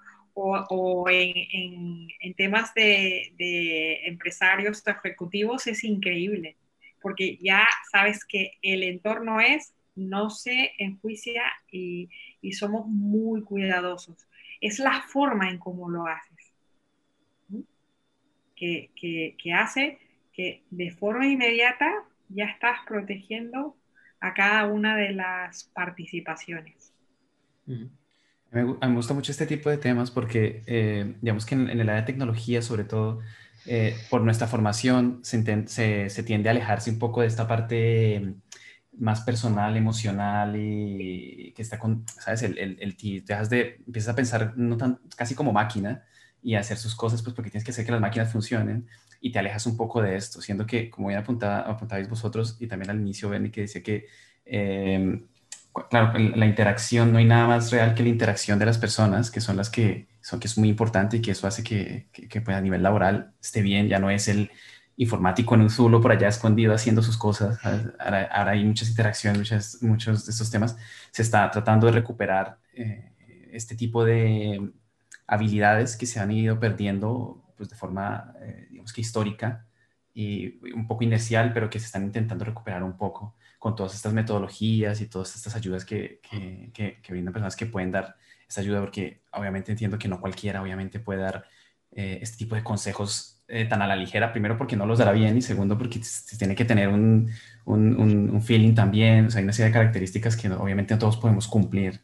en, 1.10 2.36
temas 2.36 2.74
de, 2.74 3.34
de 3.38 4.08
empresarios 4.08 4.82
ejecutivos 4.88 5.68
es 5.68 5.84
increíble, 5.84 6.58
porque 7.04 7.38
ya 7.38 7.68
sabes 7.92 8.26
que 8.26 8.54
el 8.64 8.82
entorno 8.82 9.40
es 9.40 9.74
no 9.96 10.30
se 10.30 10.72
enjuicia 10.80 11.44
y, 11.72 12.10
somos 12.54 12.88
muy 12.88 13.42
cuidadosos. 13.42 14.28
Es 14.60 14.80
la 14.80 15.02
forma 15.02 15.50
en 15.50 15.60
cómo 15.60 15.90
lo 15.90 16.08
haces, 16.08 16.54
que, 18.56 19.54
hace 19.54 20.00
que 20.32 20.64
de 20.72 20.92
forma 20.92 21.28
inmediata 21.28 21.92
ya 22.30 22.46
estás 22.46 22.80
protegiendo 22.88 23.78
a 24.20 24.34
cada 24.34 24.68
una 24.68 24.96
de 24.96 25.12
las 25.12 25.66
participaciones. 25.74 26.94
Mí 27.66 27.90
me 28.52 28.96
gusta 28.96 29.14
mucho 29.14 29.32
este 29.32 29.48
tipo 29.48 29.70
de 29.70 29.78
temas 29.78 30.12
porque, 30.12 30.64
eh, 30.66 31.16
digamos 31.22 31.46
que 31.46 31.56
en, 31.56 31.70
el 31.70 31.82
área 31.82 32.02
de 32.02 32.08
tecnología, 32.08 32.62
sobre 32.62 32.84
todo, 32.84 33.20
eh, 33.66 33.96
por 34.10 34.22
nuestra 34.22 34.48
formación, 34.48 35.22
se, 35.24 35.38
tiende 36.24 36.50
a 36.50 36.52
alejarse 36.52 36.92
un 36.92 37.00
poco 37.00 37.22
de 37.22 37.28
esta 37.28 37.48
parte 37.48 38.36
más 38.98 39.22
personal, 39.22 39.76
emocional 39.78 40.56
y 40.56 41.54
que 41.56 41.62
está 41.62 41.80
con, 41.80 42.06
¿sabes? 42.08 42.44
El, 42.44 42.58
el, 42.58 42.78
el 42.80 43.24
dejas 43.26 43.50
de, 43.50 43.82
empiezas 43.88 44.14
a 44.14 44.16
pensar 44.16 44.54
no 44.58 44.78
tan, 44.78 45.00
casi 45.16 45.36
como 45.36 45.52
máquina 45.54 46.04
y 46.42 46.56
a 46.56 46.60
hacer 46.60 46.78
sus 46.78 46.96
cosas, 46.96 47.22
pues 47.24 47.34
porque 47.34 47.50
tienes 47.50 47.64
que 47.64 47.72
hacer 47.72 47.86
que 47.86 47.92
las 47.92 48.02
máquinas 48.02 48.32
funcionen 48.32 48.88
y 49.22 49.32
te 49.32 49.40
alejas 49.40 49.66
un 49.66 49.78
poco 49.78 50.02
de 50.02 50.18
esto, 50.18 50.42
siendo 50.42 50.66
que, 50.66 50.90
como 50.90 51.08
bien 51.08 51.20
apuntaba, 51.22 51.62
apuntabais 51.62 52.10
vosotros 52.10 52.58
y 52.60 52.68
también 52.68 52.90
al 52.92 53.00
inicio, 53.00 53.30
Benny, 53.30 53.50
que 53.50 53.62
decía 53.62 53.82
que, 53.82 54.08
em, 54.46 55.28
claro, 55.90 56.18
la 56.18 56.46
interacción, 56.46 57.12
no 57.12 57.18
hay 57.18 57.26
nada 57.26 57.48
más 57.48 57.72
real 57.72 57.96
que 57.96 58.04
la 58.04 58.10
interacción 58.10 58.60
de 58.60 58.66
las 58.66 58.78
personas, 58.78 59.32
que 59.32 59.42
son 59.42 59.58
las 59.58 59.70
que, 59.70 60.08
son, 60.22 60.40
que 60.40 60.48
es 60.48 60.58
muy 60.58 60.70
importante 60.70 61.18
y 61.18 61.22
que 61.22 61.32
eso 61.32 61.48
hace 61.48 61.64
que, 61.64 62.08
que, 62.12 62.28
que 62.28 62.42
pues, 62.42 62.56
a 62.56 62.62
nivel 62.62 62.84
laboral 62.84 63.34
esté 63.42 63.62
bien, 63.62 63.88
ya 63.88 64.00
no 64.00 64.10
es 64.10 64.28
el 64.28 64.52
informático 64.96 65.56
en 65.56 65.62
un 65.62 65.70
zulo 65.70 66.02
por 66.02 66.12
allá 66.12 66.28
escondido 66.28 66.74
haciendo 66.74 67.02
sus 67.02 67.18
cosas. 67.18 67.60
Ahora, 68.00 68.52
hay 68.52 68.64
muchas 68.64 68.90
interacciones, 68.90 69.82
muchos 69.82 70.26
de 70.26 70.32
estos 70.32 70.52
temas. 70.52 70.78
Se 71.12 71.22
está 71.22 71.50
tratando 71.52 71.88
de 71.88 71.94
recuperar 71.94 72.60
eh, 72.74 73.12
este 73.52 73.76
tipo 73.76 74.06
de 74.06 74.72
habilidades 75.28 75.96
que 75.96 76.06
se 76.06 76.20
han 76.20 76.32
ido 76.32 76.60
perdiendo 76.60 77.44
pues, 77.58 77.70
de 77.70 77.76
forma, 77.76 78.34
eh, 78.42 78.68
digamos 78.70 78.94
que 78.94 79.02
histórica 79.02 79.66
y 80.14 80.60
un 80.74 80.86
poco 80.88 81.04
inercial, 81.04 81.54
pero 81.54 81.70
que 81.70 81.80
se 81.80 81.88
están 81.88 82.04
intentando 82.04 82.46
recuperar 82.46 82.84
un 82.84 82.98
poco 82.98 83.36
con 83.64 83.78
todas 83.78 83.96
estas 83.96 84.12
metodologías 84.12 85.00
y 85.00 85.08
todas 85.08 85.38
estas 85.38 85.56
ayudas 85.56 85.86
que, 85.86 86.20
que, 86.30 86.70
que, 86.74 87.00
que 87.02 87.14
brindan 87.14 87.32
personas 87.32 87.56
que 87.56 87.66
pueden 87.66 87.92
dar 87.92 88.18
esta 88.46 88.60
ayuda, 88.60 88.82
porque 88.82 89.22
obviamente 89.32 89.72
entiendo 89.72 89.98
que 89.98 90.10
no 90.10 90.20
cualquiera 90.20 90.62
obviamente 90.62 91.00
puede 91.00 91.22
dar 91.22 91.46
eh, 91.94 92.20
este 92.22 92.40
tipo 92.40 92.56
de 92.56 92.62
consejos 92.62 93.42
eh, 93.48 93.64
tan 93.64 93.82
a 93.82 93.88
la 93.88 93.96
ligera, 93.96 94.34
primero 94.34 94.58
porque 94.58 94.76
no 94.76 94.86
los 94.86 95.00
dará 95.00 95.14
bien 95.14 95.38
y 95.38 95.42
segundo 95.42 95.78
porque 95.78 96.02
tiene 96.38 96.56
que 96.56 96.66
tener 96.66 96.90
un, 96.90 97.32
un, 97.64 98.30
un, 98.30 98.42
feeling 98.42 98.74
también, 98.74 99.28
o 99.28 99.32
sea, 99.32 99.40
hay 99.40 99.46
una 99.46 99.54
serie 99.54 99.68
de 99.68 99.74
características 99.76 100.36
que 100.36 100.50
obviamente 100.50 100.98
todos 100.98 101.16
podemos 101.16 101.48
cumplir. 101.48 102.02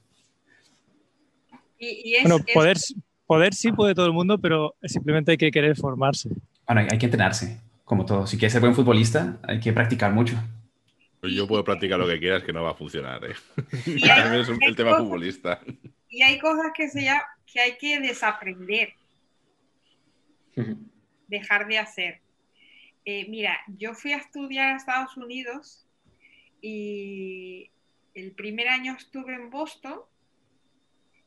Y, 1.78 2.22
bueno, 2.22 2.38
poder, 2.53 2.78
poder 3.26 3.53
sí 3.53 3.74
puede 3.74 3.93
todo 3.93 4.05
el 4.05 4.14
mundo, 4.14 4.39
pero 4.39 4.76
simplemente 4.84 5.32
hay 5.32 5.38
que 5.38 5.51
querer 5.51 5.76
formarse. 5.76 6.30
Bueno, 6.66 6.88
hay, 6.89 6.97
que 6.97 7.07
entrenarse, 7.07 7.60
como 7.84 8.05
todo. 8.05 8.26
Si 8.28 8.38
quieres 8.38 8.53
ser 8.53 8.62
buen 8.62 8.76
futbolista, 8.76 9.39
hay 9.43 9.60
que 9.60 9.74
practicar 9.74 10.14
mucho. 10.14 10.38
Pues 11.20 11.34
yo 11.34 11.47
puedo 11.47 11.63
practicar 11.63 11.99
lo 11.99 12.07
que 12.07 12.20
quieras, 12.20 12.43
que 12.43 12.53
no 12.53 12.63
va 12.63 12.72
a 12.72 12.76
funcionar. 12.76 13.24
¿eh? 13.26 13.36
es 13.86 14.49
el 14.49 14.76
tema 14.76 14.97
futbolista. 14.97 15.59
Y 16.09 16.22
hay 16.22 16.39
cosas 16.39 16.72
que, 16.74 16.88
se 16.88 17.03
ya, 17.03 17.24
que 17.45 17.59
hay 17.59 17.78
que 17.78 17.99
desaprender 17.99 18.93
dejar 21.28 21.67
de 21.67 21.78
hacer. 21.78 22.22
Eh, 23.05 23.28
mira, 23.30 23.59
yo 23.67 23.93
fui 23.93 24.13
a 24.13 24.17
estudiar 24.17 24.74
a 24.74 24.78
Estados 24.78 25.15
Unidos 25.17 25.86
y 26.61 27.72
el 28.13 28.32
primer 28.32 28.67
año 28.67 28.95
estuve 28.97 29.34
en 29.34 29.49
Boston 29.49 30.01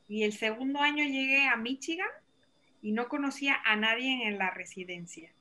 y 0.07 0.23
el 0.23 0.33
segundo 0.33 0.79
año 0.79 1.03
llegué 1.03 1.47
a 1.47 1.55
Michigan 1.55 2.09
y 2.81 2.91
no 2.91 3.07
conocía 3.07 3.59
a 3.65 3.75
nadie 3.75 4.27
en 4.27 4.37
la 4.37 4.51
residencia. 4.51 5.31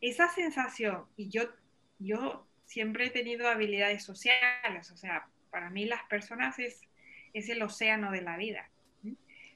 Esa 0.00 0.28
sensación, 0.28 1.04
y 1.16 1.28
yo, 1.28 1.42
yo 1.98 2.46
siempre 2.72 3.06
he 3.06 3.10
tenido 3.10 3.48
habilidades 3.48 4.02
sociales, 4.02 4.90
o 4.90 4.96
sea, 4.96 5.28
para 5.50 5.68
mí 5.68 5.84
las 5.84 6.02
personas 6.04 6.58
es, 6.58 6.80
es 7.34 7.50
el 7.50 7.60
océano 7.62 8.10
de 8.10 8.22
la 8.22 8.38
vida. 8.38 8.70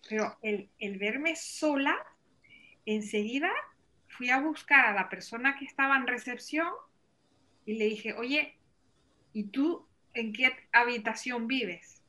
Pero 0.08 0.36
el, 0.42 0.68
el 0.78 0.98
verme 0.98 1.34
sola 1.34 1.96
enseguida 2.84 3.50
fui 4.06 4.28
a 4.28 4.40
buscar 4.40 4.84
a 4.84 4.92
la 4.92 5.08
persona 5.08 5.56
que 5.58 5.64
estaba 5.64 5.96
en 5.96 6.06
recepción 6.06 6.68
y 7.64 7.78
le 7.78 7.86
dije, 7.86 8.12
oye, 8.12 8.54
¿y 9.32 9.44
tú 9.44 9.88
en 10.12 10.32
qué 10.32 10.52
habitación 10.72 11.48
vives? 11.48 12.02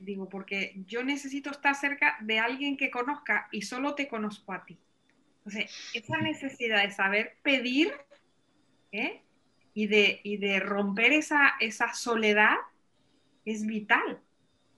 digo, 0.00 0.28
porque 0.28 0.74
yo 0.86 1.02
necesito 1.02 1.50
estar 1.50 1.74
cerca 1.74 2.18
de 2.20 2.38
alguien 2.38 2.76
que 2.76 2.90
conozca 2.90 3.48
y 3.50 3.62
solo 3.62 3.94
te 3.94 4.06
conozco 4.06 4.52
a 4.52 4.66
ti. 4.66 4.78
Entonces, 5.38 5.90
esa 5.94 6.18
necesidad 6.18 6.82
de 6.82 6.90
saber 6.90 7.38
pedir 7.42 7.90
¿eh? 8.94 9.22
y, 9.74 9.86
de, 9.88 10.20
y 10.22 10.36
de 10.38 10.60
romper 10.60 11.12
esa, 11.12 11.54
esa 11.60 11.92
soledad 11.94 12.56
es 13.44 13.66
vital, 13.66 14.20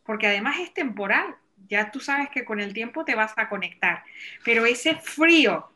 porque 0.04 0.26
además 0.26 0.56
es 0.58 0.72
temporal 0.72 1.36
ya 1.68 1.90
tú 1.90 2.00
sabes 2.00 2.28
que 2.30 2.44
con 2.44 2.60
el 2.60 2.72
tiempo 2.72 3.04
te 3.04 3.14
vas 3.14 3.32
a 3.36 3.48
conectar, 3.48 4.04
pero 4.44 4.66
ese 4.66 4.96
frío, 4.96 5.68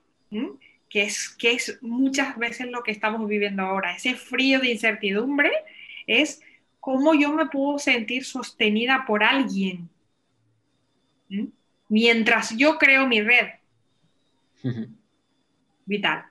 que 0.89 1.03
es, 1.03 1.29
que 1.31 1.53
es 1.53 1.79
muchas 1.83 2.37
veces 2.39 2.71
lo 2.71 2.83
que 2.83 2.93
estamos 2.93 3.29
viviendo 3.29 3.63
ahora, 3.63 3.95
ese 3.95 4.15
frío 4.15 4.61
de 4.61 4.71
incertidumbre 4.71 5.51
es 6.07 6.43
cómo 6.79 7.15
yo 7.15 7.33
me 7.33 7.47
puedo 7.47 7.79
sentir 7.79 8.25
sostenida 8.25 9.05
por 9.07 9.23
alguien 9.23 9.89
mientras 11.89 12.57
yo 12.57 12.79
creo 12.79 13.07
mi 13.07 13.21
red. 13.21 13.49
Vital. 15.87 16.30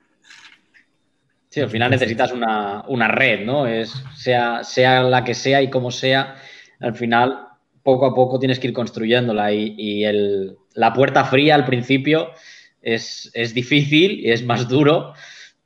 Sí, 1.50 1.60
al 1.60 1.68
final 1.68 1.90
necesitas 1.90 2.30
una, 2.30 2.84
una, 2.86 3.08
red, 3.08 3.44
¿no? 3.44 3.66
Es, 3.66 3.92
sea, 4.14 4.62
sea 4.62 5.02
la 5.02 5.24
que 5.24 5.34
sea 5.34 5.60
y 5.60 5.68
como 5.68 5.90
sea, 5.90 6.36
al 6.78 6.94
final 6.94 7.48
poco 7.82 8.06
a 8.06 8.14
poco 8.14 8.38
tienes 8.38 8.60
que 8.60 8.68
ir 8.68 8.72
construyéndola 8.72 9.52
y, 9.52 10.04
la 10.74 10.92
puerta 10.92 11.24
fría 11.24 11.56
al 11.56 11.64
principio 11.64 12.30
es, 12.80 13.32
difícil 13.52 14.20
y 14.20 14.30
es 14.30 14.44
más 14.44 14.68
duro, 14.68 15.14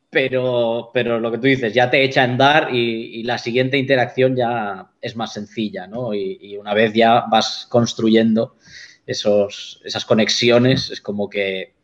pero, 0.08 0.90
pero, 0.94 1.20
lo 1.20 1.30
que 1.30 1.36
tú 1.36 1.48
dices, 1.48 1.74
ya 1.74 1.90
te 1.90 2.02
echa 2.02 2.22
a 2.22 2.24
andar 2.24 2.74
y, 2.74 3.22
la 3.24 3.36
siguiente 3.36 3.76
interacción 3.76 4.36
ya 4.36 4.90
es 5.02 5.16
más 5.16 5.34
sencilla, 5.34 5.86
¿no? 5.86 6.14
Y, 6.14 6.56
una 6.56 6.72
vez 6.72 6.94
ya 6.94 7.26
vas 7.30 7.66
construyendo 7.68 8.56
esos, 9.06 9.82
esas 9.84 10.06
conexiones, 10.06 10.90
es 10.90 11.02
como 11.02 11.28
que 11.28 11.74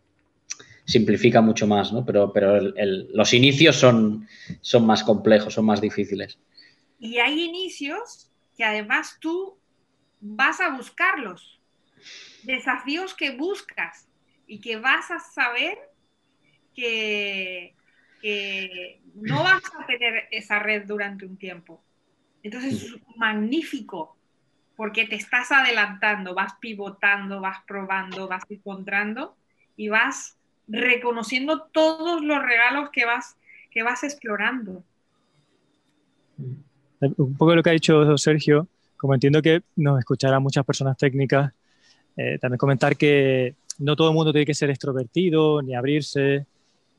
simplifica 0.91 1.41
mucho 1.41 1.67
más, 1.67 1.93
¿no? 1.93 2.05
Pero, 2.05 2.33
pero 2.33 2.61
los 2.61 3.33
inicios 3.33 3.77
son, 3.77 4.27
son 4.61 4.87
más 4.87 5.05
complejos, 5.05 5.55
son 5.55 5.65
más 5.67 5.81
difíciles. 5.81 6.39
Y 6.99 7.19
hay 7.19 7.45
inicios 7.45 8.31
que 8.57 8.65
además 8.65 9.17
tú 9.21 9.57
vas 10.21 10.61
a 10.61 10.71
buscarlos. 10.71 11.61
Desafíos 12.43 13.15
que 13.15 13.37
buscas 13.37 14.09
y 14.47 14.61
que 14.61 14.77
vas 14.77 15.11
a 15.11 15.21
saber 15.21 15.79
que, 16.75 17.75
no 19.15 19.43
vas 19.43 19.63
a 19.79 19.87
tener 19.87 20.29
esa 20.31 20.59
red 20.59 20.87
durante 20.87 21.25
un 21.25 21.37
tiempo. 21.37 21.83
Entonces 22.43 22.83
es 22.83 22.97
magnífico 23.17 24.17
porque 24.77 25.07
te 25.07 25.15
estás 25.15 25.53
adelantando, 25.53 26.35
vas 26.35 26.55
pivotando, 26.61 27.41
vas 27.41 27.59
probando, 27.67 28.29
vas 28.29 28.43
encontrando 28.49 29.37
y 29.77 29.89
vas 29.89 30.40
reconociendo 30.71 31.63
todos 31.73 32.23
los 32.23 32.43
regalos 32.43 32.91
que 32.91 33.05
vas, 33.05 33.37
que 33.71 33.83
vas 33.83 34.03
explorando. 34.05 34.83
Un 37.01 37.37
poco 37.37 37.55
lo 37.55 37.63
que 37.63 37.71
ha 37.71 37.75
dicho 37.75 38.17
Sergio, 38.19 38.69
como 38.97 39.15
entiendo 39.15 39.43
que 39.43 39.63
nos 39.77 39.99
escucharán 39.99 40.43
muchas 40.43 40.65
personas 40.65 40.97
técnicas, 40.97 41.53
eh, 42.17 42.39
también 42.39 42.59
comentar 42.59 42.97
que 42.97 43.55
no 43.79 43.97
todo 43.97 44.09
el 44.09 44.15
mundo 44.15 44.33
tiene 44.33 44.47
que 44.47 44.55
ser 44.55 44.71
extrovertido 44.71 45.63
ni 45.63 45.75
abrirse 45.75 46.47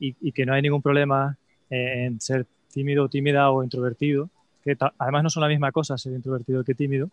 y, 0.00 0.32
que 0.32 0.44
no 0.44 0.52
hay 0.52 0.62
ningún 0.62 0.82
problema 0.82 1.38
en 1.70 2.20
ser 2.20 2.44
tímido, 2.72 3.08
tímida 3.08 3.50
o 3.50 3.62
introvertido, 3.62 4.28
que 4.64 4.76
además 4.98 5.22
no 5.22 5.30
son 5.30 5.42
la 5.42 5.48
misma 5.48 5.70
cosa 5.70 5.96
ser 5.96 6.12
introvertido 6.12 6.64
que 6.64 6.74
tímido. 6.74 7.08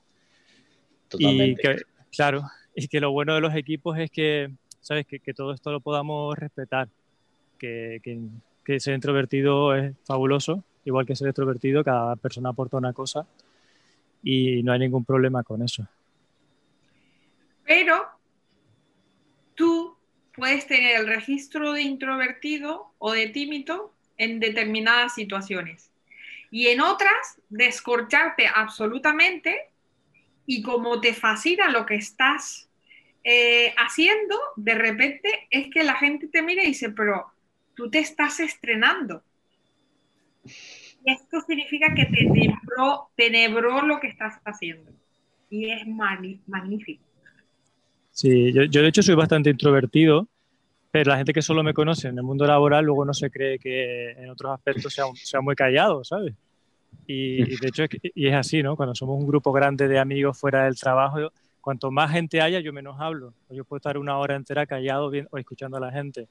Y 1.20 1.56
que, 1.56 1.84
claro, 2.12 2.44
y 2.76 2.88
que 2.88 3.00
lo 3.00 3.12
bueno 3.12 3.36
de 3.36 3.42
los 3.42 3.56
equipos 3.56 4.00
es 4.00 4.10
que, 4.10 4.50
¿sabes? 4.82 5.06
Que, 5.06 5.34
todo 5.34 5.54
esto 5.54 5.72
lo 5.72 5.80
podamos 5.80 6.38
respetar, 6.38 6.88
que, 7.58 8.02
que, 8.64 8.80
ser 8.80 8.96
introvertido 8.96 9.76
es 9.76 9.96
fabuloso, 10.06 10.64
igual 10.86 11.06
que 11.06 11.16
ser 11.16 11.28
extrovertido, 11.28 11.84
cada 11.84 12.16
persona 12.16 12.50
aporta 12.50 12.78
una 12.78 12.94
cosa 12.94 13.26
y 14.24 14.64
no 14.64 14.72
hay 14.72 14.80
ningún 14.80 15.06
problema 15.06 15.44
con 15.44 15.62
eso. 15.62 15.88
Pero 17.66 18.08
tú 19.56 19.96
puedes 20.36 20.68
tener 20.68 21.00
el 21.00 21.08
registro 21.08 21.74
de 21.74 21.82
introvertido 21.82 22.94
o 22.98 23.12
de 23.12 23.28
tímido 23.28 23.94
en 24.18 24.40
determinadas 24.40 25.16
situaciones 25.16 25.92
y 26.52 26.68
en 26.68 26.82
otras 26.82 27.40
descorcharte 27.50 28.48
absolutamente 28.48 29.70
y 30.46 30.62
como 30.62 31.00
te 31.00 31.14
fascina 31.14 31.70
lo 31.70 31.86
que 31.86 31.96
estás 31.96 32.69
eh, 33.32 33.76
haciendo, 33.78 34.36
de 34.56 34.74
repente 34.74 35.30
es 35.52 35.68
que 35.72 35.84
la 35.84 35.94
gente 35.94 36.28
te 36.30 36.42
mira 36.42 36.64
y 36.64 36.70
dice, 36.70 36.90
pero 36.90 37.28
tú 37.76 37.88
te 37.88 38.00
estás 38.00 38.40
estrenando. 38.40 39.22
Y 40.44 41.12
esto 41.12 41.40
significa 41.46 41.94
que 41.94 42.06
te 42.06 42.28
tenebró, 43.16 43.86
lo 43.86 44.00
que 44.00 44.08
estás 44.08 44.40
haciendo. 44.44 44.92
Y 45.48 45.70
es 45.70 45.86
magnífico. 45.86 47.04
Sí, 48.10 48.52
yo, 48.52 48.64
yo, 48.64 48.82
de 48.82 48.88
hecho 48.88 49.04
soy 49.04 49.14
bastante 49.14 49.52
introvertido, 49.52 50.28
pero 50.90 51.12
la 51.12 51.18
gente 51.18 51.32
que 51.32 51.44
solo 51.44 51.62
me 51.62 51.76
conoce 51.76 52.08
en 52.08 52.18
el 52.18 52.24
mundo 52.24 52.48
laboral 52.48 52.84
luego 52.84 53.06
no 53.06 53.14
se 53.14 53.30
cree 53.30 53.60
que 53.60 54.10
en 54.10 54.32
otros 54.32 54.54
aspectos 54.54 54.92
sea, 55.14 55.42
muy 55.42 55.56
callado, 55.56 56.04
¿sabes? 56.04 56.34
Y, 57.06 57.44
de 57.58 57.68
hecho 57.68 57.84
y 58.02 58.28
es 58.28 58.34
así, 58.34 58.64
¿no? 58.64 58.76
Cuando 58.76 58.96
somos 58.96 59.20
un 59.20 59.28
grupo 59.28 59.52
grande 59.52 59.88
de 59.88 60.00
amigos 60.00 60.36
fuera 60.36 60.64
del 60.64 60.80
trabajo, 60.80 61.32
cuanto 61.62 61.92
más 61.92 62.12
gente 62.12 62.42
haya, 62.42 62.60
yo 62.60 62.74
menos 62.74 63.00
hablo. 63.00 63.34
Yo 63.50 63.66
puedo 63.66 63.78
estar 63.78 63.98
una 63.98 64.18
hora 64.18 64.36
entera 64.36 64.66
callado 64.66 65.12
o 65.32 65.38
escuchando 65.38 65.78
a 65.78 65.80
la 65.80 65.92
gente. 65.92 66.28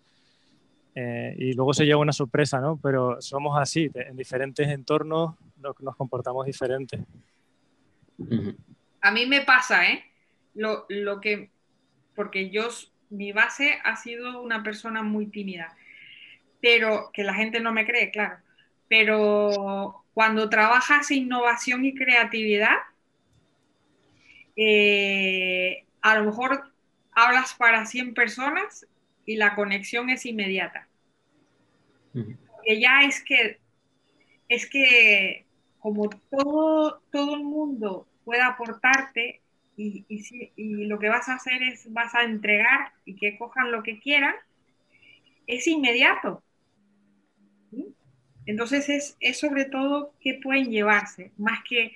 Eh, 0.94 1.34
y 1.38 1.52
luego 1.52 1.72
se 1.74 1.84
lleva 1.84 2.00
una 2.00 2.12
sorpresa, 2.12 2.60
¿no? 2.60 2.78
Pero 2.82 3.20
somos 3.20 3.56
así, 3.58 3.90
en 3.94 4.16
diferentes 4.16 4.66
entornos 4.68 5.36
nos, 5.56 5.78
nos 5.80 5.96
comportamos 5.96 6.46
diferentes. 6.46 7.00
A 9.00 9.10
mí 9.12 9.26
me 9.26 9.42
pasa, 9.42 9.88
¿eh? 9.88 10.04
Lo, 10.54 10.86
lo, 10.88 11.20
que, 11.20 11.50
porque 12.14 12.50
yo, 12.50 12.68
mi 13.10 13.30
base 13.30 13.78
ha 13.84 13.96
sido 13.96 14.42
una 14.42 14.62
persona 14.62 15.02
muy 15.02 15.26
tímida, 15.26 15.76
pero 16.60 17.10
que 17.12 17.22
la 17.22 17.34
gente 17.34 17.60
no 17.60 17.72
me 17.72 17.86
cree, 17.86 18.10
claro. 18.10 18.38
Pero 18.88 20.04
cuando 20.14 20.48
trabajas 20.48 21.12
innovación 21.12 21.84
y 21.84 21.94
creatividad, 21.94 22.74
eh, 24.60 25.84
a 26.02 26.18
lo 26.18 26.24
mejor 26.24 26.72
hablas 27.12 27.54
para 27.54 27.86
100 27.86 28.12
personas 28.12 28.86
y 29.24 29.36
la 29.36 29.54
conexión 29.54 30.10
es 30.10 30.26
inmediata. 30.26 30.88
Ya 32.66 33.02
es 33.04 33.22
que, 33.22 33.60
es 34.48 34.68
que 34.68 35.46
como 35.78 36.10
todo, 36.10 37.00
todo 37.12 37.36
el 37.36 37.44
mundo 37.44 38.08
puede 38.24 38.42
aportarte 38.42 39.40
y, 39.76 40.04
y, 40.08 40.86
lo 40.86 40.98
que 40.98 41.08
vas 41.08 41.28
a 41.28 41.34
hacer 41.34 41.62
es 41.62 41.92
vas 41.92 42.16
a 42.16 42.24
entregar 42.24 42.92
y 43.04 43.14
que 43.14 43.38
cojan 43.38 43.70
lo 43.70 43.84
que 43.84 44.00
quieran, 44.00 44.34
es 45.46 45.68
inmediato. 45.68 46.42
Entonces 48.44 48.88
es, 48.88 49.16
es 49.20 49.38
sobre 49.38 49.66
todo 49.66 50.14
qué 50.20 50.40
pueden 50.42 50.72
llevarse, 50.72 51.30
más 51.36 51.60
que 51.68 51.92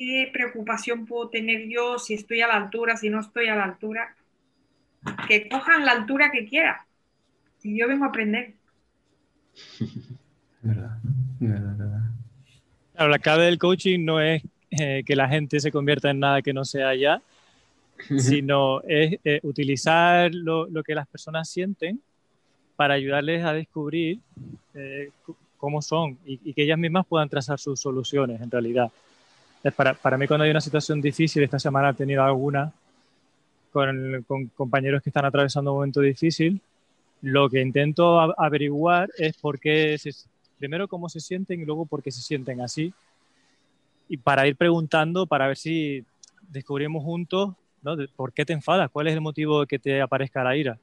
qué 0.00 0.30
preocupación 0.32 1.04
puedo 1.04 1.28
tener 1.28 1.68
yo 1.68 1.98
si 1.98 2.14
estoy 2.14 2.40
a 2.40 2.46
la 2.46 2.56
altura, 2.56 2.96
si 2.96 3.10
no 3.10 3.20
estoy 3.20 3.48
a 3.48 3.54
la 3.54 3.64
altura. 3.64 4.16
Que 5.28 5.46
cojan 5.46 5.84
la 5.84 5.92
altura 5.92 6.30
que 6.32 6.46
quieran. 6.46 6.76
Y 7.62 7.78
yo 7.78 7.86
vengo 7.86 8.06
a 8.06 8.08
aprender. 8.08 8.54
Verdad, 10.62 10.98
verdad, 11.38 12.02
Claro, 12.94 13.10
la 13.10 13.18
clave 13.18 13.44
del 13.44 13.58
coaching 13.58 14.04
no 14.04 14.20
es 14.20 14.42
eh, 14.70 15.02
que 15.06 15.16
la 15.16 15.26
gente 15.26 15.58
se 15.58 15.72
convierta 15.72 16.10
en 16.10 16.20
nada 16.20 16.42
que 16.42 16.52
no 16.52 16.66
sea 16.66 16.94
ya, 16.94 17.22
sino 18.18 18.82
es 18.82 19.18
eh, 19.24 19.40
utilizar 19.42 20.34
lo, 20.34 20.66
lo, 20.66 20.82
que 20.82 20.94
las 20.94 21.06
personas 21.06 21.48
sienten 21.48 21.98
para 22.76 22.92
ayudarles 22.92 23.42
a 23.42 23.54
descubrir 23.54 24.18
eh, 24.74 25.08
cómo 25.56 25.80
son 25.80 26.18
y, 26.26 26.52
que 26.52 26.62
ellas 26.62 26.78
mismas 26.78 27.06
puedan 27.06 27.30
trazar 27.30 27.58
sus 27.58 27.80
soluciones 27.80 28.38
en 28.42 28.50
realidad. 28.50 28.92
Para, 29.76 29.94
para, 29.94 30.16
mí 30.16 30.26
cuando 30.26 30.44
hay 30.44 30.50
una 30.50 30.60
situación 30.60 31.00
difícil, 31.00 31.42
esta 31.42 31.58
semana 31.58 31.90
he 31.90 31.94
tenido 31.94 32.22
alguna 32.22 32.72
con, 33.72 34.24
con 34.26 34.46
compañeros 34.48 35.02
que 35.02 35.10
están 35.10 35.26
atravesando 35.26 35.72
un 35.72 35.78
momento 35.78 36.00
difícil, 36.00 36.60
lo 37.22 37.50
que 37.50 37.60
intento 37.60 38.18
averiguar 38.40 39.10
es 39.18 39.36
por 39.36 39.60
qué, 39.60 39.98
primero 40.58 40.88
cómo 40.88 41.08
se 41.08 41.20
sienten 41.20 41.60
y 41.60 41.64
luego 41.64 41.84
por 41.86 42.02
qué 42.02 42.10
se 42.10 42.22
sienten 42.22 42.60
así. 42.60 42.92
Y 44.08 44.16
para 44.16 44.46
ir 44.46 44.56
preguntando, 44.56 45.26
para 45.26 45.46
ver 45.46 45.56
si 45.56 46.04
descubrimos 46.48 47.04
juntos 47.04 47.54
¿no? 47.82 47.96
por 48.16 48.32
qué 48.32 48.44
te 48.44 48.52
enfadas, 48.52 48.90
cuál 48.90 49.06
es 49.06 49.14
el 49.14 49.20
motivo 49.20 49.60
de 49.60 49.66
que 49.66 49.78
te 49.78 50.00
aparezca 50.00 50.42
la 50.42 50.56
ira. 50.56 50.78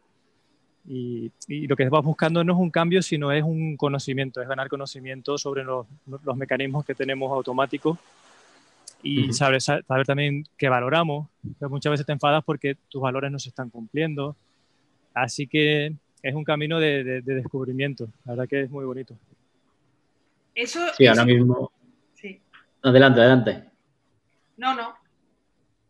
Y, 0.89 1.31
lo 1.67 1.75
que 1.75 1.89
vas 1.89 2.03
buscando 2.03 2.43
no 2.43 2.53
es 2.53 2.59
un 2.59 2.69
cambio, 2.69 3.01
sino 3.01 3.31
es 3.31 3.43
un 3.43 3.75
conocimiento, 3.75 4.41
es 4.41 4.47
ganar 4.47 4.69
conocimiento 4.69 5.37
sobre 5.37 5.65
los, 5.65 5.85
los 6.23 6.37
mecanismos 6.37 6.85
que 6.85 6.95
tenemos 6.95 7.29
automáticos 7.31 7.97
y 9.03 9.31
saber, 9.33 9.61
saber, 9.61 10.05
también 10.05 10.43
que 10.57 10.69
valoramos. 10.69 11.29
Que 11.59 11.67
muchas 11.67 11.91
veces 11.91 12.05
te 12.05 12.13
enfadas 12.13 12.43
porque 12.43 12.75
tus 12.89 13.01
valores 13.01 13.31
no 13.31 13.39
se 13.39 13.49
están 13.49 13.69
cumpliendo. 13.69 14.35
Así 15.13 15.47
que 15.47 15.95
es 16.21 16.35
un 16.35 16.43
camino 16.43 16.79
de, 16.79 17.03
de, 17.03 17.21
descubrimiento. 17.21 18.07
La 18.25 18.33
verdad 18.33 18.47
que 18.47 18.61
es 18.63 18.69
muy 18.69 18.85
bonito. 18.85 19.15
Eso, 20.53 20.79
sí, 20.97 21.07
ahora 21.07 21.25
mismo. 21.25 21.71
Sí. 22.15 22.41
Adelante, 22.81 23.19
adelante. 23.19 23.63
No, 24.57 24.75
no. 24.75 24.95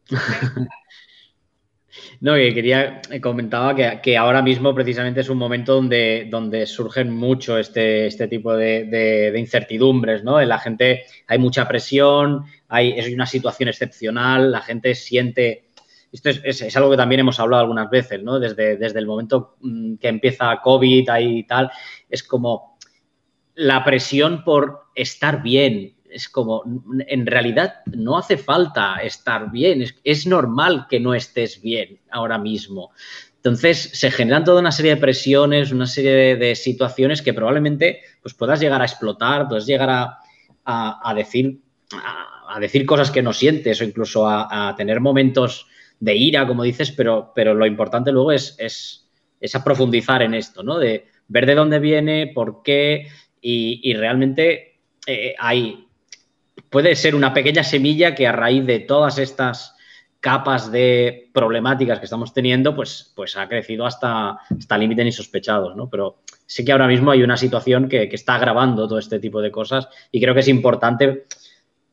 No, 2.20 2.36
que 2.36 2.54
quería, 2.54 3.02
eh, 3.12 3.22
comentaba 3.22 3.76
que, 3.76 4.18
ahora 4.18 4.41
mismo 4.41 4.74
precisamente 4.74 5.22
es 5.22 5.30
un 5.30 5.38
momento 5.38 5.76
donde, 5.76 6.28
donde 6.30 6.66
surgen 6.66 7.14
mucho 7.14 7.58
este, 7.58 8.08
este 8.08 8.28
tipo 8.28 8.56
de, 8.56 9.34
incertidumbres, 9.38 10.24
¿no? 10.24 10.41
La 10.41 10.60
gente 10.60 11.06
hay 11.28 11.38
mucha 11.38 11.68
presión, 11.68 12.45
hay, 12.68 12.91
es 12.98 13.14
una 13.14 13.26
situación 13.26 13.70
excepcional, 13.70 14.52
la 14.52 14.62
gente 14.62 14.95
siente... 14.95 15.66
Esto 16.12 16.30
es, 16.30 16.76
algo 16.78 16.89
que 16.89 16.98
también 16.98 17.20
hemos 17.20 17.39
hablado 17.39 17.62
algunas 17.62 17.89
veces, 17.89 18.24
¿no? 18.24 18.39
Desde, 18.39 18.78
desde 18.78 19.00
el 19.00 19.06
momento 19.06 19.58
mm, 19.60 19.95
que 19.95 20.08
empieza 20.08 20.62
COVID 20.64 21.10
y 21.20 21.43
tal, 21.43 21.70
es 22.10 22.24
como 22.24 22.78
la 23.56 23.84
presión 23.84 24.43
por 24.43 24.86
estar 24.95 25.41
bien, 25.41 25.97
es 26.10 26.30
como, 26.30 26.64
en 27.08 27.26
realidad 27.26 27.82
no 27.86 28.18
hace 28.18 28.38
falta 28.38 28.97
estar 28.97 29.51
bien, 29.51 29.84
es, 30.03 30.28
normal 30.28 30.88
que 30.89 30.99
no 30.99 31.14
estés 31.14 31.62
bien 31.62 31.99
ahora 32.10 32.38
mismo. 32.38 32.91
Entonces 33.36 33.91
se 33.93 34.12
generan 34.12 34.43
toda 34.43 34.60
una 34.60 34.72
serie 34.72 34.95
de 34.95 35.01
presiones, 35.01 35.72
una 35.72 35.88
serie 35.88 36.36
de, 36.36 36.55
situaciones 36.55 37.22
que 37.22 37.34
probablemente 37.34 38.01
pues, 38.22 38.34
puedas 38.34 38.60
llegar 38.60 38.82
a 38.82 38.86
explotar, 38.86 39.47
puedes 39.47 39.66
llegar 39.66 39.89
a, 40.66 41.14
decir, 41.16 41.60
a, 41.91 42.60
decir 42.60 42.86
cosas 42.86 43.12
que 43.12 43.22
no 43.22 43.34
sientes 43.34 43.80
o 43.80 43.84
incluso 43.84 44.28
a, 44.28 44.74
tener 44.78 44.99
momentos 44.99 45.68
de 45.99 46.16
ira, 46.16 46.45
como 46.45 46.64
dices, 46.64 46.91
pero, 46.91 47.32
pero 47.34 47.53
lo 47.53 47.66
importante 47.66 48.12
luego 48.12 48.32
es, 48.32 48.55
es, 48.60 49.08
es 49.39 49.53
profundizar 49.64 50.22
en 50.22 50.34
esto, 50.34 50.64
¿no? 50.64 50.78
De 50.78 51.08
ver 51.28 51.45
de 51.45 51.55
dónde 51.55 51.80
viene, 51.80 52.28
por 52.28 52.62
qué 52.64 53.08
y, 53.41 53.93
realmente 53.93 54.80
eh, 55.05 55.36
hay, 55.39 55.86
puede 56.70 56.95
ser 56.95 57.15
una 57.15 57.34
pequeña 57.34 57.63
semilla 57.63 58.15
que 58.15 58.28
a 58.28 58.32
raíz 58.32 58.65
de 58.65 58.80
todas 58.80 59.18
estas 59.18 59.76
capas 60.20 60.72
de 60.72 61.30
problemáticas 61.34 61.99
que 61.99 62.05
estamos 62.05 62.34
teniendo, 62.34 62.76
pues, 62.76 63.13
pues 63.15 63.38
ha 63.38 63.47
crecido 63.47 63.86
hasta, 63.86 64.32
hasta 64.32 64.78
límites 64.78 65.05
insospechados, 65.05 65.76
¿no? 65.76 65.89
Pero 65.89 66.18
sí 66.45 66.65
que 66.65 66.72
ahora 66.72 66.88
mismo 66.88 67.11
hay 67.11 67.24
una 67.24 67.38
situación 67.38 67.88
que, 67.88 68.09
está 68.11 68.36
agravando 68.36 68.88
todo 68.88 68.99
este 68.99 69.20
tipo 69.20 69.41
de 69.41 69.51
cosas 69.51 69.88
y 70.11 70.20
creo 70.20 70.34
que 70.34 70.39
es 70.39 70.47
importante 70.47 71.28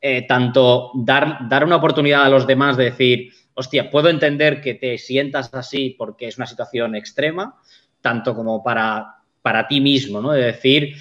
eh, 0.00 0.26
tanto 0.26 0.90
dar, 0.94 1.48
dar 1.48 1.64
una 1.64 1.76
oportunidad 1.76 2.24
a 2.24 2.28
los 2.28 2.46
demás 2.46 2.76
de 2.76 2.84
decir, 2.84 3.32
hostia, 3.54 3.90
puedo 3.90 4.08
entender 4.08 4.60
que 4.60 4.74
te 4.74 4.98
sientas 4.98 5.52
así 5.52 5.94
porque 5.96 6.28
es 6.28 6.38
una 6.38 6.46
situación 6.46 6.94
extrema, 6.94 7.60
tanto 8.00 8.34
como 8.34 8.62
para, 8.62 9.16
para 9.42 9.68
ti 9.68 9.80
mismo, 9.80 10.20
¿no? 10.20 10.32
De 10.32 10.42
decir, 10.42 10.96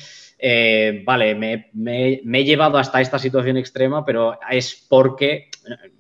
eh, 0.45 1.03
vale, 1.05 1.35
me, 1.35 2.19
he 2.21 2.43
llevado 2.43 2.77
hasta 2.77 2.99
esta 2.99 3.17
situación 3.17 3.55
extrema, 3.55 4.03
pero 4.05 4.37
es 4.51 4.75
porque, 4.89 5.49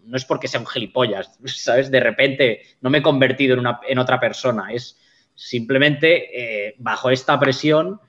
no 0.03 0.17
es 0.17 0.25
porque 0.25 0.49
sea 0.49 0.59
un 0.59 0.65
gilipollas, 0.65 1.39
¿sabes? 1.45 1.89
De 1.89 2.01
repente 2.01 2.61
no 2.81 2.89
me 2.89 2.97
he 2.97 3.01
convertido 3.01 3.53
en, 3.53 3.61
una, 3.61 3.79
en 3.87 3.99
otra 3.99 4.19
persona, 4.19 4.73
es 4.73 4.99
simplemente 5.33 6.67
eh, 6.67 6.75
bajo 6.77 7.09
esta 7.09 7.39
presión 7.39 8.01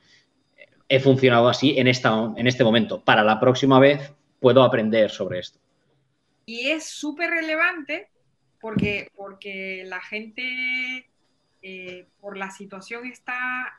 he 0.89 0.99
funcionado 0.99 1.49
así 1.49 1.79
en, 1.79 1.87
esta, 1.87 2.13
en 2.37 2.49
este 2.49 2.65
momento. 2.65 3.05
Para 3.05 3.23
la 3.23 3.39
próxima 3.39 3.79
vez 3.79 4.13
puedo 4.41 4.65
aprender 4.65 5.13
sobre 5.13 5.39
esto. 5.39 5.61
Y 6.47 6.67
es 6.67 6.85
súper 6.85 7.31
relevante 7.31 8.09
porque, 8.61 9.09
porque 9.15 9.85
la 9.87 10.01
gente, 10.01 11.07
eh, 11.63 12.09
por 12.21 12.37
la 12.37 12.51
situación 12.51 13.07
está 13.07 13.79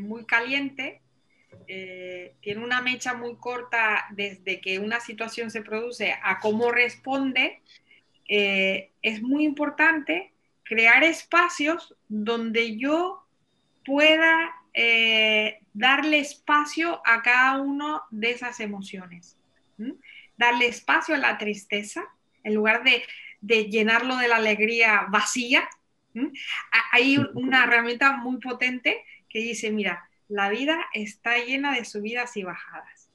muy 0.00 0.24
caliente, 0.24 1.02
eh, 1.66 2.34
tiene 2.40 2.64
una 2.64 2.80
mecha 2.80 3.14
muy 3.14 3.36
corta 3.36 4.06
desde 4.10 4.60
que 4.60 4.78
una 4.78 5.00
situación 5.00 5.50
se 5.50 5.62
produce 5.62 6.14
a 6.22 6.38
cómo 6.40 6.70
responde, 6.70 7.62
es 8.30 9.22
muy 9.22 9.44
importante 9.44 10.32
crear 10.62 11.02
espacios 11.02 11.96
donde 12.08 12.76
yo 12.76 13.26
pueda 13.86 14.54
darle 15.72 16.18
espacio 16.18 17.00
a 17.04 17.22
cada 17.22 17.60
una 17.60 18.02
de 18.10 18.32
esas 18.32 18.60
emociones. 18.60 19.38
Darle 20.36 20.66
espacio 20.66 21.14
a 21.14 21.18
la 21.18 21.38
tristeza, 21.38 22.04
en 22.42 22.54
lugar 22.54 22.82
de, 22.82 23.64
llenarlo 23.64 24.16
de 24.16 24.28
la 24.28 24.36
alegría 24.36 25.06
vacía. 25.08 25.68
Hay 26.92 27.18
una 27.34 27.64
herramienta 27.64 28.16
muy 28.16 28.38
potente 28.38 29.04
que 29.28 29.38
dice, 29.38 29.70
mira, 29.70 30.07
la 30.28 30.50
vida 30.50 30.78
está 30.92 31.38
llena 31.38 31.74
de 31.74 31.84
subidas 31.84 32.36
y 32.36 32.42
bajadas. 32.42 33.10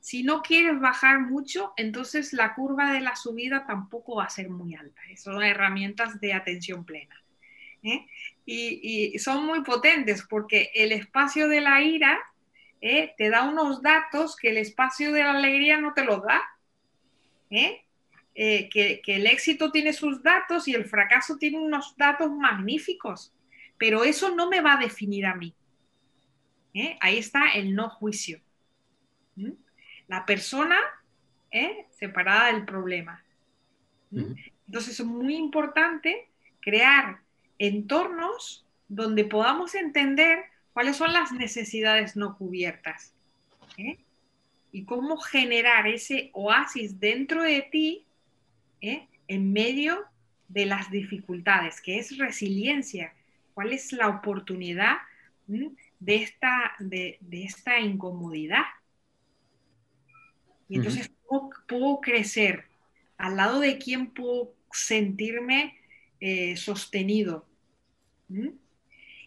Si 0.00 0.24
no 0.24 0.42
quieres 0.42 0.80
bajar 0.80 1.20
mucho, 1.20 1.72
entonces 1.76 2.32
la 2.32 2.54
curva 2.54 2.92
de 2.92 3.00
la 3.00 3.14
subida 3.14 3.66
tampoco 3.66 4.16
va 4.16 4.24
a 4.24 4.30
ser 4.30 4.48
muy 4.48 4.74
alta. 4.74 5.00
Son 5.16 5.42
herramientas 5.42 6.20
de 6.20 6.32
atención 6.32 6.84
plena. 6.84 7.22
¿eh? 7.84 8.06
Y, 8.44 9.18
son 9.18 9.46
muy 9.46 9.62
potentes 9.62 10.24
porque 10.28 10.70
el 10.74 10.90
espacio 10.90 11.48
de 11.48 11.60
la 11.60 11.82
ira 11.82 12.18
¿eh? 12.80 13.14
te 13.16 13.30
da 13.30 13.44
unos 13.44 13.80
datos 13.80 14.36
que 14.36 14.50
el 14.50 14.56
espacio 14.56 15.12
de 15.12 15.22
la 15.22 15.32
alegría 15.32 15.80
no 15.80 15.94
te 15.94 16.04
los 16.04 16.22
da. 16.22 16.42
¿eh? 17.50 17.82
que, 18.34 19.02
el 19.06 19.26
éxito 19.26 19.70
tiene 19.70 19.92
sus 19.92 20.22
datos 20.22 20.66
y 20.66 20.74
el 20.74 20.84
fracaso 20.84 21.36
tiene 21.36 21.58
unos 21.58 21.96
datos 21.96 22.30
magníficos, 22.30 23.32
pero 23.78 24.02
eso 24.02 24.34
no 24.34 24.48
me 24.48 24.60
va 24.60 24.74
a 24.74 24.80
definir 24.80 25.26
a 25.26 25.34
mí. 25.34 25.54
Ahí 27.00 27.18
está 27.18 27.52
el 27.54 27.74
no 27.74 27.90
juicio. 27.90 28.40
La 30.08 30.24
persona 30.26 30.78
separada 31.90 32.52
del 32.52 32.64
problema. 32.64 33.22
Entonces 34.10 35.00
es 35.00 35.06
muy 35.06 35.36
importante 35.36 36.28
crear 36.60 37.20
entornos 37.58 38.64
donde 38.88 39.24
podamos 39.24 39.74
entender 39.74 40.44
cuáles 40.72 40.96
son 40.96 41.12
las 41.12 41.32
necesidades 41.32 42.16
no 42.16 42.36
cubiertas 42.36 43.14
¿eh? 43.78 43.98
y 44.70 44.84
cómo 44.84 45.16
generar 45.16 45.86
ese 45.86 46.30
oasis 46.32 46.98
dentro 46.98 47.42
de 47.42 47.62
ti 47.62 48.04
¿eh? 48.80 49.06
en 49.28 49.52
medio 49.52 50.04
de 50.48 50.66
las 50.66 50.90
dificultades, 50.90 51.80
que 51.80 51.98
es 51.98 52.18
resiliencia, 52.18 53.14
cuál 53.54 53.72
es 53.72 53.92
la 53.92 54.08
oportunidad 54.08 54.98
de 56.02 56.16
esta, 56.16 56.74
de, 56.80 57.18
esta 57.30 57.78
incomodidad. 57.78 58.64
Y 60.68 60.76
entonces 60.76 61.10
puedo, 61.68 62.00
crecer, 62.00 62.64
al 63.18 63.36
lado 63.36 63.60
de 63.60 63.78
quién 63.78 64.08
puedo 64.08 64.54
sentirme 64.72 65.78
eh, 66.20 66.56
sostenido, 66.56 67.46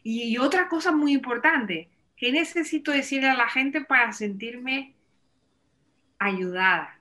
y 0.03 0.38
otra 0.38 0.67
cosa 0.67 0.91
muy 0.91 1.13
importante, 1.13 1.89
¿qué 2.17 2.32
necesito 2.32 2.91
decirle 2.91 3.30
a 3.30 3.36
la 3.36 3.47
gente 3.47 3.82
para 3.82 4.11
sentirme 4.13 4.95
ayudada? 6.17 6.99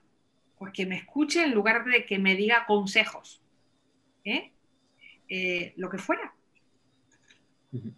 Pues 0.59 0.71
que 0.71 0.85
me 0.85 0.97
escuche 0.97 1.43
en 1.43 1.53
lugar 1.53 1.83
de 1.85 2.05
que 2.05 2.19
me 2.19 2.35
diga 2.35 2.65
consejos. 2.67 3.41
¿eh? 4.23 4.51
Eh, 5.27 5.73
lo 5.77 5.89
que 5.89 5.97
fuera. 5.97 6.34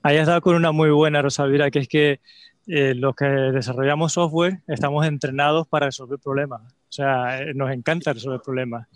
Ahí 0.04 0.18
has 0.18 0.28
dado 0.28 0.42
con 0.42 0.56
una 0.56 0.72
muy 0.72 0.90
buena, 0.90 1.22
Rosalvira, 1.22 1.72
que 1.72 1.80
es 1.80 1.88
que 1.88 2.20
eh, 2.68 2.94
los 2.96 3.16
que 3.16 3.26
desarrollamos 3.26 4.14
software 4.14 4.60
estamos 4.68 5.06
entrenados 5.06 5.68
para 5.68 5.88
resolver 5.88 6.20
problemas. 6.20 6.62
O 6.62 6.92
sea, 6.92 7.42
nos 7.56 7.72
encanta 7.72 8.14
resolver 8.14 8.42
problemas. 8.42 8.88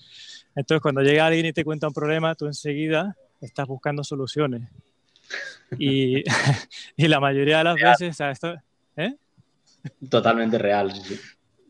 Entonces, 0.55 0.81
cuando 0.81 1.01
llega 1.01 1.25
alguien 1.25 1.45
y 1.45 1.53
te 1.53 1.63
cuenta 1.63 1.87
un 1.87 1.93
problema, 1.93 2.35
tú 2.35 2.45
enseguida 2.45 3.15
estás 3.39 3.67
buscando 3.67 4.03
soluciones. 4.03 4.69
Y, 5.77 6.23
y 6.97 7.07
la 7.07 7.19
mayoría 7.19 7.59
de 7.59 7.63
las 7.63 7.75
veces, 7.75 8.19
esto, 8.19 8.55
¿eh? 8.97 9.15
Totalmente 10.09 10.57
real. 10.57 10.93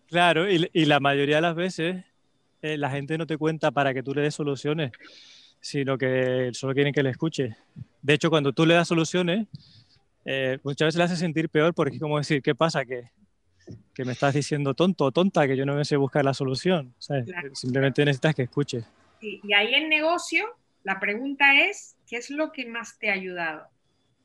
Claro, 0.08 0.50
y, 0.52 0.70
y, 0.74 0.86
la 0.86 1.00
mayoría 1.00 1.38
de 1.38 1.42
las 1.42 1.56
veces 1.56 2.04
eh, 2.62 2.78
la 2.78 2.90
gente 2.90 3.18
no 3.18 3.26
te 3.26 3.38
cuenta 3.38 3.72
para 3.72 3.94
que 3.94 4.04
tú 4.04 4.14
le 4.14 4.22
des 4.22 4.36
soluciones, 4.36 4.92
sino 5.62 5.98
que 5.98 6.50
solo 6.54 6.74
quieren 6.74 6.94
que 6.94 7.04
le 7.04 7.12
escuche. 7.12 7.56
De 8.02 8.14
hecho, 8.14 8.30
cuando 8.30 8.52
tú 8.52 8.66
le 8.66 8.74
das 8.74 8.88
soluciones, 8.88 9.48
eh, 10.26 10.60
muchas 10.64 10.88
veces 10.88 10.98
le 10.98 11.04
hace 11.06 11.16
sentir 11.16 11.50
peor 11.50 11.74
porque 11.74 11.96
es 11.96 12.02
como 12.02 12.18
decir, 12.18 12.42
¿qué 12.42 12.54
pasa? 12.54 12.84
Que, 12.84 13.12
que 13.94 14.04
me 14.04 14.12
estás 14.12 14.34
diciendo 14.34 14.74
tonto 14.74 15.06
o 15.06 15.12
tonta, 15.12 15.48
que 15.48 15.56
yo 15.56 15.66
no 15.66 15.76
me 15.76 15.86
sé 15.86 15.96
buscar 15.96 16.26
la 16.26 16.34
solución. 16.34 16.94
Simplemente 17.54 18.04
necesitas 18.04 18.36
que 18.36 18.44
escuche. 18.44 18.84
y 19.22 19.54
ahí 19.54 19.76
en 19.76 19.88
negocio 19.88 20.46
la 20.84 21.00
pregunta 21.00 21.54
es, 21.54 21.96
¿qué 22.08 22.18
es 22.18 22.30
lo 22.30 22.52
que 22.52 22.66
más 22.66 22.98
te 22.98 23.10
ha 23.10 23.14
ayudado? 23.14 23.68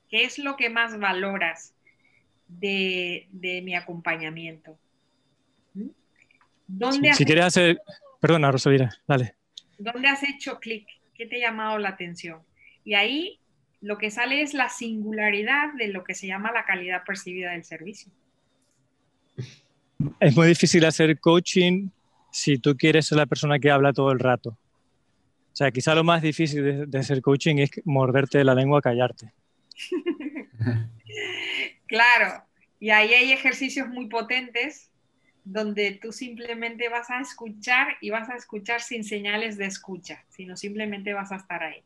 ¿Qué 0.08 0.24
es 0.24 0.38
lo 0.38 0.56
que 0.56 0.70
más 0.70 0.98
valoras 0.98 1.74
de, 2.48 3.28
mi 3.32 3.74
acompañamiento? 3.74 4.78
¿Mm? 5.74 5.88
¿Dónde 6.66 7.14
si, 7.14 7.24
quieres 7.24 7.44
hacer... 7.44 7.78
Perdona, 8.20 8.50
Rosalía, 8.50 8.90
dale. 9.06 9.34
¿Dónde 9.78 10.08
has 10.08 10.22
hecho 10.22 10.58
clic? 10.58 10.88
¿Qué 11.16 11.26
te 11.26 11.36
ha 11.36 11.48
llamado 11.48 11.78
la 11.78 11.90
atención? 11.90 12.42
Y 12.84 12.94
ahí 12.94 13.40
lo 13.80 13.98
que 13.98 14.10
sale 14.10 14.42
es 14.42 14.54
la 14.54 14.68
singularidad 14.68 15.72
de 15.74 15.88
lo 15.88 16.04
que 16.04 16.14
se 16.14 16.26
llama 16.26 16.52
la 16.52 16.64
calidad 16.64 17.04
percibida 17.04 17.52
del 17.52 17.64
servicio. 17.64 18.12
Es 20.20 20.36
muy 20.36 20.48
difícil 20.48 20.84
hacer 20.84 21.18
coaching 21.20 21.88
si 22.30 22.58
tú 22.58 22.76
quieres 22.76 23.06
ser 23.06 23.18
la 23.18 23.26
persona 23.26 23.58
que 23.58 23.70
habla 23.70 23.92
todo 23.92 24.12
el 24.12 24.18
rato. 24.18 24.50
O 24.50 25.56
sea, 25.56 25.70
quizá 25.70 25.94
lo 25.94 26.04
más 26.04 26.20
difícil 26.20 26.90
de, 26.90 26.98
hacer 26.98 27.22
coaching 27.22 27.56
es 27.56 27.70
morderte 27.84 28.44
la 28.44 28.54
lengua, 28.54 28.82
callarte. 28.82 29.32
claro, 31.86 32.44
y 32.78 32.90
ahí 32.90 33.14
hay 33.14 33.32
ejercicios 33.32 33.88
muy 33.88 34.06
potentes 34.08 34.90
donde 35.46 35.92
tú 36.02 36.10
simplemente 36.10 36.88
vas 36.88 37.08
a 37.08 37.20
escuchar 37.20 37.96
y 38.00 38.10
vas 38.10 38.28
a 38.28 38.34
escuchar 38.34 38.80
sin 38.80 39.04
señales 39.04 39.56
de 39.56 39.66
escucha, 39.66 40.24
sino 40.28 40.56
simplemente 40.56 41.14
vas 41.14 41.30
a 41.30 41.36
estar 41.36 41.62
ahí. 41.62 41.84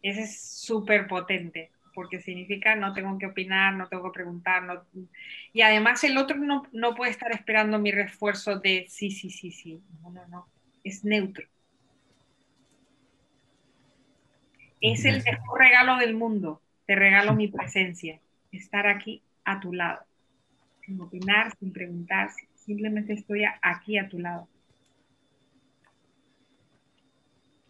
Ese 0.00 0.22
es 0.22 0.40
súper 0.40 1.08
potente, 1.08 1.72
porque 1.92 2.20
significa 2.20 2.76
no 2.76 2.92
tengo 2.92 3.18
que 3.18 3.26
opinar, 3.26 3.74
no 3.74 3.88
tengo 3.88 4.04
que 4.04 4.14
preguntar, 4.14 4.62
no... 4.62 4.84
y 5.52 5.62
además 5.62 6.04
el 6.04 6.16
otro 6.16 6.36
no, 6.36 6.62
no 6.72 6.94
puede 6.94 7.10
estar 7.10 7.32
esperando 7.32 7.80
mi 7.80 7.90
refuerzo 7.90 8.60
de 8.60 8.86
sí, 8.88 9.10
sí, 9.10 9.28
sí, 9.28 9.50
sí, 9.50 9.82
no, 10.00 10.10
no, 10.10 10.28
no, 10.28 10.48
es 10.84 11.04
neutro. 11.04 11.48
Es 14.80 15.04
el 15.04 15.20
mejor 15.24 15.58
regalo 15.58 15.96
del 15.96 16.14
mundo. 16.14 16.62
Te 16.86 16.94
regalo 16.94 17.34
mi 17.34 17.48
presencia, 17.48 18.20
estar 18.52 18.86
aquí 18.86 19.24
a 19.44 19.58
tu 19.58 19.72
lado, 19.72 20.05
sin 20.86 21.00
opinar, 21.00 21.54
sin 21.58 21.72
preguntar, 21.72 22.30
simplemente 22.54 23.12
estoy 23.12 23.44
aquí 23.60 23.98
a 23.98 24.08
tu 24.08 24.18
lado. 24.18 24.48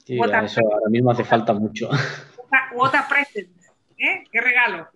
Sí, 0.05 0.19
eso 0.19 0.61
ahora 0.61 0.89
mismo 0.89 1.11
hace 1.11 1.25
falta 1.25 1.53
mucho. 1.53 1.91
Otra 2.77 3.09
present, 3.09 3.51
¿eh? 3.99 4.25
Qué 4.31 4.41
regalo. 4.41 4.89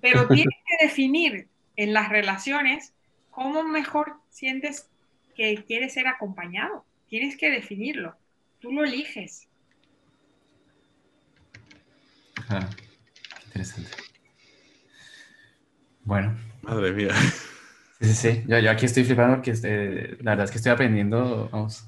Pero 0.00 0.26
tienes 0.28 0.54
que 0.66 0.86
definir 0.86 1.48
en 1.76 1.94
las 1.94 2.08
relaciones 2.10 2.92
cómo 3.30 3.62
mejor 3.62 4.16
sientes 4.28 4.90
que 5.34 5.64
quieres 5.64 5.94
ser 5.94 6.06
acompañado. 6.08 6.84
Tienes 7.08 7.36
que 7.36 7.50
definirlo. 7.50 8.16
Tú 8.58 8.72
lo 8.72 8.84
eliges. 8.84 9.48
Ah, 12.48 12.68
interesante. 13.46 13.90
Bueno. 16.04 16.36
Madre 16.66 16.92
mía. 16.92 17.14
Sí, 18.00 18.06
sí, 18.08 18.14
sí. 18.14 18.44
Yo, 18.46 18.58
yo 18.58 18.70
aquí 18.70 18.86
estoy 18.86 19.04
flipando 19.04 19.36
porque 19.36 19.52
este, 19.52 20.16
la 20.22 20.32
verdad 20.32 20.44
es 20.44 20.50
que 20.50 20.58
estoy 20.58 20.72
aprendiendo, 20.72 21.48
vamos. 21.50 21.86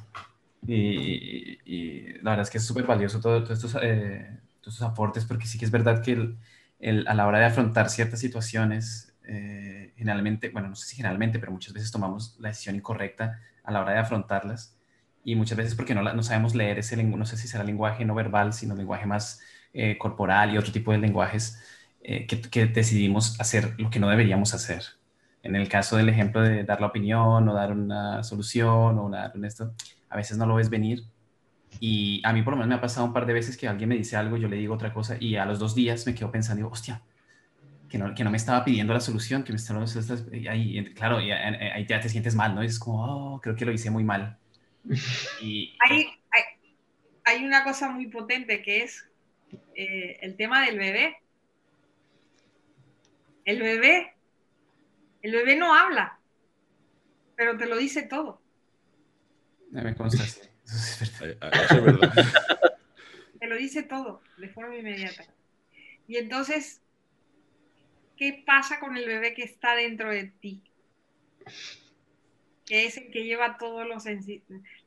Y, 0.67 1.59
y 1.65 2.15
la 2.23 2.31
verdad 2.33 2.43
es 2.43 2.51
que 2.51 2.59
es 2.59 2.67
súper 2.67 2.87
valioso 2.87 3.21
todos 3.21 3.51
estos, 3.51 3.77
eh, 3.83 4.41
estos 4.57 4.83
aportes 4.83 5.25
porque 5.27 5.47
sí 5.47 5.59
que 5.59 5.65
es 5.67 5.71
verdad 5.71 6.03
que 6.03 6.13
el, 6.13 6.39
el, 6.81 7.09
a 7.09 7.15
la 7.15 7.27
hora 7.27 7.41
de 7.41 7.47
afrontar 7.47 7.91
ciertas 7.91 8.21
situaciones, 8.21 9.15
eh, 9.25 9.95
generalmente, 9.97 10.51
bueno, 10.51 10.69
no 10.69 10.77
sé 10.77 10.89
si 10.89 10.97
generalmente, 10.97 11.39
pero 11.39 11.53
muchas 11.53 11.75
veces 11.75 11.93
tomamos 11.93 12.37
la 12.41 12.49
decisión 12.51 12.77
incorrecta 12.77 13.41
a 13.65 13.73
la 13.73 13.83
hora 13.83 13.93
de 13.93 13.99
afrontarlas 14.01 14.77
y 15.25 15.37
muchas 15.37 15.59
veces 15.59 15.75
porque 15.75 15.95
no, 15.95 16.03
no 16.03 16.23
sabemos 16.23 16.55
leer 16.55 16.79
ese 16.79 16.97
lenguaje, 16.97 17.19
no 17.19 17.27
sé 17.27 17.37
si 17.37 17.49
será 17.49 17.65
lenguaje 17.65 18.05
no 18.05 18.15
verbal, 18.15 18.53
sino 18.55 18.75
lenguaje 18.75 19.07
más 19.07 19.41
eh, 19.75 19.99
corporal 19.99 20.55
y 20.55 20.59
otro 20.59 20.73
tipo 20.73 20.93
de 20.93 20.99
lenguajes 20.99 21.61
eh, 22.03 22.27
que, 22.27 22.41
que, 22.41 22.67
decidimos 22.67 23.41
hacer 23.41 23.75
lo 23.79 23.91
que 23.91 24.01
no 24.01 24.09
deberíamos 24.09 24.55
hacer. 24.55 24.83
En 25.43 25.57
el 25.57 25.69
caso 25.69 25.97
del 25.97 26.09
ejemplo 26.09 26.43
de 26.43 26.65
dar 26.65 26.81
la 26.81 26.89
opinión 26.89 27.49
o 27.49 27.55
dar 27.55 27.73
una 27.73 28.23
solución 28.23 28.99
o 28.99 29.09
dar 29.11 29.33
un 29.35 29.45
esto, 29.45 29.73
a 30.09 30.17
veces 30.17 30.37
no 30.37 30.47
lo 30.47 30.57
ves 30.57 30.71
venir 30.71 31.05
y 31.81 32.21
a 32.25 32.33
mí 32.33 32.43
por 32.43 32.53
lo 32.53 32.57
menos 32.57 32.69
me 32.69 32.75
ha 32.75 32.81
pasado 32.81 33.07
un 33.07 33.13
par 33.13 33.27
de 33.27 33.33
veces 33.33 33.57
que 33.57 33.69
alguien 33.69 33.89
me 33.89 33.97
dice 33.97 34.17
algo, 34.17 34.37
yo 34.37 34.49
le 34.49 34.57
digo 34.57 34.75
otra 34.75 34.93
cosa 34.93 35.17
y 35.21 35.37
a 35.37 35.45
los 35.45 35.59
dos 35.59 35.75
días 35.75 36.07
me 36.07 36.15
quedo 36.15 36.31
pensando, 36.31 36.59
digo, 36.59 36.71
hostia, 36.71 37.03
que 37.89 37.99
no, 37.99 38.15
que 38.15 38.25
no 38.25 38.31
me 38.31 38.37
estaba 38.37 38.65
pidiendo 38.65 38.93
la 38.93 39.01
solución, 39.01 39.45
que 39.45 39.53
me 39.53 39.57
estaba... 39.57 39.85
Ahí, 40.51 40.93
claro, 40.95 41.19
ahí 41.19 41.87
ya 41.87 42.01
te 42.01 42.09
sientes 42.09 42.35
mal, 42.35 42.55
¿no? 42.55 42.63
es 42.63 42.79
como, 42.79 43.05
oh, 43.35 43.41
creo 43.41 43.55
que 43.55 43.65
lo 43.65 43.73
hice 43.73 43.91
muy 43.91 44.05
mal. 44.05 44.37
Y, 45.41 45.77
hay, 45.81 46.07
hay, 46.31 46.43
hay, 47.25 47.45
una 47.45 47.63
cosa 47.63 47.91
muy 47.91 48.07
potente 48.09 48.63
que 48.63 48.83
es 48.83 49.09
eh, 49.75 50.19
el 50.23 50.37
tema 50.37 50.65
del 50.65 50.79
bebé. 50.79 51.17
El 53.49 53.63
bebé, 53.63 54.13
el 55.23 55.33
bebé 55.33 55.57
no 55.57 55.75
habla, 55.75 56.19
pero 57.35 57.57
te 57.57 57.65
lo 57.65 57.79
dice 57.79 58.03
todo. 58.03 58.43
Me 59.71 59.95
consta, 59.95 60.23
Eso 60.67 61.05
es 61.05 61.83
verdad. 61.83 62.13
Te 63.41 63.47
lo 63.47 63.57
dice 63.57 63.85
todo 63.85 64.21
de 64.37 64.51
forma 64.51 64.77
inmediata. 64.77 65.25
Y 66.07 66.19
entonces 66.19 66.83
qué 68.19 68.43
pasa 68.45 68.81
con 68.81 68.99
el 68.99 69.07
bebé 69.07 69.33
que 69.33 69.45
está 69.45 69.75
dentro 69.75 70.11
de 70.11 70.25
ti, 70.25 70.63
que 72.67 72.85
es 72.85 72.99
el 72.99 73.11
que 73.11 73.25
lleva 73.25 73.57
todos 73.57 73.89
los, 73.89 74.05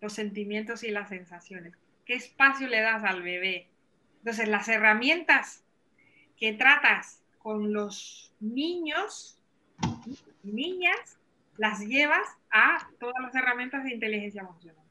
los 0.01 0.13
sentimientos 0.13 0.83
y 0.83 0.91
las 0.91 1.09
sensaciones. 1.09 1.73
¿Qué 2.05 2.13
espacio 2.13 2.67
le 2.67 2.81
das 2.81 3.03
al 3.05 3.23
bebé? 3.23 3.69
Entonces, 4.19 4.47
las 4.47 4.67
herramientas 4.67 5.63
que 6.37 6.53
tratas 6.53 7.20
con 7.41 7.73
los 7.73 8.33
niños 8.39 9.41
niñas, 10.43 11.19
las 11.57 11.79
llevas 11.85 12.27
a 12.51 12.89
todas 12.99 13.21
las 13.21 13.35
herramientas 13.35 13.83
de 13.83 13.93
inteligencia 13.93 14.41
emocional. 14.41 14.85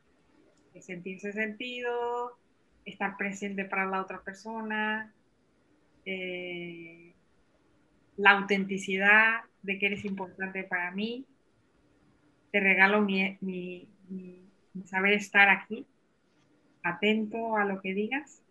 De 0.74 0.82
sentirse 0.82 1.32
sentido, 1.32 2.38
estar 2.84 3.16
presente 3.16 3.64
para 3.64 3.86
la 3.86 4.00
otra 4.00 4.20
persona, 4.22 5.12
eh, 6.04 7.12
la 8.16 8.32
autenticidad 8.32 9.40
de 9.62 9.78
que 9.78 9.86
eres 9.86 10.04
importante 10.04 10.64
para 10.64 10.90
mí. 10.92 11.26
Te 12.52 12.60
regalo 12.60 13.02
mi, 13.02 13.88
saber 14.84 15.14
estar 15.14 15.48
aquí, 15.48 15.86
atento 16.82 17.56
a 17.56 17.64
lo 17.64 17.80
que 17.80 17.94
digas. 17.94 18.42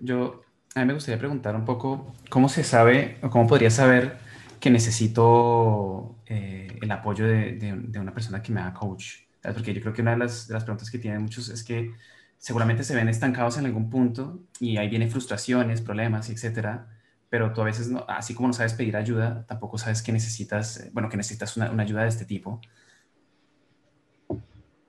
Yo, 0.00 0.42
a 0.78 0.82
mí 0.82 0.86
me 0.86 0.94
gustaría 0.94 1.18
preguntar 1.18 1.56
un 1.56 1.64
poco, 1.64 2.14
¿cómo 2.30 2.48
se 2.48 2.64
sabe 2.64 3.18
o 3.22 3.30
cómo 3.30 3.46
podría 3.46 3.70
saber 3.70 4.18
que 4.60 4.70
necesito 4.70 6.16
eh, 6.26 6.68
el 6.80 6.90
apoyo 6.90 7.26
de, 7.26 7.98
una 8.00 8.14
persona 8.14 8.42
que 8.42 8.52
me 8.52 8.60
haga 8.60 8.74
coach? 8.74 9.22
Porque 9.42 9.74
yo 9.74 9.80
creo 9.80 9.92
que 9.92 10.02
una 10.02 10.12
de 10.12 10.18
las, 10.18 10.48
de 10.48 10.54
las 10.54 10.64
preguntas 10.64 10.90
que 10.90 10.98
tienen 10.98 11.22
muchos 11.22 11.48
es 11.48 11.64
que 11.64 11.92
seguramente 12.38 12.84
se 12.84 12.94
ven 12.94 13.08
estancados 13.08 13.58
en 13.58 13.66
algún 13.66 13.90
punto 13.90 14.40
y 14.60 14.76
ahí 14.76 14.88
vienen 14.88 15.10
frustraciones, 15.10 15.80
problemas, 15.80 16.30
etcétera, 16.30 16.88
pero 17.28 17.52
tú 17.52 17.62
a 17.62 17.64
veces, 17.64 17.88
no, 17.90 18.04
así 18.08 18.34
como 18.34 18.48
no 18.48 18.54
sabes 18.54 18.74
pedir 18.74 18.96
ayuda, 18.96 19.44
tampoco 19.46 19.78
sabes 19.78 20.02
que 20.02 20.12
necesitas, 20.12 20.88
bueno, 20.92 21.08
que 21.08 21.16
necesitas 21.16 21.56
una, 21.56 21.70
una 21.70 21.82
ayuda 21.82 22.02
de 22.02 22.08
este 22.08 22.24
tipo. 22.24 22.60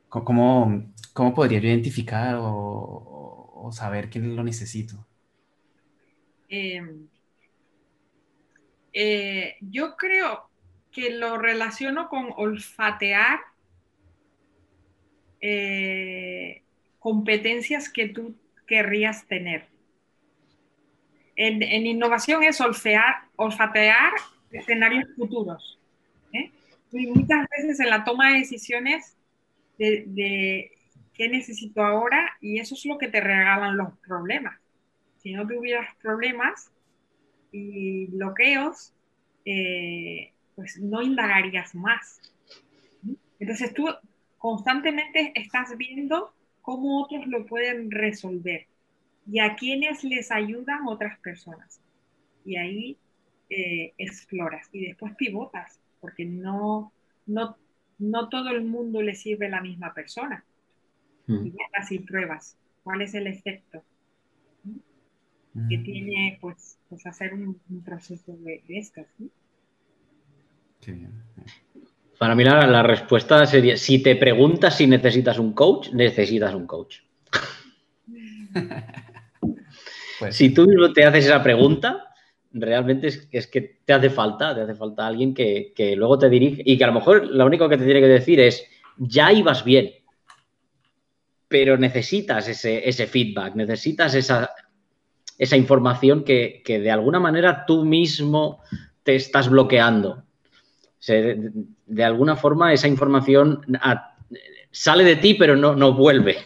¿Cómo, 0.10 0.92
cómo 1.14 1.34
podría 1.34 1.60
yo 1.60 1.68
identificar 1.68 2.36
o, 2.36 3.52
o 3.56 3.72
saber 3.72 4.10
que 4.10 4.20
lo 4.20 4.44
necesito? 4.44 5.09
Em, 6.50 7.08
eh, 8.91 9.56
yo 9.62 9.95
creo 9.95 10.50
que 10.91 11.12
lo 11.12 11.38
relaciono 11.38 12.10
con 12.10 12.34
olfatear 12.36 13.39
eh, 15.41 16.64
competencias 17.00 17.89
que 17.89 18.10
tú 18.10 18.36
querrías 18.68 19.26
tener. 19.28 19.68
En, 21.36 21.64
innovación 21.86 22.43
es 22.43 22.60
olfatear 22.60 24.12
escenarios 24.52 25.06
futuros. 25.16 25.80
¿eh? 26.34 26.52
Muchas 26.91 27.47
veces 27.58 27.80
en 27.80 27.89
la 27.89 28.04
toma 28.04 28.32
de 28.32 28.39
decisiones 28.39 29.16
de, 29.78 30.72
qué 31.14 31.30
necesito 31.30 31.82
ahora, 31.82 32.38
y 32.41 32.60
eso 32.60 32.76
es 32.76 32.86
lo 32.86 32.97
que 32.97 33.08
te 33.08 33.22
regalan 33.22 33.78
los 33.78 33.97
problemas. 34.00 34.60
Si 35.20 35.34
no 35.34 35.45
tuvieras 35.45 35.95
problemas 36.01 36.72
y 37.51 38.07
bloqueos, 38.07 38.93
eh, 39.45 40.32
pues 40.55 40.80
no 40.80 41.01
indagarías 41.01 41.76
más. 41.76 42.22
Entonces 43.39 43.74
tú 43.74 43.88
constantemente 44.38 45.34
estás 45.36 45.78
viendo 45.78 46.34
cómo 46.61 47.01
otros 47.03 47.28
lo 47.28 47.45
pueden 47.45 47.91
resolver 47.91 48.67
y 49.30 49.39
a 49.39 49.55
quienes 49.55 50.03
les 50.03 50.32
ayudan 50.32 50.88
otras 50.88 51.20
personas. 51.20 51.82
Y 52.45 52.55
ahí 52.55 52.97
eh, 53.49 53.93
exploras 53.97 54.70
y 54.72 54.88
después 54.88 55.15
pivotas, 55.15 55.80
porque 55.99 56.26
no, 56.26 56.93
no, 57.26 57.57
no 57.97 58.30
todo 58.30 58.49
el 58.51 58.63
mundo 58.63 59.01
le 59.01 59.15
sirve 59.15 59.47
a 59.47 59.49
la 59.49 59.61
misma 59.61 59.93
persona. 59.93 60.45
Mm. 61.28 61.47
Y 61.47 61.53
así 61.74 61.99
pruebas 61.99 62.57
cuál 62.84 63.01
es 63.01 63.13
el 63.13 63.28
efecto 63.28 63.84
que 65.70 65.78
tiene 65.80 66.38
pues, 66.41 66.78
pues 66.88 67.06
hacer 67.06 67.34
un, 67.34 67.60
proceso 67.84 68.36
de, 68.38 68.64
de 68.68 68.78
estas. 68.78 69.08
Qué 70.80 70.91
bien. 70.91 71.12
Para 72.20 72.36
mí 72.36 72.43
la, 72.43 72.84
respuesta 72.84 73.45
sería, 73.45 73.78
si 73.78 74.04
te 74.04 74.18
preguntas 74.18 74.76
si 74.76 74.88
necesitas 74.88 75.39
un 75.39 75.54
coach, 75.54 75.91
necesitas 75.93 76.54
un 76.54 76.68
coach. 76.68 77.00
Pues 80.20 80.36
si 80.36 80.54
tú 80.54 80.68
mismo 80.68 80.91
te 80.91 81.06
haces 81.06 81.28
esa 81.28 81.41
pregunta, 81.41 82.14
realmente 82.52 83.08
es, 83.32 83.47
que 83.47 83.80
te 83.86 83.93
hace 83.93 84.10
falta, 84.10 84.54
te 84.54 84.60
hace 84.60 84.76
falta 84.76 85.08
alguien 85.08 85.34
que, 85.34 85.74
luego 85.95 86.20
te 86.20 86.30
dirige 86.30 86.62
y 86.66 86.78
que 86.78 86.84
a 86.84 86.88
lo 86.88 86.93
mejor 86.93 87.26
lo 87.26 87.45
único 87.45 87.70
que 87.70 87.78
te 87.78 87.86
tiene 87.86 88.02
que 88.02 88.08
decir 88.08 88.38
es, 88.41 88.66
ya 88.97 89.32
ibas 89.32 89.64
bien, 89.64 89.91
pero 91.47 91.78
necesitas 91.78 92.50
ese, 92.50 93.08
feedback, 93.08 93.56
necesitas 93.56 94.14
esa, 94.14 94.50
esa 95.40 95.58
información 95.58 96.24
que, 96.24 96.62
que, 96.64 96.80
de 96.80 96.92
alguna 96.92 97.20
manera 97.20 97.66
tú 97.66 97.84
mismo 97.84 98.62
te 99.02 99.16
estás 99.16 99.50
bloqueando 99.50 100.24
de 101.08 102.04
alguna 102.04 102.36
forma 102.36 102.74
esa 102.74 102.88
información 102.88 103.62
sale 104.72 105.04
de 105.04 105.16
ti, 105.16 105.34
pero 105.34 105.56
no, 105.56 105.76
no 105.76 105.94
vuelve. 105.94 106.38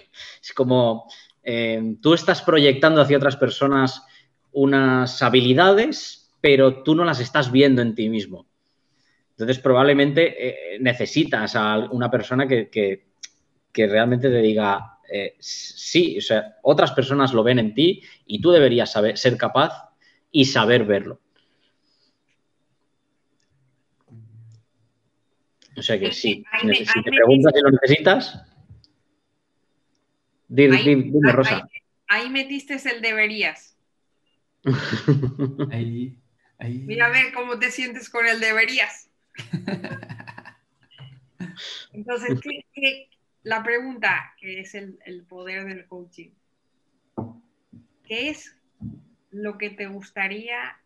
Es 0.41 0.54
como 0.54 1.08
eh, 1.44 1.96
tú 2.02 2.14
estás 2.14 2.41
proyectando 2.41 3.02
hacia 3.02 3.18
otras 3.18 3.36
personas 3.36 4.04
unas 4.52 5.22
habilidades, 5.22 6.32
pero 6.39 6.84
tú 6.84 6.96
no 6.96 7.04
las 7.04 7.20
estás 7.20 7.52
viendo 7.52 7.82
en 7.82 7.96
ti 7.96 8.10
mismo. 8.10 8.46
Entonces, 9.32 9.60
probablemente 9.60 10.76
eh, 10.76 10.80
necesitas 10.80 11.56
a 11.56 11.78
una 11.91 12.12
persona 12.12 12.48
que, 12.48 13.04
realmente 13.74 14.30
te 14.30 14.41
diga, 14.41 14.93
eh, 15.12 15.36
sí, 15.39 16.18
o 16.18 16.22
sea, 16.22 16.58
otras 16.64 16.91
personas 16.91 17.34
lo 17.34 17.43
ven 17.43 17.60
en 17.60 17.74
ti 17.74 18.04
y 18.26 18.41
tú 18.41 18.51
deberías 18.51 18.91
saber, 18.91 19.18
ser 19.18 19.38
capaz 19.38 19.89
y 20.32 20.45
saber 20.45 20.86
verlo. 20.86 21.20
O 25.76 25.82
sea 25.82 25.99
que 25.99 26.12
sí, 26.12 26.43
si, 26.62 27.04
te 27.04 27.12
preguntas 27.12 27.51
si 27.56 27.62
lo 27.62 27.72
necesitas, 27.72 28.43
dime, 30.47 30.84
dime, 30.84 31.32
Rosa. 31.32 31.68
Ahí, 32.08 32.30
metiste 32.30 32.76
el 32.76 33.01
deberías. 33.01 33.76
ahí, 35.72 36.16
Mira 36.60 37.08
a 37.08 37.10
ver 37.10 37.34
cómo 37.34 37.58
te 37.60 37.72
sientes 37.72 38.10
con 38.10 38.28
el 38.28 38.39
deberías. 38.39 39.10
Entonces, 41.91 42.39
la 43.44 43.62
pregunta 43.62 44.34
que 44.38 44.62
es 44.62 44.74
el, 44.74 44.98
poder 45.28 45.66
del 45.66 45.86
coaching, 45.86 46.32
¿qué 48.06 48.30
es 48.30 48.56
lo 49.32 49.58
que 49.58 49.70
te 49.70 49.88
gustaría 49.88 50.78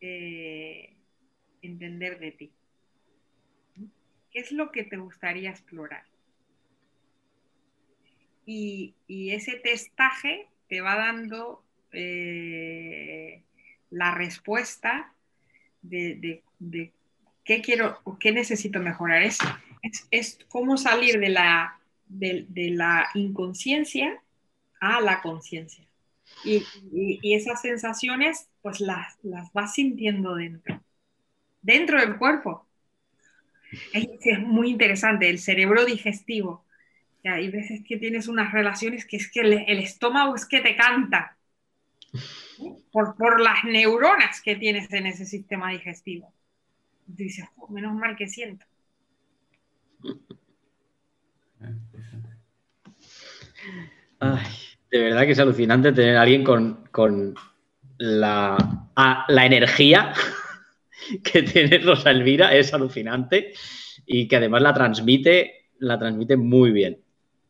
eh, 0.00 0.94
entender 1.62 2.18
de 2.18 2.32
ti? 2.32 2.52
¿Qué 4.30 4.40
es 4.40 4.52
lo 4.52 4.70
que 4.70 4.84
te 4.84 4.96
gustaría 4.96 5.50
explorar? 5.50 6.04
Y, 8.46 8.94
ese 9.08 9.56
testaje 9.56 10.48
te 10.68 10.80
va 10.80 10.96
dando, 10.96 11.64
eh, 11.92 13.42
la 13.90 14.14
respuesta 14.14 15.12
de, 15.82 16.42
qué 17.44 17.62
quiero 17.62 17.98
o 18.04 18.18
qué 18.18 18.32
necesito 18.32 18.80
mejorar. 18.80 19.22
Es, 19.82 20.06
es, 20.10 20.38
cómo 20.48 20.76
salir 20.76 21.18
de 21.18 21.30
la, 21.30 21.78
de, 22.06 22.46
la 22.74 23.08
inconsciencia 23.14 24.20
a 24.80 25.00
la 25.00 25.20
conciencia. 25.20 25.84
Y, 26.44 26.64
esas 27.34 27.60
sensaciones, 27.62 28.48
pues 28.62 28.80
las, 28.80 29.18
las 29.22 29.52
vas 29.52 29.74
sintiendo 29.74 30.34
dentro, 30.34 30.80
dentro 31.62 32.00
del 32.00 32.16
cuerpo. 32.18 32.66
Es, 33.92 34.38
muy 34.40 34.70
interesante, 34.70 35.28
el 35.28 35.38
cerebro 35.38 35.84
digestivo. 35.84 36.64
hay 37.24 37.50
veces 37.50 37.82
que 37.86 37.96
tienes 37.96 38.28
unas 38.28 38.52
relaciones 38.52 39.04
que 39.04 39.16
es 39.16 39.30
que 39.30 39.40
el, 39.40 39.52
el 39.52 39.78
estómago 39.78 40.34
es 40.34 40.46
que 40.46 40.60
te 40.60 40.76
canta 40.76 41.36
por, 42.92 43.16
por, 43.16 43.40
las 43.40 43.64
neuronas 43.64 44.40
que 44.40 44.56
tienes 44.56 44.92
en 44.92 45.06
ese 45.06 45.24
sistema 45.24 45.70
digestivo. 45.70 46.32
Dices, 47.06 47.46
oh, 47.56 47.68
menos 47.68 47.94
mal 47.94 48.16
que 48.16 48.28
siento. 48.28 48.66
De 54.90 54.98
verdad 54.98 55.22
que 55.22 55.32
es 55.32 55.38
alucinante 55.38 55.92
tener 55.92 56.16
a 56.16 56.22
alguien 56.22 56.44
con, 56.44 57.34
la, 57.98 58.56
energía 59.28 60.12
que 61.24 61.42
tiene 61.42 61.78
Rosa 61.78 62.10
Elvira, 62.10 62.54
es 62.54 62.74
alucinante 62.74 63.52
y 64.06 64.26
que 64.28 64.36
además 64.36 64.62
la 64.62 64.74
transmite, 64.74 65.68
la 65.78 65.98
transmite 65.98 66.36
muy 66.36 66.72
bien. 66.72 66.98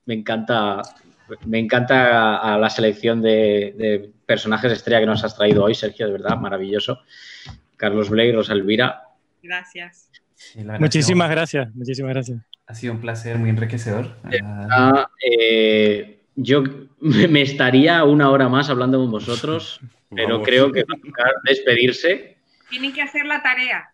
Me 0.06 0.14
encanta, 0.14 0.82
me 1.46 1.58
encanta 1.58 2.58
la 2.58 2.70
selección 2.70 3.22
de, 3.22 4.12
personajes 4.26 4.72
estrella 4.72 5.00
que 5.00 5.06
nos 5.06 5.24
has 5.24 5.36
traído 5.36 5.64
hoy, 5.64 5.74
Sergio, 5.74 6.06
de 6.06 6.12
verdad, 6.12 6.36
maravilloso. 6.36 7.00
Carlos 7.76 8.10
Blake, 8.10 8.32
Rosa 8.32 8.52
Elvira. 8.52 9.02
Gracias. 9.42 10.10
Muchísimas 10.78 11.30
gracias, 11.30 11.74
muchísimas 11.74 12.12
gracias. 12.12 12.38
Ha 12.66 12.74
sido 12.74 12.94
un 12.94 13.00
placer 13.00 13.36
muy 13.38 13.50
enriquecedor. 13.50 14.16
Eh, 15.24 16.20
yo 16.36 16.62
me 17.00 17.42
estaría 17.42 18.04
una 18.04 18.30
hora 18.30 18.48
más 18.48 18.70
hablando 18.70 18.98
con 18.98 19.10
vosotros, 19.10 19.80
pero 20.14 20.42
creo 20.42 20.72
que 20.72 20.84
va 20.84 20.94
a 20.96 21.00
tocar 21.00 21.32
despedirse. 21.44 22.38
Tienen 22.68 22.92
que 22.92 23.02
hacer 23.02 23.26
la 23.26 23.42
tarea. 23.42 23.92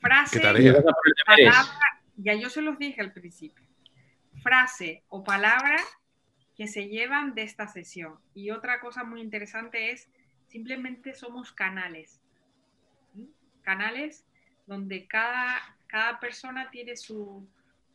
Frase, 0.00 0.40
tarea? 0.40 0.74
palabra, 1.26 1.64
ya 2.16 2.34
yo 2.34 2.48
se 2.48 2.62
los 2.62 2.78
dije 2.78 3.00
al 3.00 3.12
principio 3.12 3.70
frase 4.40 5.04
o 5.08 5.22
palabra 5.22 5.76
que 6.56 6.66
se 6.66 6.88
llevan 6.88 7.34
de 7.34 7.42
esta 7.42 7.68
sesión. 7.68 8.18
Y 8.34 8.50
otra 8.50 8.80
cosa 8.80 9.04
muy 9.04 9.20
interesante 9.20 9.92
es, 9.92 10.08
simplemente 10.46 11.14
somos 11.14 11.52
canales. 11.52 12.20
Canales 13.62 14.26
donde 14.66 15.06
cada, 15.06 15.76
cada 15.86 16.20
persona 16.20 16.70
tiene 16.70 16.96
sus, 16.96 17.44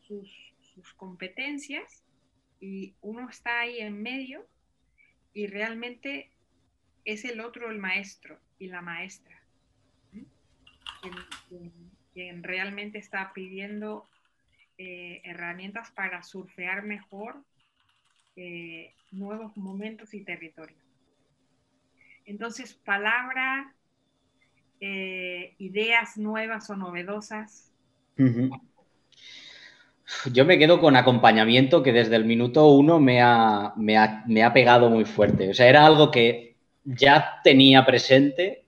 sus 0.05 0.93
competencias 0.93 2.03
y 2.59 2.95
uno 3.01 3.30
está 3.30 3.61
ahí 3.61 3.80
en 3.80 4.01
medio 4.01 4.45
y 5.34 5.47
realmente 5.47 6.32
es 7.03 7.26
el 7.26 7.39
otro 7.39 7.70
el 7.70 7.78
maestro 7.78 8.39
y 8.57 8.68
la 8.68 8.82
maestra. 8.82 9.36
quien 12.13 12.43
realmente 12.43 12.97
está 12.97 13.34
pidiendo 13.34 14.07
eh, 14.78 15.22
herramientas 15.24 15.91
para 15.91 16.24
surfear 16.24 16.84
mejor 16.84 17.43
eh, 18.36 18.93
nuevos 19.11 19.55
momentos 19.55 20.13
y 20.13 20.24
territorios. 20.24 20.80
Entonces, 22.26 22.74
palabra, 22.74 23.74
eh, 24.80 25.53
ideas 25.57 26.17
nuevas 26.17 26.69
o 26.69 26.76
novedosas. 26.76 27.71
Yo 30.32 30.45
me 30.45 30.57
quedo 30.57 30.80
con 30.80 30.95
acompañamiento 30.95 31.84
que 31.84 31.93
desde 31.93 32.15
el 32.15 32.26
minuto 32.26 32.67
uno 32.67 32.99
me 32.99 33.21
ha, 33.21 33.73
me 33.76 34.43
ha 34.43 34.53
pegado 34.53 34.89
muy 34.89 35.05
fuerte. 35.05 35.49
O 35.49 35.53
sea, 35.53 35.67
era 35.67 35.86
algo 35.86 36.11
que 36.11 36.55
ya 36.84 37.41
tenía 37.43 37.86
presente 37.86 38.65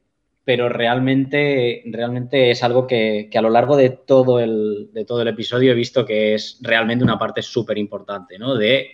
pero 0.48 0.70
realmente, 0.70 1.84
realmente 1.88 2.52
es 2.52 2.64
algo 2.64 2.88
que, 2.88 3.30
a 3.36 3.42
lo 3.42 3.50
largo 3.50 3.76
de 3.76 3.90
todo, 3.90 4.40
el, 4.40 4.92
de 4.94 5.04
todo 5.04 5.22
el 5.22 5.28
episodio 5.28 5.74
he 5.74 5.76
visto 5.76 6.06
que 6.06 6.36
es 6.36 6.60
realmente 6.62 7.04
una 7.04 7.20
parte 7.20 7.42
súper 7.42 7.78
importante, 7.78 8.40
¿no? 8.40 8.56
De 8.56 8.92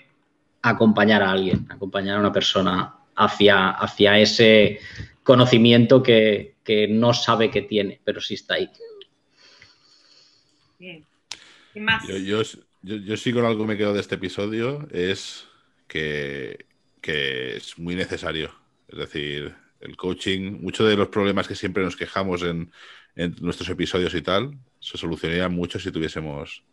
acompañar 0.64 1.22
a 1.22 1.30
alguien, 1.30 1.68
acompañar 1.70 2.18
a 2.18 2.22
una 2.22 2.32
persona 2.32 2.96
hacia, 3.16 3.70
hacia 3.70 4.18
ese 4.18 4.80
conocimiento 5.22 6.02
que, 6.02 6.53
no 6.90 7.14
sabe 7.14 7.52
que 7.52 7.62
tiene, 7.62 8.00
pero 8.04 8.22
sí 8.22 8.36
está 8.36 8.56
ahí. 8.56 8.70
Bien. 10.80 11.06
más? 11.76 12.08
Yo, 12.08 12.42
yo, 12.82 13.18
sí 13.18 13.34
con 13.34 13.46
algo 13.46 13.66
me 13.66 13.78
quedo 13.78 13.94
de 13.94 14.02
este 14.02 14.16
episodio, 14.16 14.88
es 14.92 15.48
que, 15.88 16.66
que 17.02 17.58
es 17.58 17.78
muy 17.78 17.96
necesario. 17.96 18.54
Es 18.88 18.98
decir, 18.98 19.56
el 19.84 19.98
coaching, 19.98 20.62
muchos 20.62 20.88
de 20.88 20.96
los 20.96 21.10
problemas 21.10 21.48
que 21.48 21.56
siempre 21.56 21.84
nos 21.84 21.96
quejamos 21.96 22.44
en, 22.44 22.72
nuestros 23.42 23.70
episodios 23.70 24.16
y 24.16 24.22
tal, 24.22 24.58
se 24.80 24.98
solucionarían 24.98 25.54
mucho 25.54 25.78
si 25.78 25.92
tuviésemos 25.92 26.64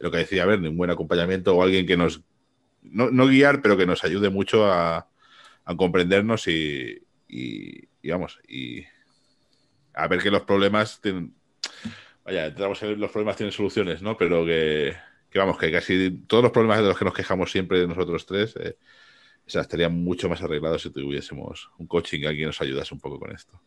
lo 0.00 0.10
que 0.10 0.18
decía 0.18 0.46
ver 0.46 0.58
un 0.58 0.76
buen 0.76 0.90
acompañamiento 0.90 1.54
o 1.54 1.62
alguien 1.62 1.86
que 1.86 1.96
nos, 1.96 2.22
no, 2.82 3.26
guiar, 3.26 3.62
pero 3.62 3.76
que 3.76 3.86
nos 3.86 4.02
ayude 4.02 4.30
mucho 4.30 4.66
a, 4.66 5.06
comprendernos 5.76 6.48
y, 6.48 7.00
y, 7.28 8.10
vamos, 8.10 8.40
y 8.48 8.84
a 9.94 10.08
ver 10.08 10.22
que 10.22 10.30
los 10.30 10.42
problemas 10.42 11.00
tienen, 11.00 11.34
vaya, 12.24 12.46
entramos 12.46 12.82
en 12.82 13.00
los 13.00 13.10
problemas 13.10 13.36
tienen 13.36 13.52
soluciones, 13.52 14.02
¿no? 14.02 14.16
Pero 14.16 14.44
que, 14.44 14.94
vamos, 15.34 15.58
que 15.58 15.70
casi 15.72 16.10
todos 16.26 16.42
los 16.42 16.52
problemas 16.52 16.78
de 16.78 16.88
los 16.88 16.98
que 16.98 17.04
nos 17.04 17.14
quejamos 17.14 17.50
siempre 17.50 17.86
nosotros 17.86 18.26
tres, 18.26 18.56
eh, 18.56 18.76
o 19.46 19.50
sea, 19.50 19.62
estaría 19.62 19.88
mucho 19.88 20.28
más 20.28 20.42
arreglado 20.42 20.78
si 20.78 20.90
tuviésemos 20.90 21.70
un 21.78 21.86
coaching, 21.86 22.24
alguien 22.26 22.46
nos 22.46 22.60
ayudase 22.60 22.94
un 22.94 23.00
poco 23.00 23.18
con 23.18 23.32
esto. 23.32 23.60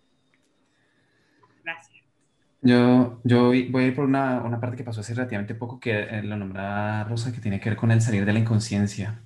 Gracias. 1.63 2.03
Yo, 2.61 3.19
yo 3.25 3.47
voy 3.47 3.83
a 3.83 3.87
ir 3.87 3.95
por 3.95 4.05
una, 4.05 4.41
una 4.41 4.61
parte 4.61 4.77
que 4.77 4.83
pasó 4.85 5.01
hace 5.01 5.13
relativamente 5.13 5.55
poco, 5.55 5.79
que 5.79 5.99
eh, 5.99 6.23
lo 6.23 6.37
nombraba 6.37 7.03
Rosa, 7.03 7.33
que 7.33 7.41
tiene 7.41 7.59
que 7.59 7.69
ver 7.69 7.77
con 7.77 7.91
el 7.91 8.01
salir 8.01 8.25
de 8.25 8.31
la 8.31 8.39
inconsciencia. 8.39 9.21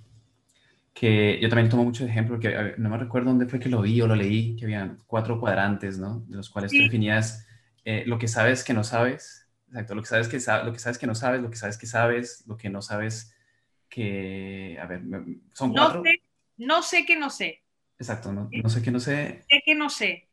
Que 0.99 1.39
yo 1.39 1.49
también 1.49 1.69
tomo 1.69 1.83
mucho 1.83 2.03
de 2.03 2.09
ejemplo, 2.09 2.39
que 2.39 2.73
no 2.77 2.89
me 2.89 2.97
recuerdo 2.97 3.29
dónde 3.29 3.45
fue 3.45 3.59
que 3.59 3.69
lo 3.69 3.81
vi 3.81 4.01
o 4.01 4.07
lo 4.07 4.15
leí, 4.15 4.55
que 4.55 4.65
había 4.65 4.97
cuatro 5.05 5.39
cuadrantes, 5.39 5.99
¿no? 5.99 6.21
De 6.27 6.37
los 6.37 6.49
cuales 6.49 6.71
tú 6.71 6.77
definías 6.77 7.47
eh, 7.85 8.03
lo 8.05 8.17
que 8.17 8.27
sabes 8.27 8.63
que 8.63 8.73
no 8.73 8.83
sabes, 8.83 9.47
exacto, 9.67 9.95
lo 9.95 10.01
que 10.01 10.07
sabes 10.07 10.27
que, 10.27 10.37
lo 10.65 10.73
que 10.73 10.79
sabes 10.79 10.97
que 10.97 11.07
no 11.07 11.15
sabes, 11.15 11.41
lo 11.41 11.49
que 11.49 11.55
sabes 11.55 11.77
que 11.77 11.85
sabes, 11.85 12.43
lo 12.47 12.57
que 12.57 12.69
no 12.69 12.81
sabes 12.81 13.33
que, 13.89 14.77
a 14.81 14.85
ver, 14.87 15.03
son 15.53 15.71
cuatro. 15.71 16.03
No 16.57 16.81
sé 16.81 17.05
que 17.05 17.15
no 17.15 17.29
sé. 17.29 17.63
Exacto, 17.99 18.33
no, 18.33 18.49
sé 18.69 18.81
que 18.81 18.91
no 18.91 18.99
sé. 18.99 19.43
Sé 19.49 19.61
que 19.65 19.75
no 19.75 19.89
sé. 19.89 20.27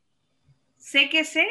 Sé 0.79 1.09
que 1.09 1.25
sé, 1.25 1.47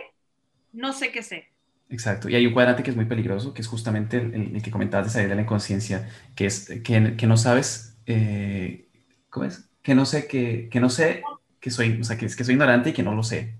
no 0.74 0.94
sé 0.94 1.12
que 1.12 1.24
sé. 1.24 1.48
Exacto. 1.90 2.28
Y 2.28 2.36
hay 2.36 2.46
un 2.46 2.54
cuadrante 2.54 2.84
que 2.84 2.90
es 2.90 2.96
muy 2.96 3.06
peligroso, 3.06 3.54
que 3.54 3.62
es 3.62 3.68
justamente 3.68 4.18
el, 4.18 4.62
que 4.62 4.72
comentabas 4.72 5.08
de 5.08 5.14
salir 5.14 5.30
de 5.30 5.36
la 5.36 5.42
inconsciencia, 5.44 6.10
que 6.36 6.48
es 6.48 6.70
que, 6.84 7.28
no 7.28 7.38
sabes, 7.38 7.98
eh, 8.08 8.90
¿cómo 9.34 9.48
es? 9.48 9.68
Que 9.82 9.96
no 9.96 10.06
sé 10.06 10.28
que, 10.28 10.70
no 10.80 10.90
sé 10.90 11.24
que 11.60 11.72
soy, 11.72 12.00
o 12.00 12.04
sea, 12.04 12.18
que, 12.18 12.28
que 12.28 12.44
soy 12.44 12.54
ignorante 12.54 12.92
y 12.92 12.94
que 12.94 13.04
no 13.04 13.16
lo 13.16 13.24
sé. 13.24 13.56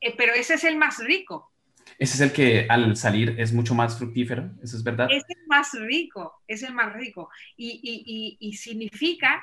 Eh, 0.00 0.14
pero 0.16 0.34
ese 0.34 0.54
es 0.54 0.64
el 0.64 0.76
más 0.76 0.98
rico. 0.98 1.50
Ese 1.98 2.14
es 2.14 2.20
el 2.20 2.32
que 2.32 2.66
al 2.68 2.96
salir 2.96 3.34
es 3.38 3.52
mucho 3.52 3.74
más 3.74 3.96
fructífero, 3.96 4.50
eso 4.62 4.76
es 4.76 4.84
verdad. 4.84 5.08
Es 5.10 5.24
el 5.28 5.46
más 5.46 5.72
rico, 5.72 6.42
es 6.46 6.62
el 6.62 6.74
más 6.74 6.92
rico. 6.92 7.30
Y, 7.56 7.80
y, 7.82 8.38
y, 8.40 8.48
y 8.48 8.52
significa 8.54 9.42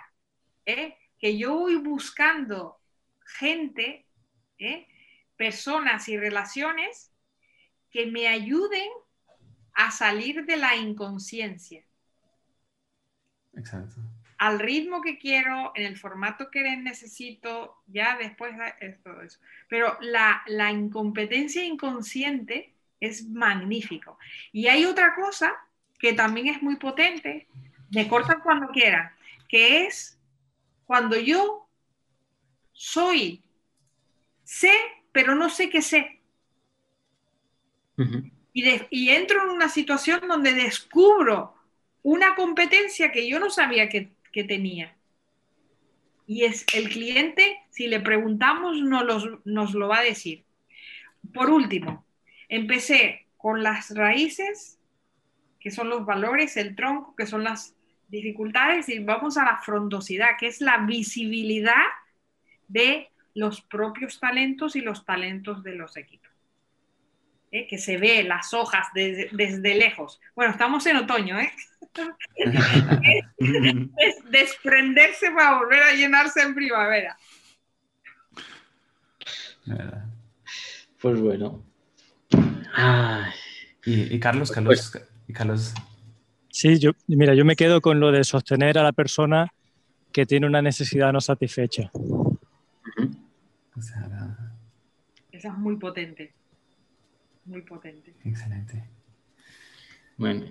¿eh? 0.65 0.95
que 1.17 1.37
yo 1.37 1.55
voy 1.55 1.77
buscando 1.77 2.79
gente, 3.39 4.05
¿eh? 4.59 4.87
personas 5.35 6.07
y 6.09 6.17
relaciones 6.17 7.11
que 7.89 8.05
me 8.05 8.27
ayuden 8.27 8.89
a 9.73 9.89
salir 9.89 10.45
de 10.45 10.57
la 10.57 10.75
inconsciencia. 10.75 11.83
Exacto. 13.53 14.01
Al 14.41 14.57
ritmo 14.57 15.03
que 15.03 15.19
quiero, 15.19 15.71
en 15.75 15.85
el 15.85 15.97
formato 15.97 16.49
que 16.49 16.75
necesito, 16.75 17.77
ya 17.85 18.17
después 18.17 18.55
es 18.79 18.99
todo 19.03 19.21
eso. 19.21 19.39
Pero 19.69 19.99
la, 20.01 20.41
la 20.47 20.71
incompetencia 20.71 21.63
inconsciente 21.63 22.73
es 22.99 23.27
magnífico. 23.27 24.17
Y 24.51 24.65
hay 24.65 24.85
otra 24.85 25.13
cosa 25.13 25.53
que 25.99 26.13
también 26.13 26.47
es 26.47 26.63
muy 26.63 26.77
potente, 26.77 27.47
me 27.91 28.07
cortan 28.07 28.41
cuando 28.41 28.69
quieran, 28.69 29.11
que 29.47 29.85
es 29.85 30.17
cuando 30.87 31.15
yo 31.15 31.67
soy, 32.71 33.43
sé, 34.43 34.73
pero 35.11 35.35
no 35.35 35.51
sé 35.51 35.69
qué 35.69 35.83
sé. 35.83 36.19
y, 38.53 39.09
entro 39.09 39.43
en 39.43 39.49
una 39.49 39.69
situación 39.69 40.27
donde 40.27 40.53
descubro 40.53 41.53
una 42.01 42.33
competencia 42.33 43.11
que 43.11 43.29
yo 43.29 43.39
no 43.39 43.51
sabía 43.51 43.87
que, 43.87 44.09
tenía. 44.43 44.95
Y 46.25 46.45
es 46.45 46.65
el 46.73 46.89
cliente, 46.89 47.59
si 47.69 47.87
le 47.87 47.99
preguntamos, 47.99 48.77
no 48.81 49.03
los, 49.03 49.27
nos 49.43 49.73
lo 49.73 49.87
va 49.87 49.99
a 49.99 50.03
decir. 50.03 50.45
Por 51.33 51.49
último, 51.49 52.05
empecé 52.47 53.27
con 53.37 53.63
las 53.63 53.95
raíces, 53.95 54.79
que 55.59 55.71
son 55.71 55.89
los 55.89 56.05
valores, 56.05 56.57
el 56.57 56.75
tronco, 56.75 57.15
que 57.15 57.27
son 57.27 57.43
las 57.43 57.75
dificultades, 58.07 58.89
y 58.89 58.99
vamos 58.99 59.37
a 59.37 59.45
la 59.45 59.57
frondosidad, 59.57 60.37
que 60.39 60.47
es 60.47 60.61
la 60.61 60.79
visibilidad 60.79 61.85
de 62.67 63.09
los 63.33 63.61
propios 63.61 64.19
talentos 64.19 64.75
y 64.75 64.81
los 64.81 65.05
talentos 65.05 65.63
de 65.63 65.75
los 65.75 65.97
equipos. 65.97 66.30
¿Eh? 67.51 67.67
Que 67.67 67.77
se 67.77 67.97
ve 67.97 68.23
las 68.23 68.53
hojas 68.53 68.87
desde, 68.93 69.29
desde 69.33 69.75
lejos. 69.75 70.21
Bueno, 70.35 70.53
estamos 70.53 70.85
en 70.85 70.97
otoño, 70.97 71.39
¿eh? 71.39 71.51
es 73.37 74.31
desprenderse 74.31 75.31
para 75.31 75.59
volver 75.59 75.83
a 75.83 75.93
llenarse 75.93 76.41
en 76.41 76.55
primavera. 76.55 77.17
Pues 81.01 81.19
bueno. 81.19 81.63
Y, 83.85 84.19
Carlos, 84.19 84.51
Carlos, 84.51 84.97
y 85.27 85.33
Carlos. 85.33 85.73
Sí, 86.49 86.79
yo, 86.79 86.91
mira, 87.07 87.33
yo 87.33 87.43
me 87.45 87.55
quedo 87.55 87.81
con 87.81 87.99
lo 87.99 88.11
de 88.11 88.23
sostener 88.23 88.77
a 88.77 88.83
la 88.83 88.91
persona 88.91 89.51
que 90.11 90.25
tiene 90.25 90.47
una 90.47 90.61
necesidad 90.61 91.11
no 91.11 91.21
satisfecha. 91.21 91.91
Esa 95.31 95.47
es 95.47 95.57
muy 95.57 95.77
potente. 95.77 96.33
Muy 97.45 97.61
potente. 97.61 98.13
Excelente. 98.23 98.83
Bueno, 100.17 100.45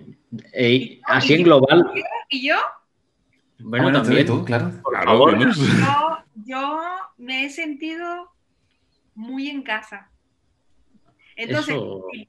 así 1.05 1.33
en 1.33 1.43
global. 1.43 1.91
¿Y 2.29 2.47
yo? 2.47 2.57
Bueno, 3.59 3.89
ah, 3.89 3.93
también. 3.93 4.25
Tú, 4.25 4.43
claro. 4.43 4.71
Yo, 6.45 6.81
me 7.17 7.45
he 7.45 7.49
sentido 7.49 8.31
muy 9.15 9.49
en 9.49 9.63
casa. 9.63 10.09
Entonces, 11.35 11.75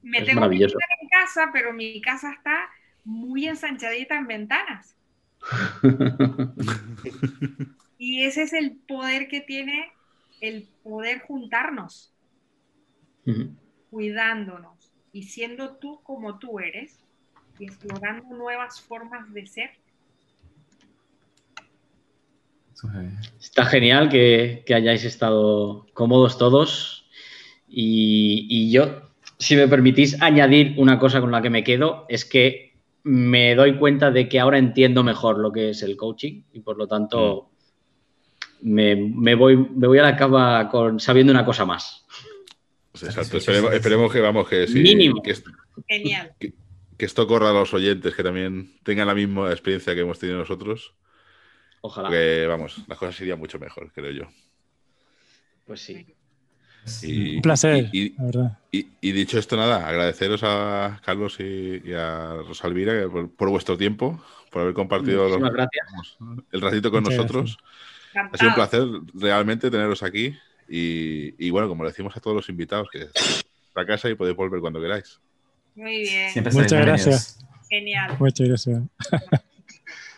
me 0.01 0.21
tengo 0.21 0.49
que 0.49 0.63
estar 0.63 0.81
en 1.01 1.09
casa, 1.09 1.49
pero 1.51 1.73
mi 1.73 2.01
casa 2.01 2.31
está 2.31 2.69
muy 3.03 3.47
ensanchadita 3.47 4.15
en 4.15 4.27
ventanas. 4.27 4.95
y 7.97 8.23
ese 8.23 8.43
es 8.43 8.53
el 8.53 8.77
poder 8.87 9.27
que 9.27 9.41
tiene 9.41 9.91
el 10.39 10.67
poder 10.83 11.21
juntarnos, 11.21 12.13
cuidándonos 13.93 14.91
y 15.13 15.23
siendo 15.23 15.75
tú 15.75 16.01
como 16.01 16.39
tú 16.39 16.59
eres, 16.59 16.99
y 17.59 17.65
explorando 17.65 18.35
nuevas 18.35 18.81
formas 18.81 19.31
de 19.31 19.45
ser. 19.45 19.69
Está 23.39 23.65
genial 23.65 24.09
que, 24.09 24.65
hayáis 24.73 25.05
estado 25.05 25.85
cómodos 25.93 26.39
todos 26.39 27.07
y, 27.69 28.71
yo, 28.71 29.03
si 29.37 29.55
me 29.55 29.67
permitís 29.67 30.19
añadir 30.21 30.73
una 30.77 30.97
cosa 30.97 31.21
con 31.21 31.31
la 31.31 31.43
que 31.43 31.51
me 31.51 31.63
quedo, 31.63 32.05
es 32.09 32.25
que 32.25 32.73
me 33.03 33.53
doy 33.53 33.77
cuenta 33.77 34.09
de 34.09 34.27
que 34.27 34.39
ahora 34.39 34.57
entiendo 34.57 35.03
mejor 35.03 35.37
lo 35.37 35.51
que 35.51 35.69
es 35.69 35.83
el 35.83 35.95
coaching 35.95 36.41
y 36.51 36.61
por 36.61 36.77
lo 36.77 36.87
tanto 36.87 37.51
mm. 38.61 38.73
me, 38.73 39.35
voy, 39.35 39.55
me 39.55 39.87
voy 39.87 39.99
a 39.99 40.03
la 40.03 40.15
cama 40.17 40.67
con, 40.69 40.99
sabiendo 40.99 41.31
una 41.31 41.45
cosa 41.45 41.65
más. 41.65 42.05
Exacto, 43.01 43.37
esperemos, 43.37 44.11
que 44.11 44.19
vamos, 44.19 44.47
que 44.47 44.67
sí. 44.67 44.79
Mínimo. 44.79 45.21
Genial 45.87 46.35
que 46.97 47.05
esto 47.05 47.27
corra 47.27 47.49
a 47.49 47.53
los 47.53 47.73
oyentes, 47.73 48.15
que 48.15 48.23
también 48.23 48.79
tengan 48.83 49.07
la 49.07 49.15
misma 49.15 49.51
experiencia 49.51 49.93
que 49.93 50.01
hemos 50.01 50.19
tenido 50.19 50.37
nosotros. 50.39 50.93
Ojalá. 51.81 52.09
Que 52.09 52.45
vamos, 52.47 52.83
las 52.87 52.97
cosas 52.97 53.15
serían 53.15 53.39
mucho 53.39 53.59
mejor, 53.59 53.91
creo 53.91 54.11
yo. 54.11 54.23
Pues 55.65 55.81
sí. 55.81 56.05
Un 57.35 57.41
placer, 57.41 57.89
y, 57.93 58.13
Y, 58.71 59.11
dicho 59.13 59.39
esto, 59.39 59.55
nada, 59.55 59.87
agradeceros 59.87 60.41
a 60.43 60.99
Carlos 61.03 61.39
y, 61.39 61.93
a 61.93 62.35
Rosalvira 62.45 63.07
por, 63.37 63.49
vuestro 63.49 63.77
tiempo, 63.77 64.21
por 64.51 64.63
haber 64.63 64.73
compartido 64.73 65.27
el 66.51 66.61
ratito 66.61 66.91
con 66.91 67.05
nosotros. 67.05 67.57
Ha 68.13 68.37
sido 68.37 68.49
un 68.49 68.55
placer 68.55 68.83
realmente 69.13 69.71
teneros 69.71 70.03
aquí. 70.03 70.37
Y, 70.67 71.49
bueno, 71.49 71.67
como 71.67 71.83
le 71.83 71.89
decimos 71.89 72.15
a 72.15 72.19
todos 72.19 72.35
los 72.35 72.49
invitados, 72.49 72.89
que 72.91 73.07
a 73.75 73.85
casa 73.85 74.09
y 74.09 74.15
podéis 74.15 74.37
volver 74.37 74.61
cuando 74.61 74.81
queráis. 74.81 75.19
Muy 75.75 76.01
bien. 76.01 76.31
Muchas 76.51 76.85
gracias. 76.85 77.45
Genial. 77.69 78.15
Muchas 78.19 78.47
gracias. 78.47 78.81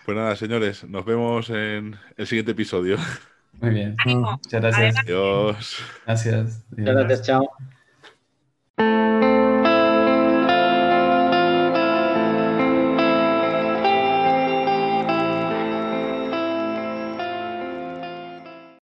Pues 0.05 0.15
nada, 0.15 0.35
señores, 0.35 0.83
nos 0.83 1.03
vemos 1.03 1.49
en 1.49 1.95
el 2.15 2.27
siguiente 2.27 2.51
episodio. 2.51 2.97
Muy 3.53 3.71
bien. 3.71 3.95
Muchas 4.05 4.61
gracias. 4.61 4.99
Adiós. 4.99 5.83
Gracias. 6.05 6.63
Muchas 6.69 6.95
gracias, 6.95 7.21
chao. 7.23 7.49